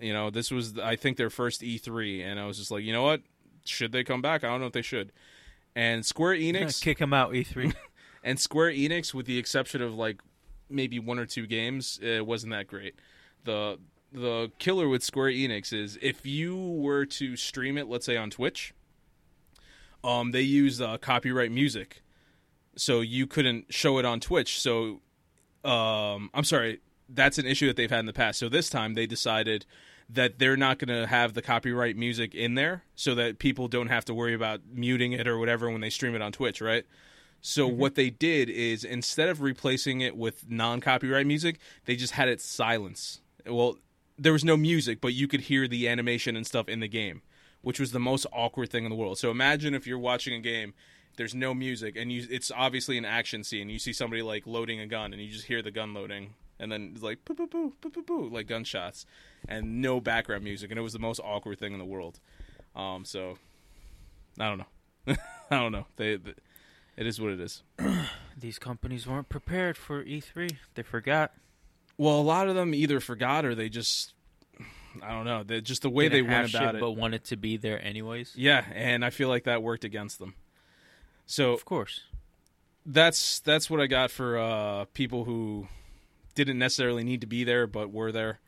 [0.00, 2.92] You know this was i think their first e3 and i was just like you
[2.92, 3.22] know what?
[3.64, 4.44] Should they come back?
[4.44, 5.12] I don't know if they should.
[5.74, 7.74] And Square Enix Kick them out, E E3.
[8.22, 10.20] and Square Enix, with the exception of like
[10.70, 12.94] maybe one or two games, it wasn't that great.
[13.44, 13.78] the
[14.12, 18.30] The killer with Square Enix is if you were to stream it, let's say on
[18.30, 18.74] Twitch,
[20.04, 22.02] um, they use uh, copyright music,
[22.76, 24.60] so you couldn't show it on Twitch.
[24.60, 25.00] So,
[25.64, 28.38] um, I'm sorry, that's an issue that they've had in the past.
[28.38, 29.66] So this time they decided
[30.10, 33.88] that they're not going to have the copyright music in there so that people don't
[33.88, 36.86] have to worry about muting it or whatever when they stream it on Twitch, right?
[37.40, 42.28] So what they did is instead of replacing it with non-copyright music, they just had
[42.28, 43.20] it silence.
[43.46, 43.78] Well,
[44.18, 47.22] there was no music, but you could hear the animation and stuff in the game,
[47.62, 49.18] which was the most awkward thing in the world.
[49.18, 50.74] So imagine if you're watching a game,
[51.16, 53.68] there's no music, and you it's obviously an action scene.
[53.68, 56.70] You see somebody like loading a gun, and you just hear the gun loading, and
[56.70, 59.04] then it's like boo boo boo boo boo boo like gunshots,
[59.48, 62.20] and no background music, and it was the most awkward thing in the world.
[62.76, 63.38] Um, so
[64.38, 65.16] I don't know,
[65.50, 65.86] I don't know.
[65.96, 66.34] They, they
[66.98, 67.62] it is what it is.
[68.38, 70.56] These companies weren't prepared for E3.
[70.74, 71.32] They forgot.
[71.96, 74.12] Well, a lot of them either forgot or they just
[75.02, 75.42] I don't know.
[75.44, 76.80] They, just the way Didn't they went about it.
[76.80, 78.34] but wanted to be there anyways.
[78.36, 80.34] Yeah, and I feel like that worked against them.
[81.26, 82.02] So Of course.
[82.86, 85.68] that's that's what I got for uh, people who
[86.34, 88.40] didn't necessarily need to be there but were there.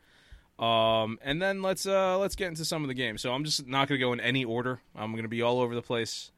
[0.59, 3.21] Um, and then let's uh, let's get into some of the games.
[3.21, 4.81] So I'm just not going to go in any order.
[4.95, 6.31] I'm going to be all over the place.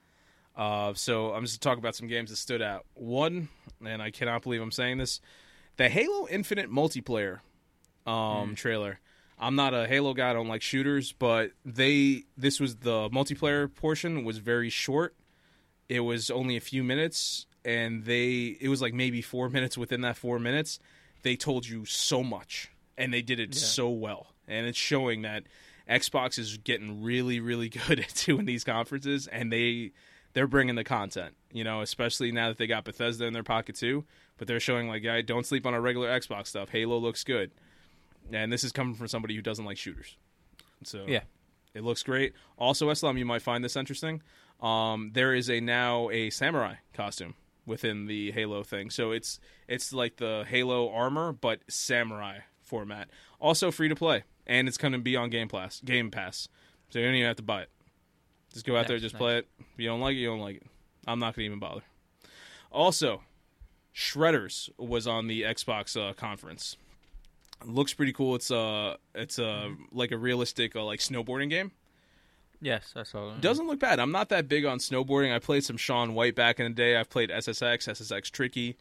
[0.56, 2.86] Uh, so I'm just going to talk about some games that stood out.
[2.94, 3.50] One,
[3.86, 5.20] and I cannot believe I'm saying this,
[5.78, 7.40] the Halo Infinite multiplayer
[8.06, 9.00] um, trailer.
[9.40, 10.30] I'm not a Halo guy.
[10.30, 15.16] I don't like shooters, but they this was the multiplayer portion was very short.
[15.90, 19.78] It was only a few minutes, and they it was like maybe four minutes.
[19.78, 20.80] Within that four minutes,
[21.24, 23.60] they told you so much, and they did it Yeah.
[23.62, 25.44] so well, and it's showing that
[25.90, 29.92] Xbox is getting really, really good at doing these conferences, and they
[30.34, 31.36] they're bringing the content.
[31.52, 34.06] You know, especially now that they got Bethesda in their pocket too.
[34.38, 36.70] But they're showing like, yeah, don't sleep on our regular Xbox stuff.
[36.70, 37.52] Halo looks good,
[38.32, 40.18] and this is coming from somebody who doesn't like shooters.
[40.84, 41.22] So Yeah.
[41.76, 42.34] it looks great.
[42.58, 44.22] Also, Islam, you might find this interesting.
[44.62, 47.36] Um, there is a now a samurai costume
[47.66, 53.10] within the Halo thing, so it's it's like the Halo armor but samurai format.
[53.40, 55.80] Also free to play, and it's going to be on Game Pass.
[55.86, 56.48] Game Pass,
[56.90, 57.70] so you don't even have to buy it.
[58.54, 59.20] Just go out there, Nice, just nice.
[59.20, 59.48] play it.
[59.60, 60.64] If you don't like it, you don't like it.
[61.08, 61.82] I'm not going to even bother.
[62.72, 63.22] Also,
[63.96, 66.78] Shredders was on the Xbox uh, conference.
[67.66, 68.36] Looks pretty cool.
[68.36, 71.72] It's uh, it's uh, like a realistic uh, like snowboarding game.
[72.62, 73.42] Yes, I saw that.
[73.42, 74.00] Doesn't look bad.
[74.00, 75.34] I'm not that big on snowboarding.
[75.34, 76.96] I played some Shaun White back in the day.
[76.96, 78.78] I've played SSX, SSX Tricky.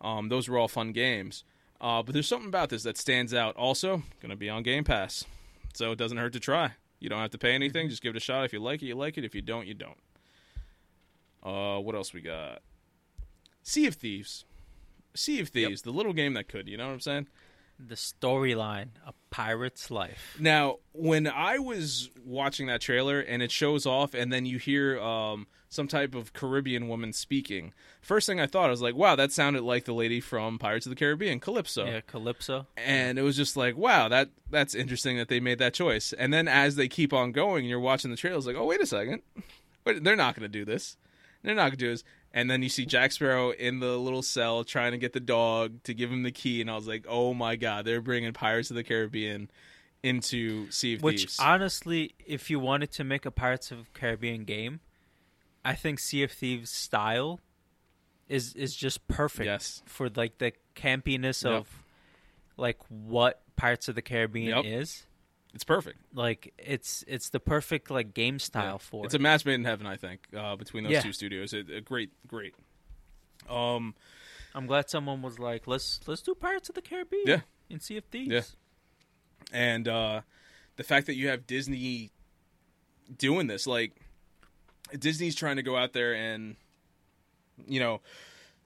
[0.00, 1.44] Um, those were all fun games.
[1.80, 3.54] Uh, but there's something about this that stands out.
[3.56, 5.24] Also, going to be on Game Pass,
[5.74, 6.72] so it doesn't hurt to try.
[6.98, 7.88] You don't have to pay anything.
[7.88, 8.44] Just give it a shot.
[8.44, 9.24] If you like it, you like it.
[9.24, 9.98] If you don't, you don't.
[11.42, 12.62] Uh, what else we got?
[13.62, 14.44] Sea of Thieves.
[15.14, 16.68] Sea of Thieves, the little game that could.
[16.68, 17.28] You know what I'm saying?
[17.78, 20.36] The storyline, a pirate's life.
[20.38, 24.98] Now, when I was watching that trailer and it shows off, and then you hear
[25.00, 29.16] um, some type of Caribbean woman speaking, first thing I thought I was like, "Wow,
[29.16, 32.66] that sounded like the lady from Pirates of the Caribbean, Calypso." Yeah, Calypso.
[32.76, 36.32] And it was just like, "Wow, that that's interesting that they made that choice." And
[36.32, 38.80] then as they keep on going, and you're watching the trailer, it's like, "Oh, wait
[38.80, 39.22] a second,
[39.84, 40.96] wait, they're not going to do this.
[41.42, 42.04] They're not going to do this."
[42.36, 45.82] And then you see Jack Sparrow in the little cell trying to get the dog
[45.84, 48.68] to give him the key, and I was like, "Oh my god, they're bringing Pirates
[48.70, 49.50] of the Caribbean
[50.02, 53.78] into Sea of Which Thieves." Which honestly, if you wanted to make a Pirates of
[53.86, 54.80] the Caribbean game,
[55.64, 57.40] I think Sea of Thieves style
[58.28, 59.82] is is just perfect Yes.
[59.86, 61.52] for like the campiness Yep.
[61.52, 61.82] of
[62.58, 64.64] like what Pirates of the Caribbean Yep.
[64.66, 65.05] is.
[65.56, 65.98] It's perfect.
[66.14, 68.78] Like it's it's the perfect like game style Yeah.
[68.78, 69.20] for It's it.
[69.20, 71.00] a match made in heaven, I think, uh, between those Yeah.
[71.00, 71.52] two studios.
[71.54, 72.54] It, a great, great.
[73.48, 73.94] Um,
[74.54, 77.24] I'm glad someone was like, let's let's do Pirates of the Caribbean.
[77.26, 77.40] Yeah.
[77.70, 78.30] In Sea of Thieves.
[78.30, 78.42] Yeah.
[79.52, 80.20] and uh,
[80.76, 82.10] the fact that you have Disney
[83.16, 83.92] doing this, like
[84.98, 86.56] Disney's trying to go out there and,
[87.66, 88.02] you know,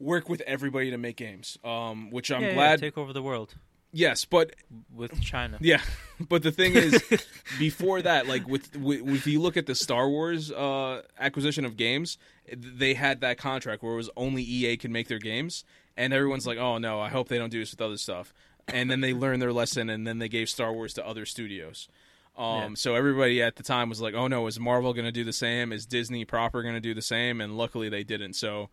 [0.01, 1.57] work with everybody to make games.
[1.63, 2.81] Um, which I'm yeah, glad.
[2.81, 3.55] take over the world
[3.93, 4.55] yes, but
[4.95, 5.59] with China.
[5.61, 5.81] Yeah,
[6.29, 7.03] but the thing is,
[7.59, 11.77] before that, like with, with if you look at the Star Wars uh, acquisition of
[11.77, 12.19] games,
[12.55, 15.65] they had that contract where it was only EA can make their games,
[15.97, 18.33] and everyone's like, "Oh no, I hope they don't do this with other stuff."
[18.69, 21.89] And then they learned their lesson, and then they gave Star Wars to other studios.
[22.37, 22.69] Um, Yeah.
[22.75, 25.33] So everybody at the time was like, "Oh no, is Marvel going to do the
[25.33, 25.73] same?
[25.73, 28.35] Is Disney proper going to do the same?" And luckily, they didn't.
[28.35, 28.71] So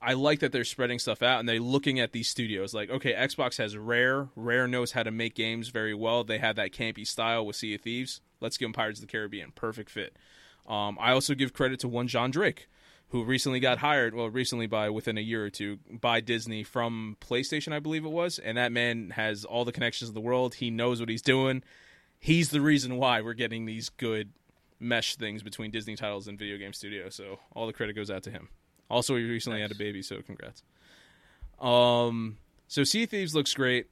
[0.00, 2.74] I like that they're spreading stuff out and they're looking at these studios.
[2.74, 4.28] Like, okay, Xbox has Rare.
[4.36, 6.24] Rare knows how to make games very well.
[6.24, 8.20] They have that campy style with Sea of Thieves.
[8.40, 9.52] Let's give them Pirates of the Caribbean.
[9.52, 10.16] Perfect fit.
[10.66, 12.68] Um, I also give credit to one John Drake,
[13.08, 17.16] who recently got hired, well, recently by within a year or two, by Disney from
[17.20, 18.38] PlayStation, I believe it was.
[18.38, 20.56] And that man has all the connections in the world.
[20.56, 21.62] He knows what he's doing.
[22.18, 24.32] He's the reason why we're getting these good
[24.80, 27.14] mesh things between Disney titles and video game studios.
[27.14, 28.48] So all the credit goes out to him.
[28.90, 30.62] Also, he recently had a baby, so congrats.
[31.60, 32.38] Um,
[32.68, 33.86] so Sea Thieves looks great.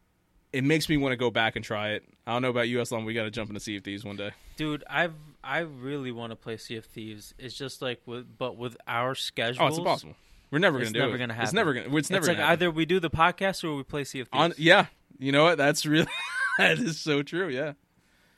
[0.53, 2.05] It makes me want to go back and try it.
[2.27, 3.05] I don't know about you, Aslam.
[3.07, 4.31] We got to jump into Sea of Thieves one day.
[4.57, 7.35] Dude, I've I really want to play Sea of Thieves.
[7.39, 9.65] It's just like with but with our schedule.
[9.65, 10.15] Oh, it's impossible.
[10.51, 11.19] We're never gonna do it It's never it.
[11.19, 11.45] gonna happen.
[11.47, 11.97] It's never gonna.
[11.97, 12.63] It's never It's like gonna happen.
[12.67, 14.41] either we do the podcast or we play Sea of Thieves.
[14.43, 14.53] on.
[14.59, 14.87] Yeah,
[15.19, 15.57] you know what?
[15.57, 16.07] That's really
[16.59, 17.49] that is so true.
[17.49, 17.73] Yeah,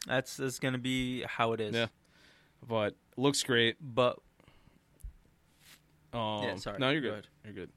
[0.06, 1.74] That's that's gonna be how it is.
[1.74, 1.86] Yeah.
[2.66, 3.76] but looks great.
[3.81, 4.20] But
[6.15, 6.78] Um, Yeah, sorry.
[6.78, 7.12] No, you're good.
[7.12, 7.27] ahead.
[7.45, 7.70] You're good.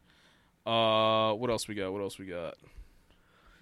[0.66, 1.92] Uh, what else we got?
[1.92, 2.56] What else we got?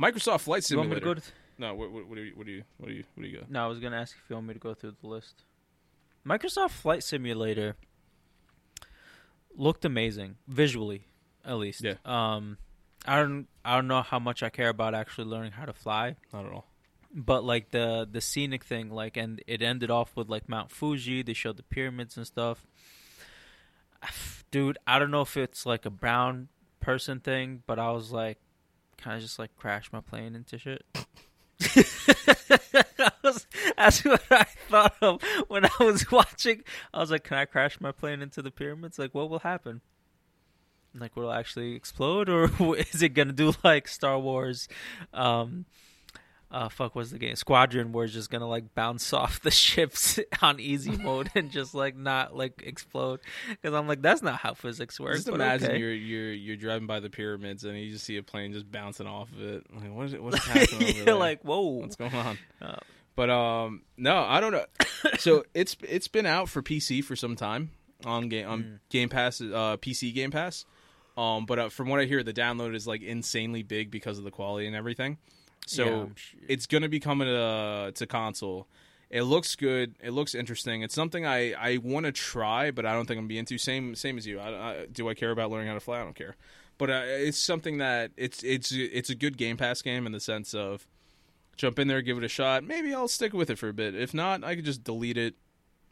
[0.02, 1.00] Microsoft Flight you want me Simulator.
[1.00, 1.22] to go to?
[1.58, 2.34] no, what, what, what do you?
[2.36, 2.64] What do you?
[2.78, 3.04] What do you?
[3.14, 3.50] What do you got?
[3.50, 5.44] No, I was gonna ask if you want me to go through the list.
[6.28, 7.76] Microsoft Flight Simulator
[9.56, 11.08] looked amazing visually,
[11.46, 11.84] at least.
[11.84, 11.94] Yeah.
[12.04, 12.58] Um,
[13.06, 16.16] I don't I don't know how much I care about actually learning how to fly,
[16.34, 16.66] Not at all.
[17.14, 21.22] but like the the scenic thing, like, and it ended off with like Mount Fuji.
[21.22, 22.66] They showed the pyramids and stuff.
[24.52, 26.48] Dude, I don't know if it's like a brown
[26.80, 28.38] person thing, but I was like,
[28.98, 30.84] kind of just like crash my plane into shit.
[33.24, 33.48] Was-
[33.78, 36.64] That's what I thought of when I was watching.
[36.94, 39.00] I was like, "Can I crash my plane into the pyramids?
[39.00, 39.82] Like, what will happen?
[40.98, 44.68] Like, will it actually explode, or is it gonna do like Star Wars?
[45.14, 45.66] Um,
[46.56, 47.36] uh, fuck, was the game?
[47.36, 51.76] Squadron, where it's just gonna like bounce off the ships on easy mode and just
[51.76, 53.20] like not like explode?
[53.50, 55.18] Because I'm like, that's not how physics works.
[55.18, 55.80] Just imagine okay.
[55.80, 59.06] you're you're you're driving by the pyramids and you just see a plane just bouncing
[59.06, 59.66] off of it.
[59.76, 60.24] Like what is it?
[60.24, 61.60] What's happening You're like, whoa.
[61.62, 62.38] what's going on?
[62.62, 62.78] Uh,
[63.16, 64.66] But um, no, I don't know.
[65.20, 67.72] so it's it's been out for PC for some time
[68.06, 68.80] on game on Mm.
[68.90, 70.66] Game Pass, uh, PC Game Pass.
[71.18, 74.24] Um, but uh, from what I hear, the download is like insanely big because of
[74.24, 75.18] the quality and everything.
[75.68, 78.68] So yeah, it's gonna be coming to to console.
[79.10, 79.96] It looks good.
[80.02, 80.82] It looks interesting.
[80.82, 83.58] It's something I, I want to try, but I don't think I'm gonna be into.
[83.58, 84.40] Same same as you.
[84.40, 86.02] I, I, do I care about learning how to fly?
[86.02, 86.36] I don't care.
[86.78, 90.20] But uh, it's something that it's it's it's a good Game Pass game in the
[90.20, 90.88] sense of
[91.56, 92.64] jump in there, give it a shot.
[92.64, 93.96] Maybe I'll stick with it for a bit.
[93.96, 95.36] If not, I could just delete it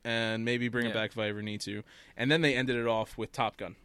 [0.04, 1.84] and maybe bring it back if I ever need to.
[2.18, 3.76] And then they ended it off with Top Gun.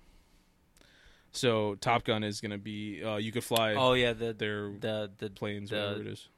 [1.32, 5.10] So Top Gun is gonna be uh, you could fly oh yeah, the their the
[5.18, 6.28] the planes, the- whatever it is.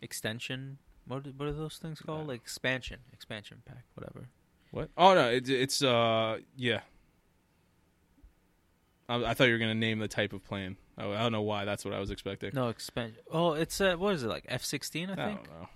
[0.00, 0.78] extension.
[1.06, 2.26] What are- what are those things called?
[2.28, 4.28] Like expansion, expansion pack, whatever.
[4.70, 4.90] What?
[4.96, 6.80] Oh no, it, it's uh yeah.
[9.08, 10.76] I, I thought you were gonna name the type of plane.
[10.96, 11.64] I, I don't know why.
[11.64, 12.50] That's what I was expecting.
[12.54, 13.18] No expansion.
[13.30, 15.10] Oh, it's uh, what is it like F sixteen?
[15.10, 15.68] I I think don't know.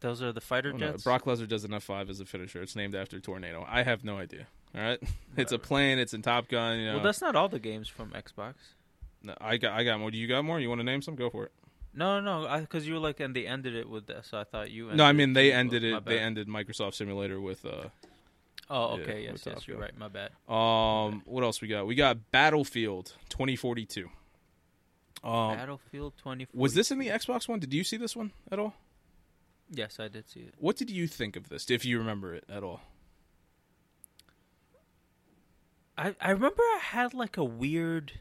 [0.00, 1.02] those are the fighter Oh, jets.
[1.04, 2.62] Brock Lesnar does an F five as a finisher.
[2.62, 3.64] It's named after Tornado.
[3.68, 4.46] I have no idea.
[4.74, 4.98] All right,
[5.36, 5.58] it's a Whatever.
[5.58, 5.98] plane.
[5.98, 6.78] It's in Top Gun.
[6.78, 8.54] You know, Well, that's not all the games from Xbox.
[9.22, 10.10] No, I got I got more.
[10.10, 10.58] Do you got more?
[10.60, 11.14] You want to name some?
[11.14, 11.52] Go for it.
[11.94, 14.70] No, no, because you were like, and they ended it with that, so I thought
[14.70, 14.84] you.
[14.84, 16.04] Ended No, I mean they ended it.
[16.06, 17.88] They ended Microsoft Simulator with uh
[18.70, 19.92] Oh, yeah, okay, yes, with yes, you're right.
[19.98, 20.30] My bad.
[20.48, 21.22] um.
[21.26, 21.86] What else we got?
[21.86, 24.08] We got Battlefield 2042.
[25.24, 26.58] Um, Battlefield 2040.
[26.58, 27.60] was this in the Xbox one?
[27.60, 28.74] Did you see this one at all?
[29.70, 30.54] Yes, I did see it.
[30.58, 32.80] What did you think of this, if you remember it at all?
[36.06, 38.12] I I remember I had like a weird,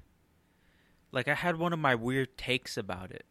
[1.11, 3.25] like I had one of my weird takes about it.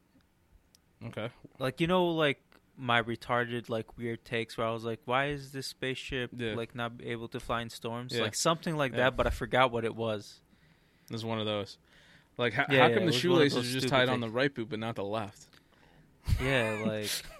[1.06, 1.31] Okay.
[1.59, 2.40] Like you know, like
[2.77, 6.55] my retarded like weird takes where I was like, why is this spaceship Yeah.
[6.55, 8.12] like not able to fly in storms?
[8.14, 8.22] Yeah.
[8.22, 8.98] Like something like Yeah.
[8.98, 10.40] that, but I forgot what it was.
[11.09, 11.78] This is one of those.
[12.39, 14.70] Like, how, how come it the was shoelaces are just tied on the right boot
[14.70, 15.47] but not the left?
[16.43, 17.10] Yeah, like.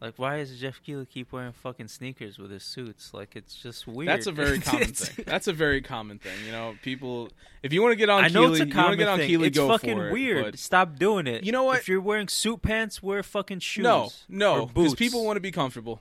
[0.00, 3.12] Like why does Geoff Keighley keep wearing fucking sneakers with his suits?
[3.12, 4.08] Like it's just weird.
[4.08, 5.24] That's a very common thing.
[5.26, 6.32] That's a very common thing.
[6.46, 7.28] You know, people.
[7.62, 9.18] If you want to get on I know Keighley, it's a common to get on
[9.18, 9.28] thing.
[9.28, 10.12] Keighley, it's go fucking it.
[10.12, 10.58] weird.
[10.58, 11.44] Stop doing it.
[11.44, 11.80] You know what?
[11.80, 13.82] If you're wearing suit pants, wear fucking shoes.
[13.82, 16.00] no, no, because people want to be comfortable.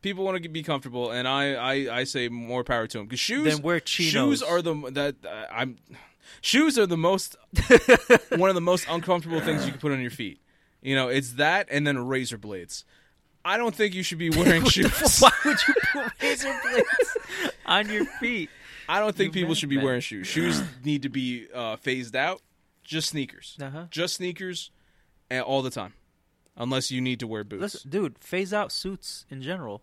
[0.00, 3.06] People want to be comfortable, and I, I, I say more power to them.
[3.06, 4.12] Because shoes, Then wear chinos.
[4.12, 5.76] shoes are the that uh, I'm.
[6.40, 7.36] Shoes are the most
[8.36, 10.40] one of the most uncomfortable things you can put on your feet.
[10.80, 12.84] You know, it's that and then razor blades.
[13.44, 15.18] I don't think you should be wearing shoes.
[15.20, 17.16] Why would you put razor blades
[17.66, 18.50] on your feet?
[18.88, 19.86] I don't think You people should be madman.
[19.86, 20.26] wearing shoes.
[20.26, 22.42] Shoes need to be uh, phased out.
[22.82, 23.56] Just sneakers.
[23.62, 23.84] Uh-huh.
[23.90, 24.70] Just sneakers,
[25.30, 25.92] and all the time,
[26.56, 27.60] unless you need to wear boots.
[27.62, 29.82] Listen, dude, phase out suits in general.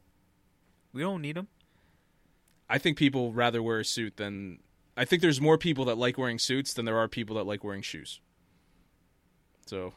[0.92, 1.48] We don't need them.
[2.70, 4.60] I think people rather wear a suit than.
[4.98, 7.64] I think there's more people that like wearing suits than there are people that like
[7.64, 8.20] wearing shoes.
[9.68, 9.94] So,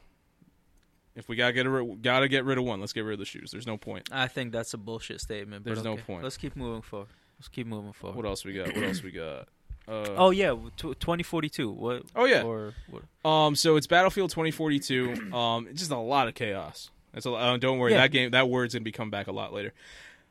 [1.20, 3.24] if we gotta get rid, gotta get rid of one, let's get rid of the
[3.24, 3.50] shoes.
[3.52, 4.08] There's no point.
[4.10, 5.62] I think that's a bullshit statement.
[5.64, 6.24] But There's no point.
[6.24, 7.08] Let's keep moving forward.
[7.38, 8.16] Let's keep moving forward.
[8.16, 8.74] What else we got?
[8.74, 9.46] What else we got?
[9.88, 11.68] Uh, Oh yeah, tw 2042.
[11.70, 12.02] What?
[12.14, 12.42] Oh, yeah.
[12.42, 13.28] Or what?
[13.28, 15.32] Um, so it's Battlefield 2042.
[15.34, 16.90] Um, it's just a lot of chaos.
[17.12, 17.98] That's a, uh, don't worry, Yeah.
[18.02, 19.72] that game that word's gonna be come back a lot later.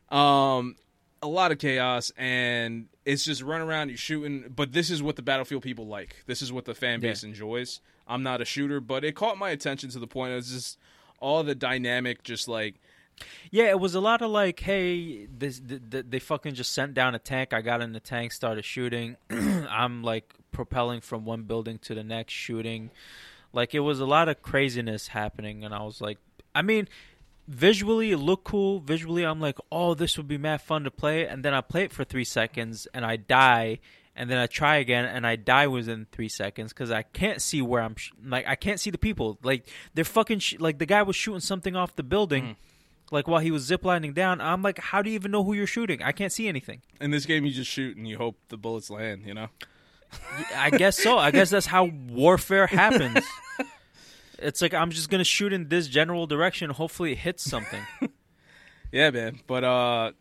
[0.10, 0.76] Um,
[1.22, 4.52] a lot of chaos, and it's just run around, you shooting.
[4.56, 6.24] But this is what the Battlefield people like.
[6.28, 7.82] This is what the fan base enjoys.
[8.08, 10.32] I'm not a shooter, but it caught my attention to the point.
[10.34, 10.78] It was just
[11.20, 12.76] all the dynamic, just like
[13.52, 16.94] Yeah, it was a lot of like, hey, this th- th- they fucking just sent
[16.94, 17.54] down a tank.
[17.54, 19.18] I got in the tank, started shooting.
[19.30, 22.92] I'm like propelling from one building to the next, shooting.
[23.54, 26.20] Like it was a lot of craziness happening, and I was like,
[26.54, 26.88] I mean,
[27.50, 28.80] visually it looked cool.
[28.80, 31.26] Visually, I'm like, oh, this would be mad fun to play.
[31.28, 33.80] And then I play it for three seconds, and I die.
[34.16, 37.62] And then I try again, and I die within three seconds because I can't see
[37.62, 37.96] where I'm.
[37.96, 39.38] Sh- like I can't see the people.
[39.44, 40.40] Like they're fucking.
[40.40, 42.56] Sh- like the guy was shooting something off the building Mhm.
[43.12, 44.42] like while he was ziplining down.
[44.42, 46.04] I'm like, how do you even know who you're shooting?
[46.04, 46.82] I can't see anything.
[47.00, 49.24] in this game, you just shoot and you hope the bullets land.
[49.26, 49.48] You know.
[50.56, 51.18] I guess so.
[51.18, 53.24] I guess that's how warfare happens.
[54.42, 56.70] it's like I'm just gonna shoot in this general direction.
[56.70, 57.82] Hopefully, it hits something.
[58.92, 59.40] Yeah, man.
[59.48, 60.12] But uh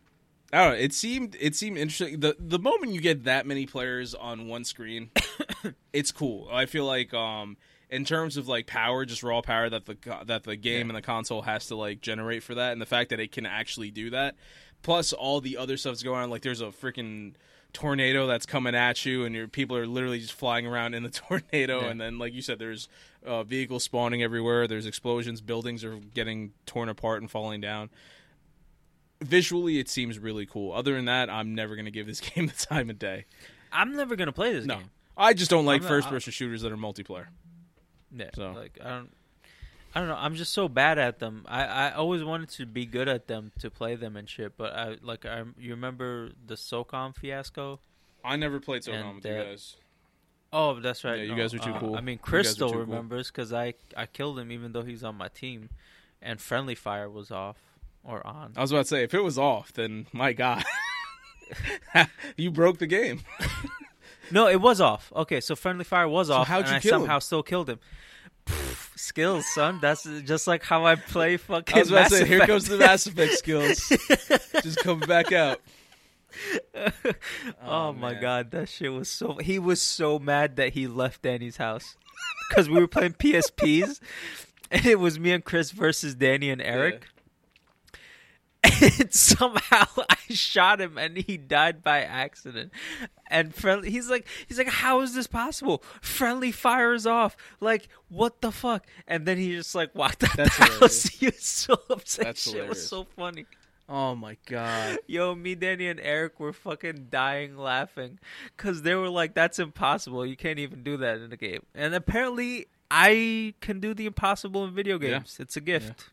[0.51, 0.79] I don't know.
[0.79, 2.19] It seemed it seemed interesting.
[2.19, 5.11] The the moment you get that many players on one screen,
[5.93, 6.47] it's cool.
[6.51, 7.57] I feel like um
[7.89, 11.01] in terms of like power, just raw power that the that the game and the
[11.01, 14.09] console has to like generate for that, and the fact that it can actually do
[14.11, 14.35] that,
[14.81, 16.29] plus all the other stuff that's going on.
[16.29, 17.33] Like there's a freaking
[17.73, 21.09] tornado that's coming at you, and your people are literally just flying around in the
[21.09, 21.81] tornado.
[21.81, 21.87] Yeah.
[21.87, 22.87] And then, like you said, there's
[23.25, 24.67] uh, vehicles spawning everywhere.
[24.67, 25.41] There's explosions.
[25.41, 27.89] Buildings are getting torn apart and falling down
[29.21, 30.71] visually it seems really cool.
[30.71, 33.25] Other than that, I'm never gonna give this game the time of day.
[33.71, 34.75] I'm never gonna play this No.
[34.77, 34.89] game.
[35.17, 37.25] I just don't like first person shooters that are multiplayer.
[38.15, 38.51] Yeah, So.
[38.53, 39.09] like I don't.
[39.95, 40.17] I don't know.
[40.17, 41.45] I'm just so bad at them.
[41.47, 44.55] I, I always wanted to be good at them to play them and shit.
[44.57, 47.79] But I like I you remember the SOCOM fiasco?
[48.23, 49.75] I never played SOCOM And, with you uh, guys.
[50.51, 51.17] Oh, that's right.
[51.17, 51.95] Yeah, you no, guys are too uh, cool.
[51.95, 55.27] I mean, You Crystal remembers because I I killed him even though he's on my
[55.27, 55.69] team,
[56.21, 57.57] and friendly fire was off
[58.03, 58.53] or on.
[58.55, 60.63] I was about to say if it was off, then my god,
[62.37, 63.21] you broke the game.
[64.31, 65.11] No, it was off.
[65.15, 67.01] Okay, so friendly fire was So off, how'd and you I kill him?
[67.01, 67.79] somehow still killed him.
[69.09, 69.79] Skills, son.
[69.81, 71.75] That's just like how I play fucking.
[71.75, 73.91] I was about Mass to say here comes the Mass Effect skills,
[74.63, 75.59] just coming back out.
[77.63, 79.37] Oh, oh, my god, that shit was so.
[79.37, 81.97] He was so mad that he left Danny's house
[82.47, 83.99] because we were playing PSPs,
[84.71, 87.07] and it was me and Chris versus Danny and Eric.
[88.63, 92.71] And somehow I shot him and he died by accident.
[93.27, 95.83] And friendly, he's like, he's like, how is this possible?
[96.01, 98.85] Friendly fires off, like what the fuck?
[99.07, 100.69] And then he just like walked out That's the house.
[100.79, 101.03] hilarious.
[101.09, 102.25] He was so upset.
[102.25, 102.75] That's Shit hilarious.
[102.75, 103.45] was so funny.
[103.91, 104.99] Oh my god.
[105.07, 108.19] Yo, me, Danny, and Eric were fucking dying laughing
[108.55, 110.23] because they were like, "That's impossible.
[110.27, 114.63] You can't even do that in a game." And apparently, I can do the impossible
[114.65, 115.09] in video Yeah.
[115.17, 115.37] games.
[115.39, 116.11] It's a gift.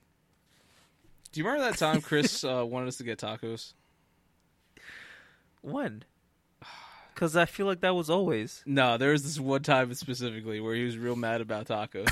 [1.36, 3.74] Do you remember that time Chris uh, wanted us to get tacos?
[5.60, 6.02] When?
[7.12, 8.62] Because I feel like that was always.
[8.64, 12.08] No, there was this one time specifically where he was real mad about tacos.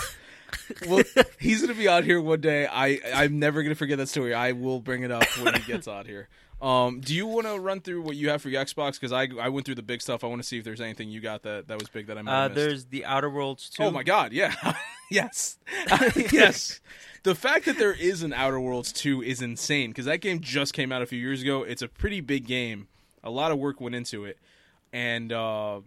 [0.87, 1.03] well,
[1.41, 2.67] he's gonna be out here one day.
[2.71, 4.35] I I'm never gonna forget that story.
[4.35, 6.29] I will bring it up when he gets out here.
[6.61, 9.01] Um, do you want to run through what you have for your Xbox?
[9.01, 10.23] Because I I went through the big stuff.
[10.23, 12.21] I want to see if there's anything you got that that was big that I
[12.23, 12.57] might Uh, missed.
[12.57, 13.85] there's the Outer Worlds too.
[13.85, 14.55] Oh my god, yeah.
[15.11, 15.57] yes.
[16.31, 16.81] yes.
[17.25, 20.75] The fact that there is an Outer Worlds 2 is insane because that game just
[20.75, 21.63] came out a few years ago.
[21.63, 22.87] It's a pretty big game.
[23.23, 24.39] A lot of work went into it.
[24.93, 25.81] And uh,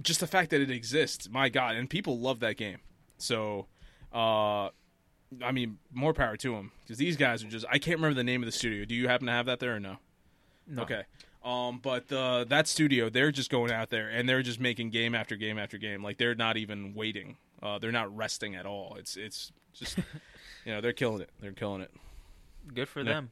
[0.00, 2.78] just the fact that it exists, my god, and people love that game.
[3.18, 3.66] So,
[4.14, 4.68] uh,
[5.42, 7.66] I mean, more power to them because these guys are just.
[7.68, 8.84] I can't remember the name of the studio.
[8.84, 9.96] Do you happen to have that there or no?
[10.66, 10.82] No.
[10.82, 11.02] Okay.
[11.44, 15.14] Um, but uh, that studio, they're just going out there and they're just making game
[15.14, 16.02] after game after game.
[16.04, 17.36] Like they're not even waiting.
[17.60, 18.96] Uh, they're not resting at all.
[18.98, 19.98] It's it's just
[20.68, 21.30] you know they're killing it.
[21.40, 21.90] They're killing it.
[22.74, 23.06] Good for Yeah.
[23.14, 23.30] them.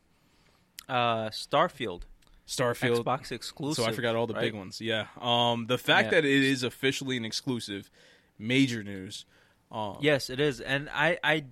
[0.88, 2.02] Uh, Starfield,
[2.48, 3.04] Starfield.
[3.04, 3.84] Xbox exclusive.
[3.84, 4.40] So I forgot all the right?
[4.40, 4.80] big ones.
[4.80, 5.08] Yeah.
[5.20, 6.10] Um, the fact Yeah.
[6.12, 7.90] that it is officially an exclusive,
[8.38, 9.26] major news.
[9.70, 11.44] Um, Yes, it is, and I I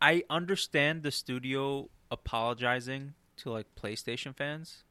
[0.00, 4.82] I understand the studio apologizing to like PlayStation fans.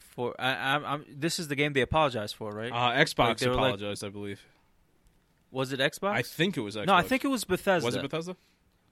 [0.00, 2.72] For I, I'm, I'm this is the game they apologized for, right?
[2.72, 4.40] Uh, Xbox like- apologized, I believe.
[5.52, 6.12] was it Xbox?
[6.14, 6.86] I think it was Xbox.
[6.86, 7.84] no, I think it was Bethesda.
[7.86, 8.36] was it Bethesda?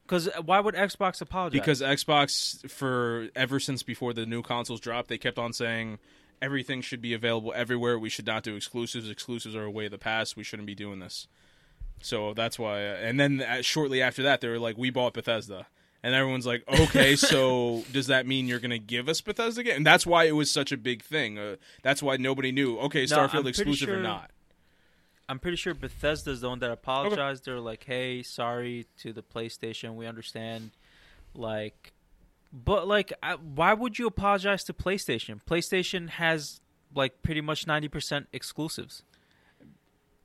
[0.09, 1.61] Because why would Xbox apologize?
[1.61, 5.99] Because Xbox, for ever since before the new consoles dropped, they kept on saying
[6.41, 7.99] everything should be available everywhere.
[7.99, 9.11] We should not do exclusives.
[9.11, 10.35] Exclusives are a way of the past.
[10.35, 11.29] We shouldn't be doing this.
[12.01, 12.81] So that's why.
[12.81, 15.67] And then uh, shortly after that, they were like, "We bought Bethesda,"
[16.03, 19.77] and everyone's like, "Okay, so does that mean you're going to give us Bethesda again?"
[19.77, 21.39] And that's why it was such a big thing.
[21.39, 22.79] Uh, that's why nobody knew.
[22.79, 24.31] Okay, Starfield pretty exclusive or not?
[25.29, 27.45] I'm pretty sure Bethesda's the one that apologized.
[27.45, 29.95] They're like, "Hey, sorry to the PlayStation.
[29.95, 30.71] We understand."
[31.35, 31.93] Like,
[32.53, 35.41] but like, I, why would you apologize to PlayStation?
[35.47, 36.61] PlayStation has
[36.95, 39.03] like pretty much ninety percent exclusives.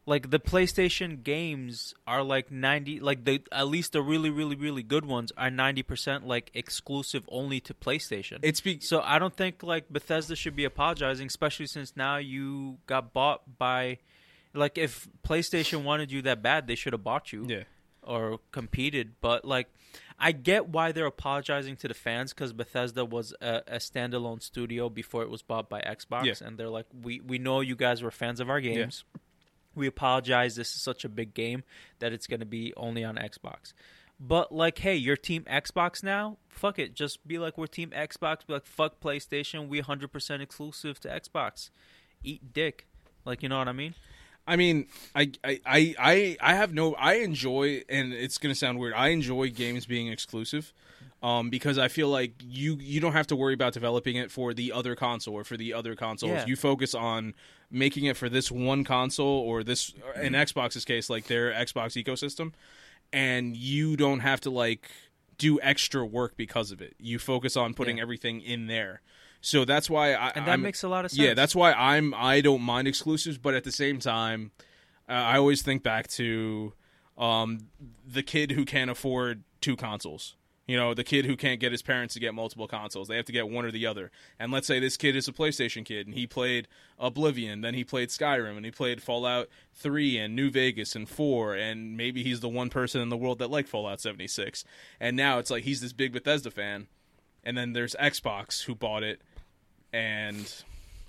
[0.05, 4.84] Like the PlayStation games are like ninety, like the at least the really, really, really
[4.84, 8.39] good ones are ninety percent like exclusive only to PlayStation.
[8.41, 12.80] It's be- So I don't think like Bethesda should be apologizing, especially since now you
[12.85, 13.99] got bought by,
[14.53, 17.63] like if PlayStation wanted you that bad, they should have bought you yeah.
[18.01, 19.13] or competed.
[19.21, 19.67] But like,
[20.19, 24.89] I get why they're apologizing to the fans because Bethesda was a, a standalone studio
[24.89, 26.47] before it was bought by Xbox, Yeah.
[26.47, 29.03] and they're like, we we know you guys were fans of our games.
[29.75, 30.55] We apologize.
[30.55, 31.63] This is such a big game
[31.97, 33.73] that it's going to be only on Xbox.
[34.19, 36.38] But like, hey, you're Team Xbox now.
[36.47, 36.93] Fuck it.
[36.93, 38.45] Just be like we're Team Xbox.
[38.45, 39.67] Be like, fuck PlayStation.
[39.67, 41.71] We 100% exclusive to Xbox.
[42.23, 42.85] Eat dick.
[43.25, 43.95] Like, you know what I mean?
[44.45, 46.95] I mean, I, I, I, I have no.
[46.95, 48.94] I enjoy, and it's gonna sound weird.
[48.94, 50.74] I enjoy games being exclusive,
[51.22, 54.53] um, because I feel like you you don't have to worry about developing it for
[54.53, 56.32] the other console or for the other consoles.
[56.34, 56.45] Yeah.
[56.45, 57.34] You focus on
[57.72, 62.52] making it for this one console or this, in Xbox's case, like their Xbox ecosystem,
[63.14, 64.90] and you don't have to like
[65.38, 66.95] do extra work because of it.
[66.99, 68.03] You focus on putting Yeah.
[68.03, 69.02] everything in there.
[69.45, 71.20] So that's why I And that I'm- makes a lot of sense.
[71.20, 74.52] yeah, that's why I'm I don't mind exclusives, but at the same time,
[75.10, 76.74] uh, I always think back to
[77.18, 77.68] um,
[78.07, 80.36] the kid who can't afford two consoles.
[80.65, 83.10] You know, the kid who can't get his parents to get multiple consoles.
[83.10, 84.11] They have to get one or the other.
[84.40, 87.84] And let's say this kid is a PlayStation kid and he played Oblivion, then he
[87.84, 92.40] played Skyrim, and he played Fallout 3 and New Vegas and 4, and maybe he's
[92.40, 94.64] the one person in the world that liked Fallout 76.
[95.02, 96.88] And now it's like he's this big Bethesda fan.
[97.44, 99.22] And then there's Xbox who bought it
[99.94, 100.52] and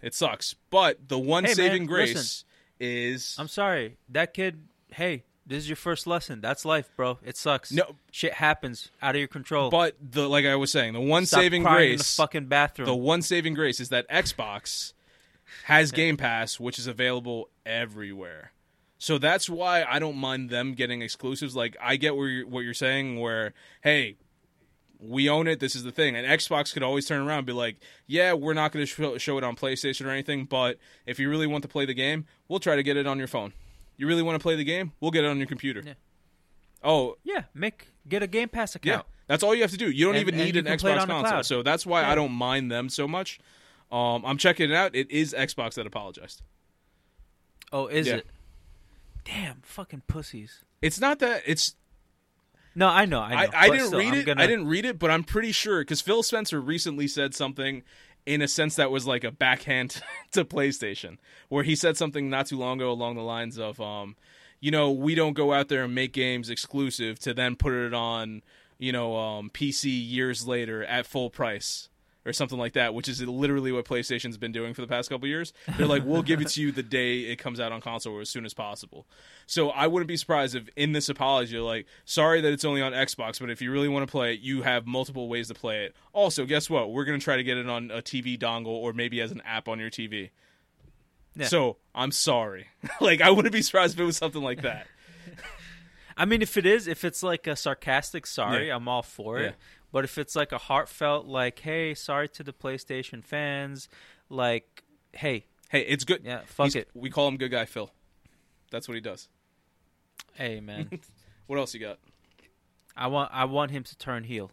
[0.02, 0.54] it sucks.
[0.70, 2.46] But the one Hey, man, saving grace listen.
[2.78, 3.96] is I'm sorry.
[4.10, 4.60] That kid,
[4.92, 6.40] hey, this is your first lesson.
[6.40, 7.18] That's life, bro.
[7.24, 7.72] It sucks.
[7.72, 7.96] No.
[8.10, 9.70] Shit happens out of your control.
[9.70, 12.86] but the like I was saying, the one Stop saving in the grace fucking bathroom.
[12.86, 14.92] the one saving grace is that Xbox
[15.64, 18.52] has Game Pass, which is available everywhere.
[18.98, 21.54] So that's why I don't mind them getting exclusives.
[21.54, 23.52] Like I get where you're, what you're saying, where
[23.82, 24.16] hey,
[25.06, 25.60] we own it.
[25.60, 27.76] This is the thing, and Xbox could always turn around and be like,
[28.06, 31.28] yeah, we're not going to show, show it on PlayStation or anything, but if you
[31.30, 33.52] really want to play the game, we'll try to get it on your phone.
[33.96, 34.92] You really want to play the game?
[35.00, 35.82] We'll get it on your computer.
[35.84, 35.94] Yeah.
[36.82, 39.04] Oh, yeah, make get a Game Pass account.
[39.06, 39.10] yeah.
[39.26, 39.90] That's all you have to do.
[39.90, 41.42] You don't And- even need an can play it Xbox console.
[41.44, 43.38] So that's why I don't mind them so much.
[43.90, 44.94] Um, I'm checking it out.
[44.94, 46.42] It is Xbox that apologized.
[47.72, 48.16] Oh, is Yeah.
[48.16, 48.26] it?
[49.24, 50.64] Damn, fucking pussies.
[50.82, 51.74] It's not that it's
[52.74, 53.52] No, I know, I know.
[53.52, 54.26] I, I didn't still, read it.
[54.26, 57.82] Gonna, I didn't read it, but I'm pretty sure because Phil Spencer recently said something
[58.26, 60.02] in a sense that was like a backhand
[60.32, 61.18] to PlayStation,
[61.48, 64.16] where he said something not too long ago along the lines of, um,
[64.60, 67.94] you know, we don't go out there and make games exclusive to then put it
[67.94, 68.42] on,
[68.78, 71.88] you know, um, PC years later at full price.
[72.26, 75.28] Or something like that, which is literally what PlayStation's been doing for the past couple
[75.28, 75.52] years.
[75.76, 78.22] They're like, we'll give it to you the day it comes out on console or
[78.22, 79.06] as soon as possible.
[79.46, 82.80] So I wouldn't be surprised if in this apology, you're like, sorry that it's only
[82.80, 85.54] on Xbox, but if you really want to play it, you have multiple ways to
[85.54, 85.94] play it.
[86.14, 86.92] Also, guess what?
[86.92, 89.42] We're going to try to get it on a TV dongle or maybe as an
[89.44, 90.30] app on your TV.
[91.36, 91.46] Yeah.
[91.48, 92.68] So I'm sorry.
[93.02, 94.86] like, I wouldn't be surprised if it was something like that.
[96.16, 98.76] I mean, if it is, if it's like a sarcastic sorry, Yeah.
[98.76, 99.42] I'm all for it.
[99.42, 99.52] Yeah.
[99.94, 103.88] But if it's like a heartfelt, like, hey, sorry to the PlayStation fans,
[104.28, 106.22] like, hey, Hey, it's good.
[106.24, 106.88] yeah, fuck He's- it.
[106.94, 107.92] We call him Good Guy Phil.
[108.72, 109.28] That's what he does.
[110.32, 110.90] Hey, man,
[111.46, 112.00] What else you got?
[112.96, 114.50] I want, I want him to turn heel.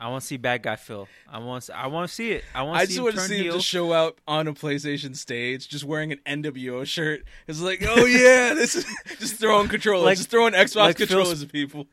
[0.00, 1.06] I want to see bad guy Phil.
[1.28, 2.44] I want, to, I want to see it.
[2.54, 3.52] I want I to just see him want to see him heel.
[3.54, 7.24] just show up on a PlayStation stage, just wearing an NWO shirt.
[7.46, 8.86] It's like, oh yeah, this is
[9.18, 11.86] just throwing controllers, Like- just throwing Xbox like Phil controllers at people.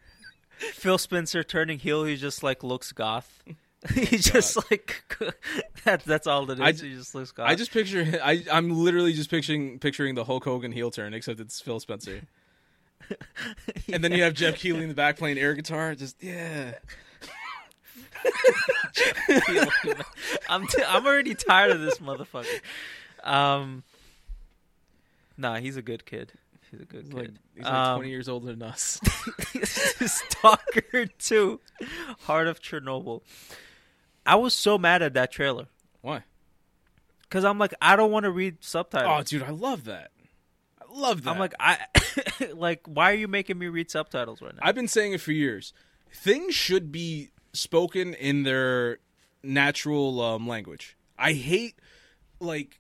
[0.58, 2.04] Phil Spencer turning heel.
[2.04, 3.44] He just like looks goth.
[3.94, 5.04] he just like
[5.84, 6.60] that's that's all it is.
[6.60, 7.48] I he just looks goth.
[7.48, 11.40] I just picture I I'm literally just picturing picturing the Hulk Hogan heel turn, except
[11.40, 12.22] it's Phil Spencer.
[13.92, 15.94] And then you have Geoff Keighley in the back playing air guitar.
[15.94, 16.74] Just yeah,
[20.50, 22.62] I'm t- I'm already tired of this motherfucker.
[23.24, 23.84] Um,
[25.38, 26.34] nah, he's a good kid.
[26.72, 27.20] He's a good he's kid.
[27.22, 29.00] like he's like Um, 20 years older than us.
[29.64, 31.60] Stalker Two,
[32.22, 33.22] Heart of Chernobyl.
[34.26, 35.68] I was so mad at that trailer
[36.02, 36.24] Why?
[37.22, 39.20] because I'm like, I don't want to read subtitles.
[39.20, 40.12] Oh, dude, I love that.
[40.82, 41.32] I love that.
[41.32, 41.78] I'm like, I
[42.54, 44.62] like, why are you making me read subtitles right now?
[44.64, 45.74] I've been saying it for years.
[46.12, 49.00] Things should be spoken in their
[49.44, 50.98] natural um, language.
[51.18, 51.76] I hate
[52.40, 52.80] like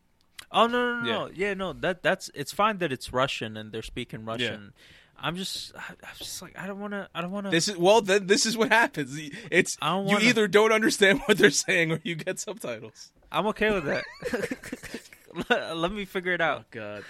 [0.51, 3.71] Oh no no no no yeah no that that's it's fine that it's Russian and
[3.71, 4.73] they're speaking Russian.
[5.17, 7.49] I'm just I'm just like I don't want to I don't want to.
[7.51, 9.17] this is well then this is what happens.
[9.49, 13.11] It's I don't you wanna- either don't understand what they're saying or you get subtitles.
[13.31, 14.03] I'm okay with that.
[15.49, 16.59] let, let me figure it out.
[16.61, 17.03] Oh, god.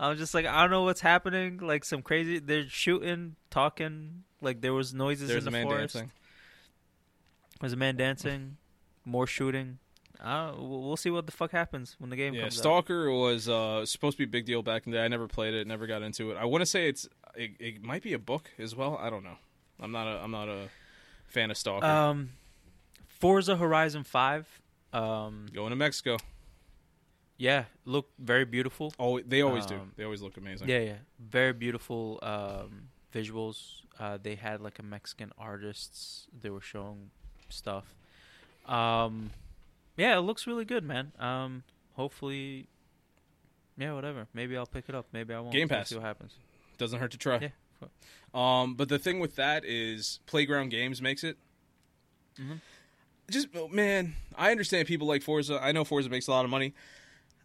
[0.00, 1.58] I'm just like I don't know what's happening.
[1.58, 4.24] Like some crazy they're shooting, talking.
[4.40, 5.94] Like there was noises There's in a the man forest.
[5.94, 6.12] dancing.
[7.60, 8.56] There's a man dancing.
[9.04, 9.78] More shooting.
[10.22, 12.60] Uh, we'll see what the fuck happens when the game Yeah, comes out.
[12.60, 15.04] Stalker was uh, supposed to be a big deal back in the day.
[15.04, 16.36] I never played it, never got into it.
[16.36, 18.96] I want to say it's it, it might be a book as well.
[19.00, 19.36] I don't know.
[19.80, 20.68] I'm not a I'm not a
[21.26, 21.84] fan of Stalker.
[21.86, 22.30] Um,
[23.08, 24.46] Forza Horizon Five.
[24.92, 26.18] Um, Going to Mexico.
[27.38, 28.92] yeah, look very beautiful.
[28.98, 29.74] Oh, they always do.
[29.76, 30.68] Um, They always look amazing.
[30.68, 33.80] Yeah, yeah, very beautiful um, visuals.
[33.98, 36.26] Uh, they had like a Mexican artists.
[36.40, 37.10] They were showing
[37.48, 37.94] stuff.
[38.66, 39.30] Um,
[39.96, 41.12] yeah, it looks really good, man.
[41.18, 41.62] Um,
[41.94, 42.66] hopefully,
[43.76, 44.26] yeah, whatever.
[44.34, 45.06] Maybe I'll pick it up.
[45.12, 45.52] Maybe I won't.
[45.52, 45.88] Game Pass.
[45.88, 46.32] See what happens.
[46.78, 47.38] Doesn't hurt to try.
[47.40, 47.48] Yeah.
[48.34, 51.36] Um, but the thing with that is Playground Games makes it.
[52.38, 52.60] Mhm.
[53.30, 55.58] Just oh, man, I understand people like Forza.
[55.62, 56.74] I know Forza makes a lot of money.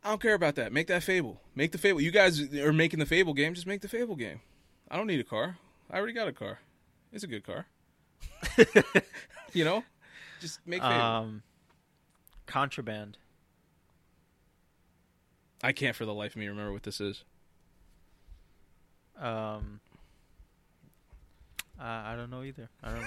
[0.03, 0.71] I don't care about that.
[0.71, 1.41] Make that Fable.
[1.55, 2.01] Make the Fable.
[2.01, 3.53] You guys are making the Fable game.
[3.53, 4.41] Just make the Fable game.
[4.89, 5.57] I don't need a car.
[5.91, 6.59] I already got a car.
[7.11, 7.65] It's a good car.
[9.53, 9.83] you know,
[10.39, 10.93] just make Fable.
[10.93, 11.43] Um,
[12.47, 13.17] Contraband.
[15.63, 17.23] I can't for the life of me remember what this is.
[19.19, 19.79] Um,
[21.79, 22.69] uh, I don't know either.
[22.83, 23.03] I don't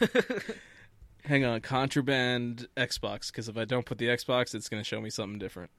[0.00, 0.42] remember.
[1.24, 3.28] Hang on, Contraband Xbox.
[3.28, 5.70] Because if I don't put the Xbox, it's going to show me something different.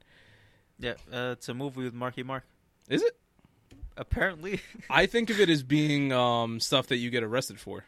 [0.77, 2.43] yeah, uh, it's a movie with Marky Mark.
[2.89, 3.17] Is it?
[3.97, 4.61] Apparently.
[4.89, 7.85] I think of it as being um, stuff that you get arrested for.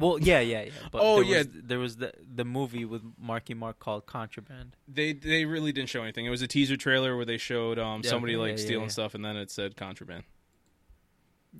[0.00, 0.70] Well, yeah, yeah, yeah.
[0.90, 1.38] But Oh, there yeah.
[1.38, 4.74] was, there was the the movie with Marky Mark called Contraband.
[4.88, 6.26] They they really didn't show anything.
[6.26, 8.84] It was a teaser trailer where they showed um, Yeah, somebody okay, like yeah, stealing
[8.86, 8.90] yeah.
[8.90, 10.24] stuff, and then it said contraband.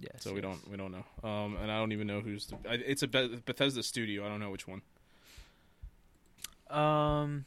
[0.01, 0.23] Yes.
[0.23, 0.45] So we yes.
[0.45, 1.05] don't we don't know.
[1.29, 2.47] Um, and I don't even know who's.
[2.47, 4.25] The, I- it's a Beth- Bethesda studio.
[4.25, 4.83] I don't know which one.
[6.69, 7.45] Um,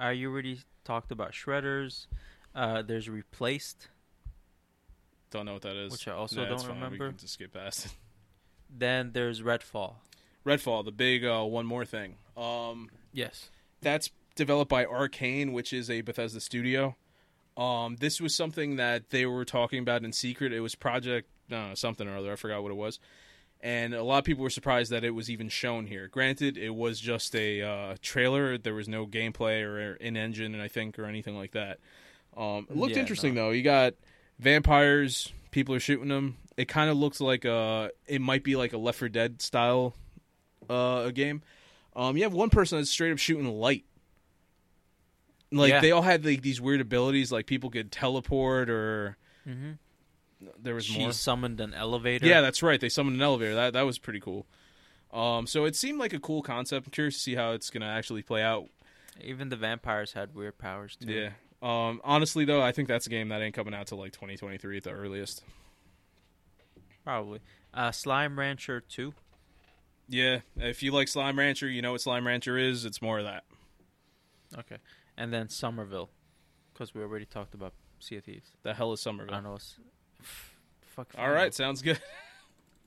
[0.00, 2.06] uh, you already talked about shredders.
[2.54, 3.88] Uh, there's replaced.
[5.30, 5.92] Don't know what that is.
[5.92, 6.68] Which I also Nah, don't fine.
[6.70, 7.08] We remember.
[7.10, 7.92] can just skip past it.
[8.68, 9.94] Then there's Redfall.
[10.46, 12.16] Redfall, the big uh, one more thing.
[12.36, 13.50] Um, Yes.
[13.82, 16.96] that's developed by Arkane, which is a Bethesda studio.
[17.56, 20.52] Um, this was something that they were talking about in secret.
[20.52, 22.32] It was Project uh, something or other.
[22.32, 22.98] I forgot what it was.
[23.62, 26.08] and a lot of people were surprised that it was even shown here.
[26.08, 30.62] Granted, it was just a uh, trailer; there was no gameplay or in engine, and
[30.62, 31.78] I think or anything like that.
[32.36, 33.46] Um, it looked Yeah, interesting no.
[33.46, 33.50] though.
[33.50, 33.94] You got
[34.38, 36.38] vampires, people are shooting them.
[36.56, 39.94] It kind of looks like a, it might be like a Left 4 Dead style
[40.70, 41.42] uh, a game.
[41.96, 43.84] Um, you have one person that's straight up shooting light.
[45.52, 45.80] Like Yeah.
[45.80, 49.16] they all had like these weird abilities, like people could teleport, or
[49.48, 49.72] Mm-hmm.
[50.62, 51.12] there was She more.
[51.12, 52.26] summoned an elevator.
[52.26, 52.80] Yeah, that's right.
[52.80, 53.54] They summoned an elevator.
[53.54, 54.46] That that was pretty cool.
[55.12, 56.86] Um, so it seemed like a cool concept.
[56.86, 58.68] I'm curious to see how it's gonna actually play out.
[59.20, 61.10] Even the vampires had weird powers too.
[61.12, 61.30] Yeah.
[61.62, 64.76] Um, honestly though, I think that's a game that ain't coming out till like 2023
[64.76, 65.42] at the earliest.
[67.04, 67.40] Probably.
[67.74, 69.12] Uh, Slime Rancher 2.
[70.10, 72.84] Yeah, if you like Slime Rancher, you know what Slime Rancher is.
[72.84, 73.44] It's more of that.
[74.58, 74.78] Okay.
[75.16, 76.10] And then Somerville.
[76.72, 78.50] Because we already talked about Sea of Thieves.
[78.64, 79.34] The hell is I Somerville?
[79.34, 79.54] don't know.
[79.54, 79.76] It's,
[80.80, 81.14] fuck.
[81.16, 82.00] All right, sounds good.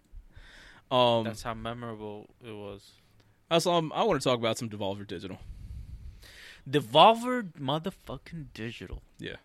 [0.92, 2.92] um, That's how memorable it was.
[3.50, 5.38] also, um, I want to talk about some Devolver Digital.
[6.70, 9.02] Devolver motherfucking digital.
[9.18, 9.38] Yeah.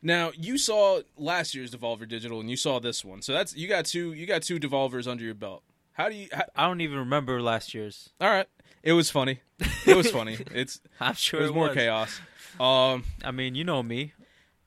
[0.00, 3.20] Now, you saw last year's Devolver Digital, and you saw this one.
[3.20, 5.62] So that's you got two you got two Devolvers under your belt.
[5.98, 6.28] How do you?
[6.32, 8.10] How, I don't even remember last year's.
[8.20, 8.46] all right,
[8.84, 9.40] it was funny.
[9.84, 10.38] It was funny.
[10.54, 12.20] It's I'm sure it was more chaos.
[12.60, 14.12] Um, I mean, you know me.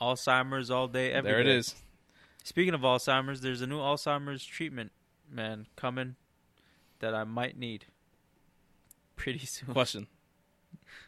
[0.02, 1.56] Alzheimer's all day, every there it day.
[1.56, 1.76] is.
[2.44, 4.92] Speaking of Alzheimer's, there's a new Alzheimer's treatment,
[5.32, 6.16] man, coming
[7.00, 7.86] that I might need
[9.16, 9.70] pretty soon.
[9.74, 10.08] Question: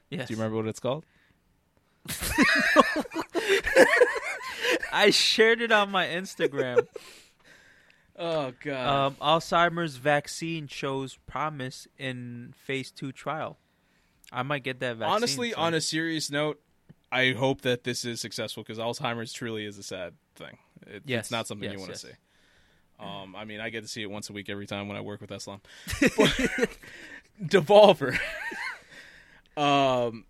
[0.09, 0.29] Yes.
[0.29, 1.05] Do you remember what it's called?
[4.93, 6.87] I shared it on my Instagram.
[8.17, 9.07] Oh God.
[9.07, 13.57] um, Alzheimer's vaccine shows promise in phase two trial.
[14.31, 15.15] I might get that vaccine.
[15.15, 15.59] Honestly, soon.
[15.59, 16.59] on a serious note,
[17.11, 20.57] I hope that this is successful because Alzheimer's truly is a sad thing.
[20.87, 22.01] It, Yes, it's not something you yes, want yes.
[22.01, 22.13] to see.
[22.99, 25.01] Um, I mean, I get to see it once a week every time when I
[25.01, 25.61] work with Islam.
[27.43, 28.17] Devolver.
[29.57, 30.25] um,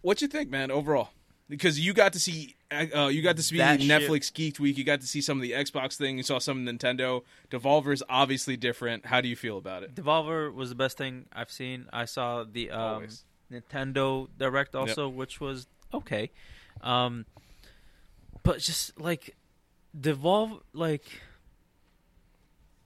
[0.00, 0.70] what you think, man?
[0.70, 1.10] Overall,
[1.48, 4.76] because you got to see, uh, you got to see That shit- Netflix Geeked Week.
[4.76, 6.16] You got to see some of the Xbox thing.
[6.18, 7.22] You saw some Nintendo.
[7.50, 9.06] Devolver's obviously different.
[9.06, 9.94] How do you feel about it?
[9.94, 11.86] Devolver was the best thing I've seen.
[11.92, 13.06] I saw the um,
[13.52, 16.30] Nintendo Direct also, which was okay.
[16.82, 17.24] Um,
[18.42, 19.34] but just like
[19.98, 21.04] Devolve, like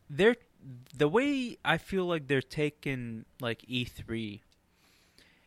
[0.08, 0.36] they're
[0.96, 4.42] the way I feel like they're taking like E three.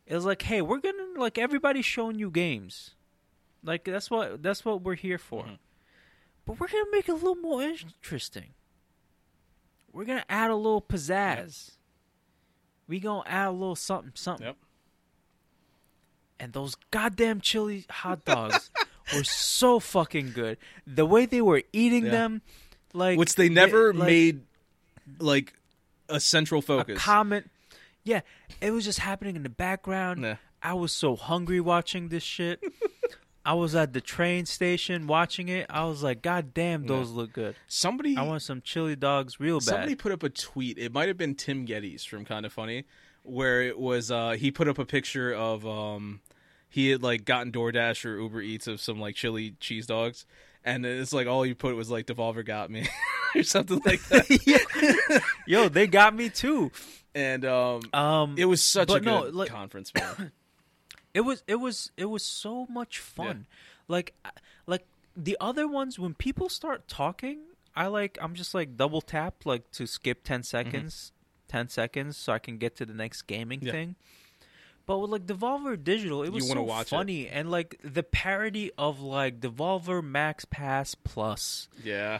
[0.07, 2.91] Is like, hey, we're gonna like everybody's showing you games,
[3.65, 5.43] like that's what that's what we're here for.
[5.43, 5.57] Mhm.
[6.45, 8.53] But we're gonna make it a little more interesting.
[9.91, 11.71] We're gonna add a little pizzazz.
[12.87, 14.45] We gonna add a little something, something.
[14.47, 14.57] Yep.
[16.39, 18.69] And those goddamn chili hot dogs
[19.15, 20.57] were so fucking good.
[20.85, 22.11] The way they were eating Yeah.
[22.11, 22.41] them,
[22.93, 24.41] like Which they never like, made
[25.19, 25.53] like
[26.09, 26.99] a central a focus.
[27.01, 27.49] comment.
[28.03, 28.21] Yeah,
[28.61, 30.21] it was just happening in the background.
[30.21, 30.35] Nah.
[30.61, 32.61] I was so hungry watching this shit.
[33.45, 35.67] I was at the train station watching it.
[35.69, 37.55] I was like, God damn, those look good.
[37.67, 39.63] Somebody I want some chili dogs real bad.
[39.65, 40.77] Somebody put up a tweet.
[40.79, 42.85] It might have been Tim Gettys from Kind of Funny,
[43.23, 46.21] where it was uh, he put up a picture of um,
[46.67, 50.25] he had like gotten DoorDash or Uber Eats of some like chili cheese dogs,
[50.63, 52.87] and it's like all you put was like Devolver got me
[53.35, 55.21] or something like that.
[55.47, 56.71] Yo, they got me too.
[57.13, 60.31] and um, Um, it was such a good no, like- conference, man.
[61.15, 63.45] It was it was it was so much fun.
[63.87, 64.13] Like
[64.67, 64.85] like
[65.17, 67.39] the other ones when people start talking,
[67.75, 71.11] I like I'm just like double tap like to skip 10 seconds,
[71.47, 73.67] 10 seconds so I can get to the next gaming Mm-hmm.
[73.67, 73.71] Yeah.
[73.71, 73.95] thing.
[74.85, 76.89] But with like Devolver Digital, it was so watch it.
[76.89, 82.19] funny and like the parody of like Devolver Max Pass Plus, yeah,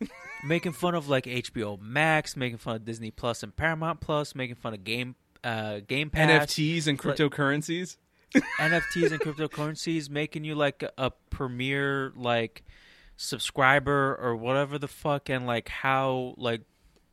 [0.44, 4.56] making fun of like HBO Max, making fun of Disney Plus and Paramount Plus, making
[4.56, 6.52] fun of Game uh Game Pass.
[6.54, 7.96] NFTs and cryptocurrencies.
[8.58, 12.62] NFTs and cryptocurrencies making you like a, premier like
[13.16, 16.62] subscriber or whatever the fuck and like how like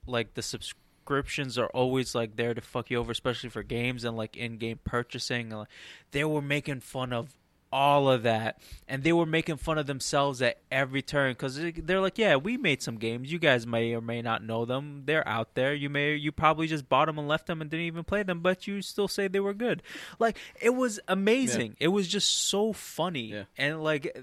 [0.05, 4.15] like the subscriptions are always like there to fuck you over especially for games and
[4.15, 5.49] like in-game purchasing.
[5.49, 5.67] Like,
[6.11, 7.35] they were making fun of
[7.71, 8.59] all of that.
[8.87, 12.57] And they were making fun of themselves at every turn because they're like yeah we
[12.57, 13.31] made some games.
[13.31, 15.03] You guys may or may not know them.
[15.05, 15.73] They're out there.
[15.73, 18.41] You may you probably just bought them and left them and didn't even play them
[18.41, 19.83] but you still say they were good.
[20.19, 21.75] Like it was amazing.
[21.79, 23.31] It was just so funny.
[23.31, 23.43] Yeah.
[23.57, 24.15] and like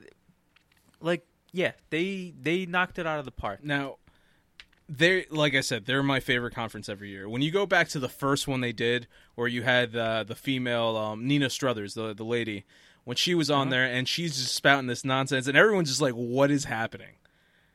[1.01, 3.65] like yeah they they knocked it out of the park.
[3.65, 3.97] Now,
[4.89, 7.29] they like I said, they're my favorite conference every year.
[7.29, 10.35] When you go back to the first one they did, where you had uh, the
[10.35, 12.65] female um, Nina Struthers, the the lady,
[13.09, 13.71] when she was on Uh-huh.
[13.71, 17.15] there and she's just spouting this nonsense, and everyone's just like, "What is happening?"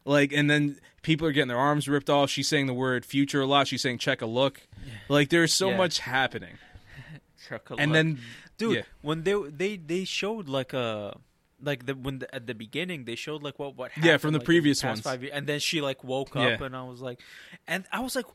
[0.06, 2.30] Like, and then people are getting their arms ripped off.
[2.30, 3.68] She's saying the word future a lot.
[3.68, 4.62] She's saying check a look.
[5.10, 5.78] Like, there's so Yeah.
[5.78, 6.58] much happening.
[7.50, 7.96] Chuck a And look.
[7.98, 8.20] then,
[8.58, 8.82] dude, yeah.
[9.02, 11.18] when they they they showed like a
[11.62, 14.34] like the when the, at the beginning they showed like what what happened, Yeah, from
[14.34, 15.02] the like, in previous past ones.
[15.02, 16.48] five years, and then she like woke Yeah.
[16.50, 17.20] up and I was like,
[17.68, 18.26] and I was like,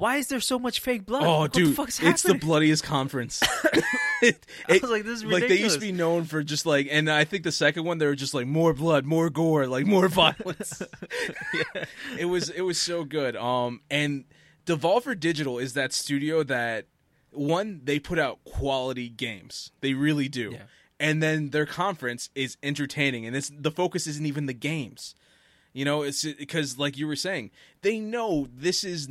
[0.00, 1.22] why is there so much fake blood?
[1.24, 3.40] oh, what dude, the it's the bloodiest conference.
[4.22, 6.88] it, I was like, this is like they used to be known for just like,
[6.90, 9.84] and I think the second one they were just like more blood, more gore, like
[9.84, 10.82] more violence.
[12.18, 13.36] It was it was so good.
[13.36, 14.24] Um, and
[14.64, 16.86] Devolver Digital is that studio that
[17.30, 19.70] one they put out quality games.
[19.82, 20.52] They really do.
[20.52, 20.62] Yeah.
[20.98, 25.14] And then their conference is entertaining, and it's the focus isn't even the games.
[25.74, 27.50] You know, it's because like you were saying,
[27.82, 29.08] they know this is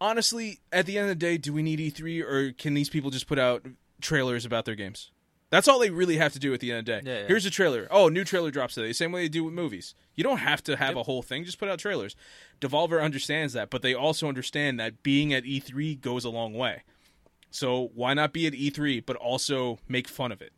[0.00, 3.10] honestly at the end of the day, do we need E3 or can these people
[3.10, 3.64] just put out
[4.00, 5.10] trailers about their games?
[5.50, 7.10] That's all they really have to do at the end of the day.
[7.10, 7.26] Yeah, yeah.
[7.26, 7.88] Here's a trailer.
[7.90, 8.92] Oh, new trailer drops today.
[8.92, 9.94] Same way they do with movies.
[10.14, 11.44] You don't have to have a whole thing.
[11.44, 12.14] Just put out trailers.
[12.60, 16.82] Devolver understands that, but they also understand that being at E3 goes a long way.
[17.50, 20.52] So why not be at E3, but also make fun of it?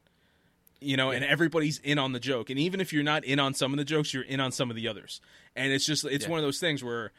[0.81, 2.51] You know, and everybody's in on the joke.
[2.51, 4.71] And even if you're not in on some of the jokes, you're in on some
[4.71, 5.21] of the others.
[5.55, 6.31] And it's just, it's Yeah.
[6.31, 7.13] one of those things where,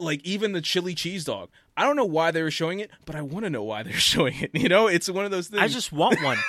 [0.00, 3.16] like, even the chili cheese dog, I don't know why they were showing it, but
[3.16, 4.50] I want to know why they're showing it.
[4.54, 5.62] You know, it's one of those things.
[5.62, 6.38] I just want one.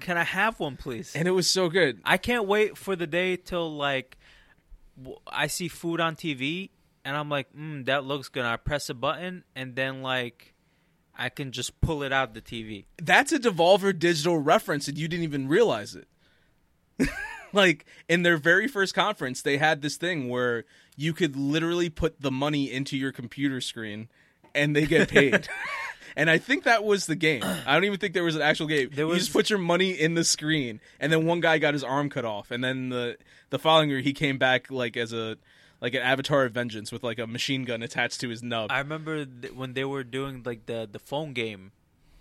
[0.00, 1.14] Can I have one, please?
[1.14, 2.00] and it was so good.
[2.04, 4.18] I can't wait for the day till like
[5.28, 6.70] I see food on TV
[7.04, 8.44] and I'm like, mm, that looks good.
[8.44, 10.54] I press a button and then like
[11.16, 12.84] I can just pull it out the TV.
[13.00, 16.08] that's a Devolver Digital reference, and you didn't even realize it.
[17.52, 20.64] like in their very first conference, they had this thing where
[20.96, 24.08] you could literally put the money into your computer screen,
[24.54, 25.48] and they get paid.
[26.16, 27.42] and I think that was the game.
[27.44, 28.90] I don't even think there was an actual game.
[28.92, 31.84] There you just put your money in the screen, and then one guy got his
[31.84, 33.16] arm cut off, and then the
[33.50, 35.36] the following year he came back like as a
[35.80, 38.70] like an avatar of vengeance with like a machine gun attached to his nub.
[38.70, 41.72] I remember th- when they were doing like the the phone game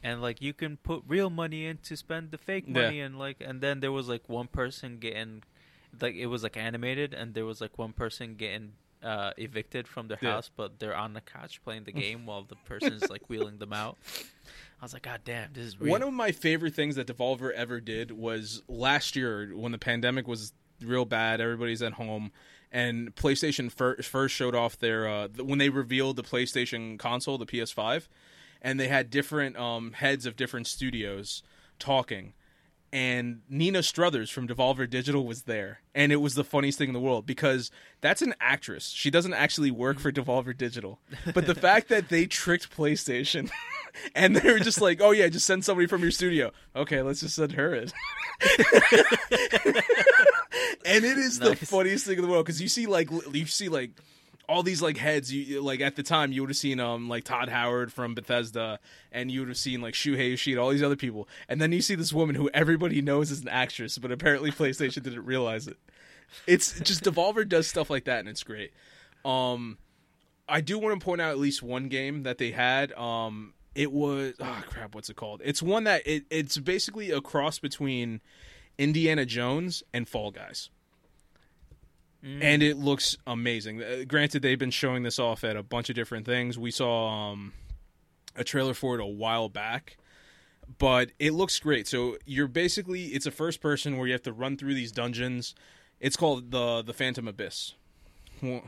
[0.04, 2.74] and like you can put real money in to spend the fake Yeah.
[2.82, 5.44] money and like and then there was like one person getting
[6.00, 8.74] like it was like animated and there was like one person getting
[9.04, 10.34] uh evicted from their Yeah.
[10.34, 13.74] house but they're on the couch playing the game while the person's like wheeling them
[13.74, 13.98] out
[14.80, 17.52] i was like god damn this is real One of my favorite things that Devolver
[17.52, 20.54] ever did was last year when the pandemic was
[20.84, 22.32] real bad, everybody's at home,
[22.72, 27.38] and PlayStation fir- first showed off their uh, th- when they revealed the PlayStation console,
[27.38, 28.08] the PS5,
[28.64, 31.44] and they had different um, heads of different studios
[31.78, 32.34] talking.
[32.94, 36.94] And Nina Struthers from Devolver Digital was there, and it was the funniest thing in
[36.94, 38.90] the world because that's an actress.
[38.90, 41.00] She doesn't actually work for Devolver Digital,
[41.34, 43.50] but the fact that they tricked PlayStation
[44.16, 47.22] and they were just like, "Oh yeah, just send somebody from your studio." Okay, let's
[47.22, 47.84] just send her in.
[50.86, 53.70] and it is the funniest thing in the world because you see like you see
[53.70, 53.92] like
[54.48, 55.34] all these like heads.
[55.34, 58.80] You like at the time you would have seen um like Todd Howard from Bethesda,
[59.12, 61.82] and you would have seen like Shuhei Yoshida, all these other people, and then you
[61.82, 65.78] see this woman who everybody knows is an actress, but apparently PlayStation didn't realize it.
[66.48, 68.72] It's just Devolver does stuff like that, and it's great.
[69.26, 69.78] Um,
[70.48, 72.92] I do want to point out at least one game that they had.
[72.94, 75.42] Um, it was oh crap, what's it called?
[75.44, 78.22] It's one that it, it's basically a cross between
[78.78, 80.70] Indiana Jones and Fall Guys,
[82.24, 82.44] Mm.
[82.44, 83.82] and it looks amazing.
[83.82, 86.58] Uh, granted, they've been showing this off at a bunch of different things.
[86.60, 87.54] We saw um,
[88.36, 89.98] a trailer for it a while back.
[90.78, 91.88] But it looks great.
[91.88, 95.54] So you're basically it's a first person where you have to run through these dungeons.
[96.00, 97.74] It's called the the Phantom Abyss.
[98.42, 98.64] Well,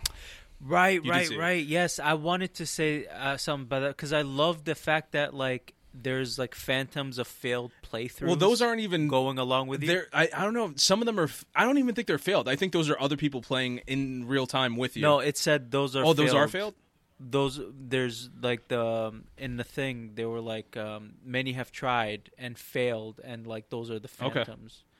[0.59, 1.39] Right, right, see it.
[1.39, 1.65] right.
[1.65, 5.33] Yes, I wanted to say uh, something about that because I love the fact that
[5.33, 8.27] like there's like phantoms of failed playthroughs.
[8.27, 10.01] Well, those aren't even going along with you.
[10.11, 10.73] I, I don't know.
[10.75, 11.29] Some of them are.
[11.55, 12.47] I don't even think they're failed.
[12.47, 15.03] I think those are other people playing in real time with you.
[15.03, 16.03] No, it said those are.
[16.03, 16.51] oh, those are failed.
[16.51, 16.75] failed.
[17.19, 22.31] Those there's like the um, in the thing they were like um, many have tried
[22.37, 24.83] and failed and like those are the phantoms.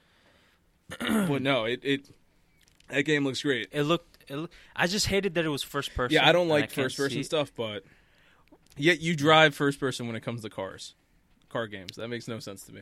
[1.02, 1.26] Okay.
[1.28, 2.10] but no, it, it
[2.90, 3.70] that game looks great.
[3.72, 4.26] It looked.
[4.30, 6.14] It look, I just hated that it was first person.
[6.14, 7.84] Yeah, I don't like can't first person see- stuff, but
[8.78, 10.96] yet you drive first person when it comes to cars,
[11.50, 11.96] car games.
[11.96, 12.82] That makes no sense to me.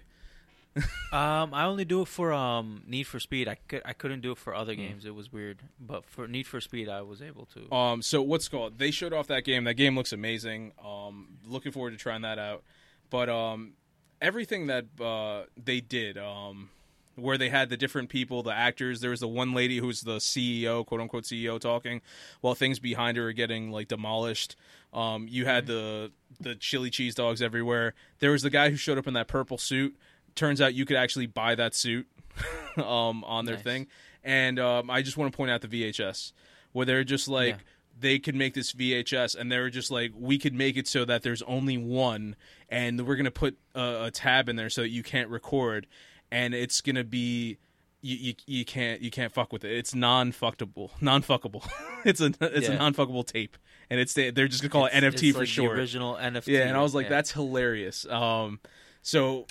[1.11, 3.49] Um, I only do it for um Need for Speed.
[3.49, 5.03] I could I couldn't do it for other games.
[5.03, 7.76] It was weird, but for Need for Speed, I was able to.
[7.76, 8.77] Um, so what's called?
[8.77, 9.65] They showed off that game.
[9.65, 10.72] That game looks amazing.
[10.81, 12.63] Um, looking forward to trying that out.
[13.09, 13.73] But um,
[14.22, 16.69] everything that uh, they did, um,
[17.16, 19.02] where they had the different people, the actors.
[19.02, 22.02] There was the one lady who's the CEO, quote unquote CEO, talking,
[22.42, 24.56] while things behind her are getting like demolished.
[24.94, 27.94] Um, you had the the chili cheese dogs everywhere.
[28.20, 29.96] There was the guy who showed up in that purple suit.
[30.36, 32.08] Turns out you could actually buy that suit
[32.78, 33.64] um, on their Nice.
[33.64, 33.88] thing.
[34.24, 36.32] And um, I just want to point out the VHS
[36.74, 37.62] where they're just like Yeah.
[38.00, 41.04] they could make this VHS, and they were just like we could make it so
[41.06, 42.36] that there's only one,
[42.70, 45.88] and we're gonna put a, a tab in there so that you can't record,
[46.32, 47.58] and it's gonna be.
[48.03, 49.74] You, you, you can't you can't fuck with it.
[49.74, 51.68] It's non fuckable, non fuckable.
[52.06, 53.58] it's a it's a non fuckable tape,
[53.91, 56.48] and it's they're just gonna call it NFT it's for like the original NFT.
[56.48, 57.10] Yeah, and I was like, yeah.
[57.10, 58.08] that's hilarious.
[58.08, 58.60] Um,
[59.03, 59.45] so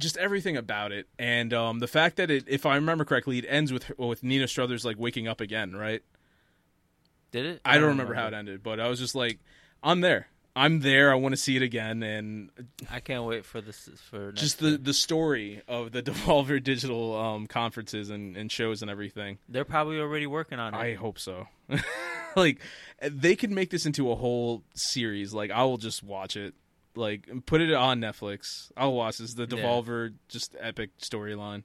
[0.00, 3.46] just everything about it, and um, the fact that it, if I remember correctly, it
[3.48, 6.02] ends with with Nina Struthers like waking up again, right?
[7.30, 7.60] Did it?
[7.64, 9.38] I don't remember how it ended, but I was just like,
[9.82, 10.26] I'm there.
[10.56, 11.12] I'm there.
[11.12, 12.50] I want to see it again, and
[12.90, 17.46] I can't wait for this for just the the story of the Devolver Digital um,
[17.46, 19.38] conferences and, and shows and everything.
[19.48, 20.78] They're probably already working on it.
[20.78, 21.46] I hope so.
[22.36, 22.60] like
[23.00, 25.32] they could make this into a whole series.
[25.32, 26.54] Like I will just watch it.
[26.96, 28.72] Like put it on Netflix.
[28.76, 29.34] I'll watch this.
[29.34, 29.62] The Yeah.
[29.62, 31.62] Devolver just epic storyline.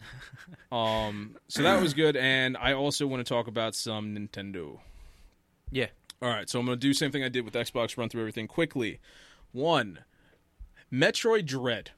[0.72, 4.78] um so that was good and I also want to talk about some Nintendo.
[5.70, 5.86] yeah.
[6.20, 8.08] All right, so I'm going to do the same thing I did with Xbox, run
[8.08, 8.98] through everything quickly.
[9.52, 10.00] One,
[10.92, 11.92] Metroid Dread.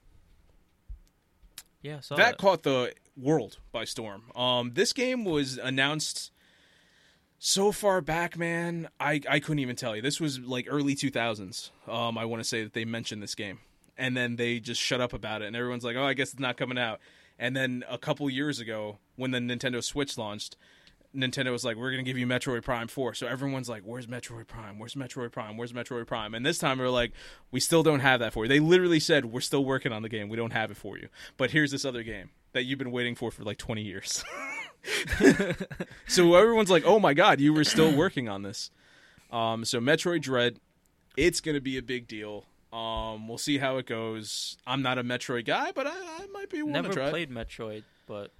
[1.81, 2.01] Yeah.
[2.09, 2.37] That that.
[2.37, 4.23] caught the world by storm.
[4.35, 6.31] Um, this game was announced
[7.39, 8.89] so far back, man.
[8.99, 10.01] I, I couldn't even tell you.
[10.03, 11.71] This was like early 2000s.
[11.87, 13.59] Um, I want to say that they mentioned this game,
[13.97, 16.39] and then they just shut up about it, and everyone's like, "Oh, I guess it's
[16.39, 16.99] not coming out."
[17.39, 20.55] And then a couple years ago, when the Nintendo Switch launched,
[21.15, 24.47] Nintendo was like, "We're gonna give you Metroid Prime 4." So everyone's like, "Where's Metroid
[24.47, 24.79] Prime?
[24.79, 25.57] Where's Metroid Prime?
[25.57, 27.11] Where's Metroid Prime?" And this time they're like,
[27.51, 30.09] "We still don't have that for you." They literally said, "We're still working on the
[30.09, 30.29] game.
[30.29, 33.15] We don't have it for you." But here's this other game that you've been waiting
[33.15, 34.23] for for like 20 years.
[36.07, 38.71] so everyone's like, "Oh my god, you were still working on this."
[39.31, 40.59] Um, so Metroid Dread,
[41.17, 42.45] it's gonna be a big deal.
[42.73, 44.57] Um, we'll see how it goes.
[44.65, 47.07] I'm not a Metroid guy, but I, I might be one Never to try.
[47.07, 47.09] it.
[47.11, 48.31] played Metroid, but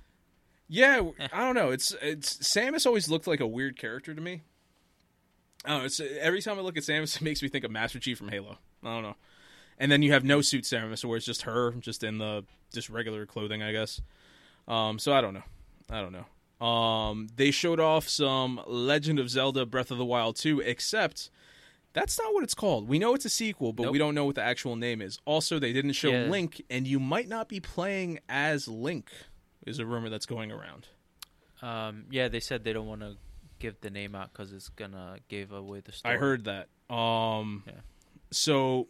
[0.73, 1.01] Yeah,
[1.33, 1.69] I don't know.
[1.71, 4.41] It's it's Samus always looked like a weird character to me.
[5.65, 5.85] I don't know.
[5.85, 8.29] It's every time I look at Samus, it makes me think of Master Chief from
[8.29, 8.57] Halo.
[8.81, 9.15] I don't know.
[9.77, 12.89] And then you have no suit Samus, where it's just her, just in the just
[12.89, 13.99] regular clothing, I guess.
[14.65, 15.43] Um, so I don't know.
[15.89, 16.65] I don't know.
[16.65, 21.29] Um, they showed off some Legend of Zelda: Breath of the Wild 2, except
[21.91, 22.87] that's not what it's called.
[22.87, 23.91] We know it's a sequel, but Nope.
[23.91, 25.19] we don't know what the actual name is.
[25.25, 26.27] Also, they didn't show Yeah.
[26.29, 29.11] Link, and you might not be playing as Link.
[29.65, 30.87] Is a rumor that's going around.
[31.61, 33.15] um, yeah, they said they don't want to
[33.59, 36.15] give the name out because it's gonna give away the story.
[36.15, 36.67] I heard that.
[36.93, 37.73] Um, Yeah.
[38.31, 38.87] so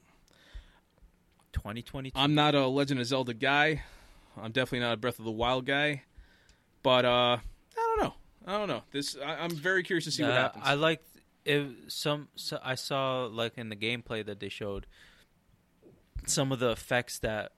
[1.54, 2.18] 2022.
[2.18, 3.82] I'm not a Legend of Zelda guy.
[4.38, 6.04] I'm definitely not a Breath of the Wild guy.
[6.84, 8.14] But uh, I don't know.
[8.48, 8.84] I don't know.
[8.92, 10.64] This I, I'm very curious to see what Uh, happens.
[10.66, 11.04] I like
[11.46, 11.68] it.
[11.90, 14.88] Some so I saw like in the gameplay that they showed
[16.26, 17.52] some of the effects that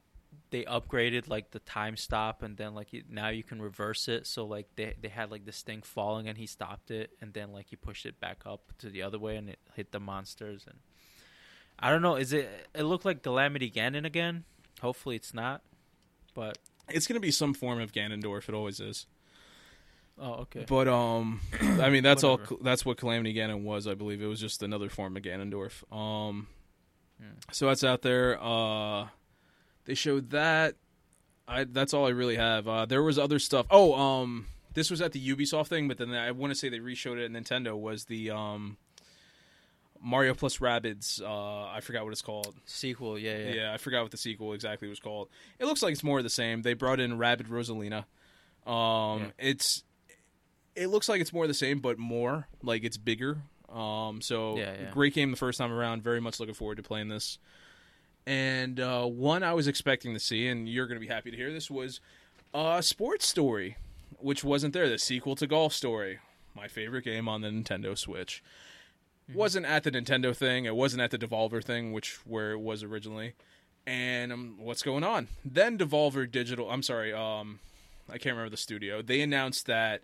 [0.54, 4.28] they upgraded, like the time stop, and then like now you can reverse it.
[4.28, 7.52] So like they they had like this thing falling, and he stopped it, and then
[7.52, 10.66] like he pushed it back up to the other way, and it hit the monsters.
[10.68, 10.78] And
[11.80, 12.16] I don't know.
[12.16, 12.48] Is it?
[12.76, 14.44] It looked like Calamity Ganon again.
[14.82, 15.64] Hopefully it's not.
[16.36, 18.48] But it's gonna be some form of Ganondorf.
[18.48, 19.08] It always is.
[20.20, 20.66] oh okay.
[20.68, 22.40] But um, I mean that's all.
[22.62, 23.88] That's what Calamity Ganon was.
[23.88, 25.84] I believe it was just another form of Ganondorf.
[25.92, 26.48] Um,
[27.22, 27.30] Hmm.
[27.52, 28.38] so that's out there.
[28.42, 29.08] Uh,
[29.86, 30.76] they showed that.
[31.48, 32.68] I that's all I really have.
[32.68, 33.66] Uh, there was other stuff.
[33.70, 36.80] Oh, um, this was at the Ubisoft thing, but then I want to say they
[36.80, 37.78] reshowed it at Nintendo.
[37.80, 38.78] Was the um,
[40.02, 41.22] Mario plus Rabbids?
[41.22, 42.56] Uh, I forgot what it's called.
[42.66, 43.18] Sequel.
[43.20, 43.54] Yeah, Yeah.
[43.54, 43.74] yeah.
[43.74, 45.30] I forgot what the sequel exactly was called.
[45.60, 46.62] It looks like it's more of the same.
[46.62, 48.06] They brought in Rabbid Rosalina.
[48.66, 49.26] Um, Yeah.
[49.40, 49.84] it's
[50.76, 53.44] it looks like it's more of the same, but more like it's bigger.
[53.72, 54.92] Um, so Yeah, yeah.
[54.92, 56.04] great game the first time around.
[56.04, 57.38] Very much looking forward to playing this.
[58.26, 61.38] And uh, one I was expecting to see, and you're going to be happy to
[61.38, 62.00] hear this, was
[62.54, 63.78] uh, Sports Story,
[64.18, 64.88] which wasn't there.
[64.88, 66.20] The sequel to Golf Story,
[66.56, 68.44] my favorite game on the Nintendo Switch.
[69.34, 70.66] Wasn't at the Nintendo thing.
[70.66, 73.34] It wasn't at the Devolver thing, which where it was originally.
[73.86, 75.28] And um, what's going on?
[75.44, 76.70] Then Devolver Digital.
[76.70, 77.14] I'm sorry.
[77.14, 77.60] Um,
[78.10, 79.02] I can't remember the studio.
[79.02, 80.02] They announced that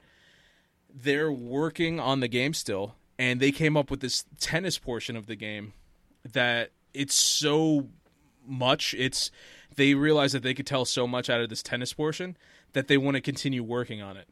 [0.93, 5.27] they're working on the game still, and they came up with this tennis portion of
[5.27, 5.73] the game
[6.33, 7.89] that it's so
[8.45, 8.93] much.
[8.97, 9.31] It's
[9.75, 12.37] they realize that they could tell so much out of this tennis portion
[12.73, 14.27] that they want to continue working on it.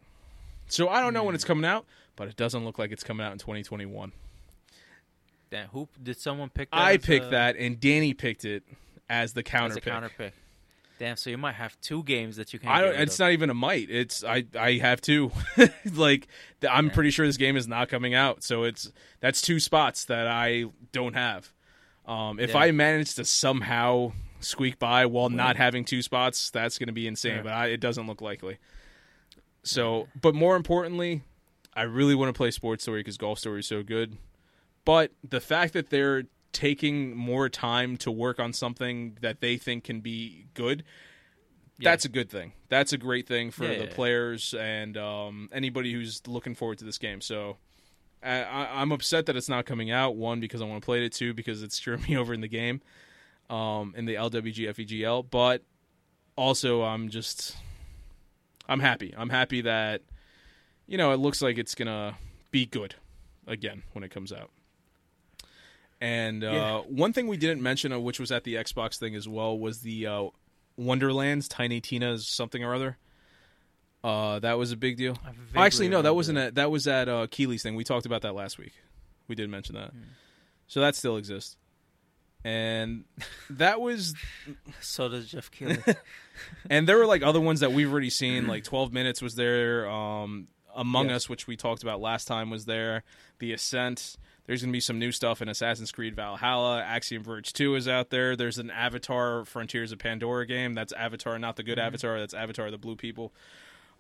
[0.68, 1.50] So I don't know when it's hmm.
[1.50, 1.86] coming out,
[2.16, 4.12] but it doesn't look like it's coming out in 2021.
[5.50, 6.70] Damn, who did someone pick?
[6.72, 8.64] That I picked a- that, and Danny picked it
[9.10, 9.94] as the counter a pick.
[9.94, 10.34] counter pick.
[11.00, 12.70] Damn, so you might have two games that you can.
[12.70, 12.96] I don't.
[12.96, 13.90] It's not even a might.
[13.90, 14.46] It's I.
[14.60, 15.32] I have two.
[15.94, 16.28] like
[16.68, 18.44] I'm pretty sure this game is not coming out.
[18.44, 21.54] So it's that's two spots that I don't have.
[22.08, 22.58] Um, if Yeah.
[22.60, 27.08] I manage to somehow squeak by while not having two spots, that's going to be
[27.08, 27.38] insane.
[27.38, 27.42] Yeah.
[27.44, 28.58] But I, it doesn't look likely.
[29.64, 31.24] So, but more importantly,
[31.74, 34.18] I really want to play Sports Story because Golf Story is so good.
[34.86, 36.24] But the fact that they're
[36.54, 40.84] taking more time to work on something that they think can be good,
[41.78, 41.92] Yeah.
[41.92, 42.54] that's a good thing.
[42.70, 43.94] That's a great thing for Yeah, the yeah.
[43.94, 47.20] players and um, anybody who's looking forward to this game.
[47.22, 47.58] So.
[48.24, 50.16] I, I'm upset that it's not coming out.
[50.16, 51.14] One because I want to play it.
[51.14, 52.82] Two because it's screwing me over in the game,
[53.50, 55.26] um, in the LWG FEGL.
[55.30, 55.62] But
[56.36, 57.56] also, I'm just,
[58.68, 59.14] I'm happy.
[59.18, 60.02] I'm happy that,
[60.88, 62.16] you know, it looks like it's gonna
[62.52, 62.96] be good
[63.46, 64.50] again when it comes out.
[66.00, 66.78] And uh, Yeah.
[66.82, 69.80] one thing we didn't mention, uh, which was at the Xbox thing as well, was
[69.82, 70.24] the uh,
[70.76, 72.98] Wonderlands Tiny Tina's something or other.
[74.08, 75.18] Uh, that was a big deal.
[75.26, 77.76] I Oh, actually, no, that wasn't at that was at uh, Keighley's thing.
[77.76, 78.74] We talked about that last week.
[79.28, 80.02] We did mention that, Hmm.
[80.68, 81.58] so that still exists.
[82.44, 83.04] And
[83.50, 84.14] that was,
[84.82, 85.80] So does Geoff Keighley.
[86.70, 88.48] and there were like other ones that we've already seen.
[88.48, 89.90] Like Twelve Minutes was there.
[89.90, 91.16] Um, Among Yeah.
[91.16, 93.04] Us, which we talked about last time, was there.
[93.40, 94.16] The Ascent.
[94.46, 96.82] There's gonna be some new stuff in Assassin's Creed Valhalla.
[96.82, 98.36] Axiom Verge Two is out there.
[98.38, 100.74] There's an Avatar Frontiers of Pandora game.
[100.76, 102.20] That's Avatar, not the good Avatar.
[102.20, 103.34] That's Avatar, the blue people.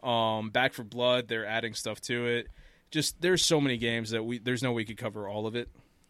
[0.04, 1.28] Um, Back 4 Blood.
[1.28, 2.48] They're adding stuff to it.
[2.92, 5.56] Just there's so many games that we there's no way we could cover all of
[5.56, 5.70] it.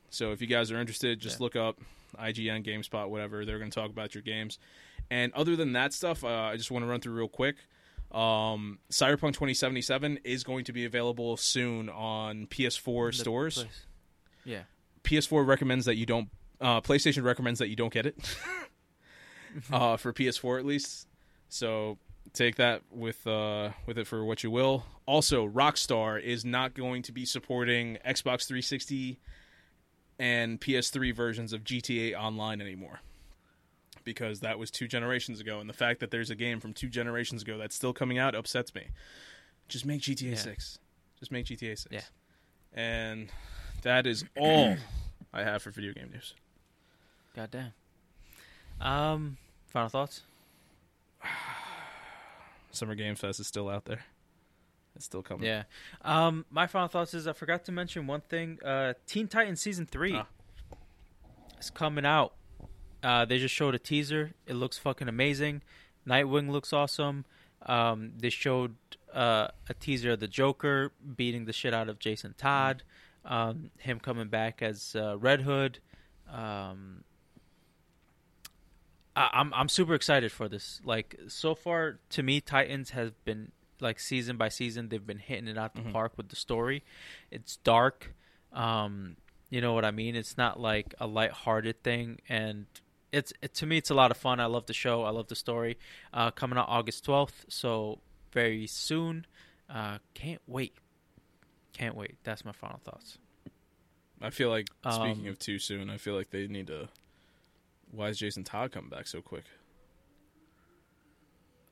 [0.10, 1.44] So if you guys are interested, just Yeah.
[1.44, 1.80] look up
[2.18, 3.46] IGN, GameSpot, whatever.
[3.46, 4.60] They're going to talk about your games.
[5.10, 7.56] And other than that stuff, uh, I just want to run through real quick.
[8.12, 13.56] Um, Cyberpunk 2077 is going to be available soon on PS4 The stores.
[13.56, 13.86] place.
[14.46, 14.62] Yeah.
[15.04, 16.30] PS4 recommends that you don't.
[16.62, 18.16] Uh, PlayStation recommends that you don't get it
[19.72, 21.08] uh, for PS4 at least.
[21.50, 21.98] So
[22.38, 24.86] take that with uh, with it for what you will.
[25.06, 29.20] Also, Rockstar is not going to be supporting Xbox 360
[30.20, 33.00] and PS3 versions of GTA Online anymore
[34.04, 36.88] because that was two generations ago, and the fact that there's a game from two
[36.88, 38.88] generations ago that's still coming out upsets me.
[39.68, 40.36] Just make GTA Yeah.
[40.36, 40.80] 6.
[41.20, 41.88] Just make GTA 6.
[41.92, 42.02] Yeah.
[42.74, 43.30] And
[43.82, 44.78] that is all
[45.34, 46.34] I have for video game news.
[47.36, 47.74] Goddamn.
[48.80, 49.38] Um,
[49.68, 50.22] final thoughts.
[52.78, 54.02] Summer Game Fest is still out there.
[54.96, 55.46] It's still coming.
[55.46, 55.64] Yeah.
[56.02, 58.58] Um, my final thoughts is I forgot to mention one thing.
[58.64, 60.26] Uh, Teen Titans season three Ah.
[61.60, 62.34] is coming out.
[63.04, 64.32] Uh, they just showed a teaser.
[64.48, 65.62] It looks fucking amazing.
[66.08, 67.26] Nightwing looks awesome.
[67.66, 68.76] Um, they showed
[69.14, 72.82] uh, a teaser of the Joker beating the shit out of Jason Todd.
[73.26, 75.80] Um, him coming back as uh, Red Hood.
[76.32, 77.04] Um,
[79.18, 80.80] I, I'm I'm super excited for this.
[80.86, 85.48] Like so far, to me, Titans has been like season by season they've been hitting
[85.48, 85.92] it out the Mhm.
[85.94, 86.84] park with the story.
[87.32, 88.14] It's dark.
[88.54, 89.18] Um,
[89.50, 90.16] you know what I mean?
[90.16, 92.66] It's not like a light-hearted thing, and
[93.12, 94.40] it's it, to me it's a lot of fun.
[94.40, 95.04] I love the show.
[95.04, 95.78] I love the story.
[96.14, 98.00] Uh, coming out August twelfth, so
[98.32, 99.26] very soon.
[99.70, 100.74] Uh, can't wait.
[101.74, 102.18] Can't wait.
[102.24, 103.18] That's my final thoughts.
[104.22, 106.90] I feel like speaking Um, of too soon, I feel like they need to.
[107.98, 109.46] Why is Jason Todd coming back so quick?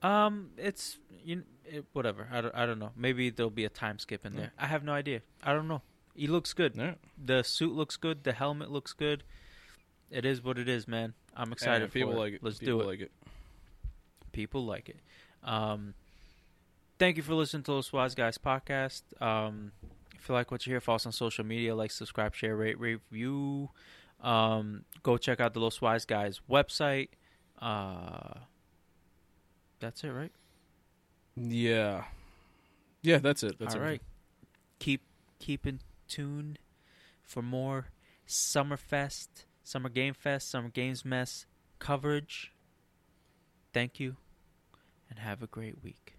[0.02, 2.28] Um, it's you it, whatever.
[2.32, 2.92] I don't, I don't know.
[2.96, 4.40] Maybe there'll be a time skip in Yeah.
[4.40, 4.52] there.
[4.58, 5.22] I have no idea.
[5.44, 5.84] I don't know.
[6.16, 6.76] He looks good.
[6.76, 6.96] Yeah.
[7.24, 8.24] The suit looks good.
[8.24, 9.24] The helmet looks good.
[10.10, 11.14] It is what it is, man.
[11.36, 12.22] I'm excited Yeah, people for it.
[12.22, 12.44] like it.
[12.44, 12.88] Let's people do it.
[12.88, 13.12] Like it.
[14.32, 15.00] People like it.
[15.44, 15.94] Um,
[16.98, 19.04] thank you for listening to Los Wise Guys podcast.
[19.22, 19.74] Um,
[20.16, 22.80] if you like what you hear, follow us on social media, like, subscribe, share, rate,
[22.80, 23.70] review.
[24.26, 27.10] Um, go check out the Los Wise Guys website.
[27.62, 28.40] Uh,
[29.80, 30.32] that's it, right?
[31.36, 32.06] Yeah.
[33.04, 33.60] Yeah, that's it.
[33.60, 34.02] That's All right.
[34.80, 35.02] Keep
[35.38, 36.58] keep in tune
[37.22, 37.90] for more
[38.28, 39.28] Summerfest,
[39.64, 41.46] Summer Game Fest, Summer Games Mess
[41.78, 42.52] coverage.
[43.74, 44.16] Thank you,
[45.08, 46.15] and have a great week.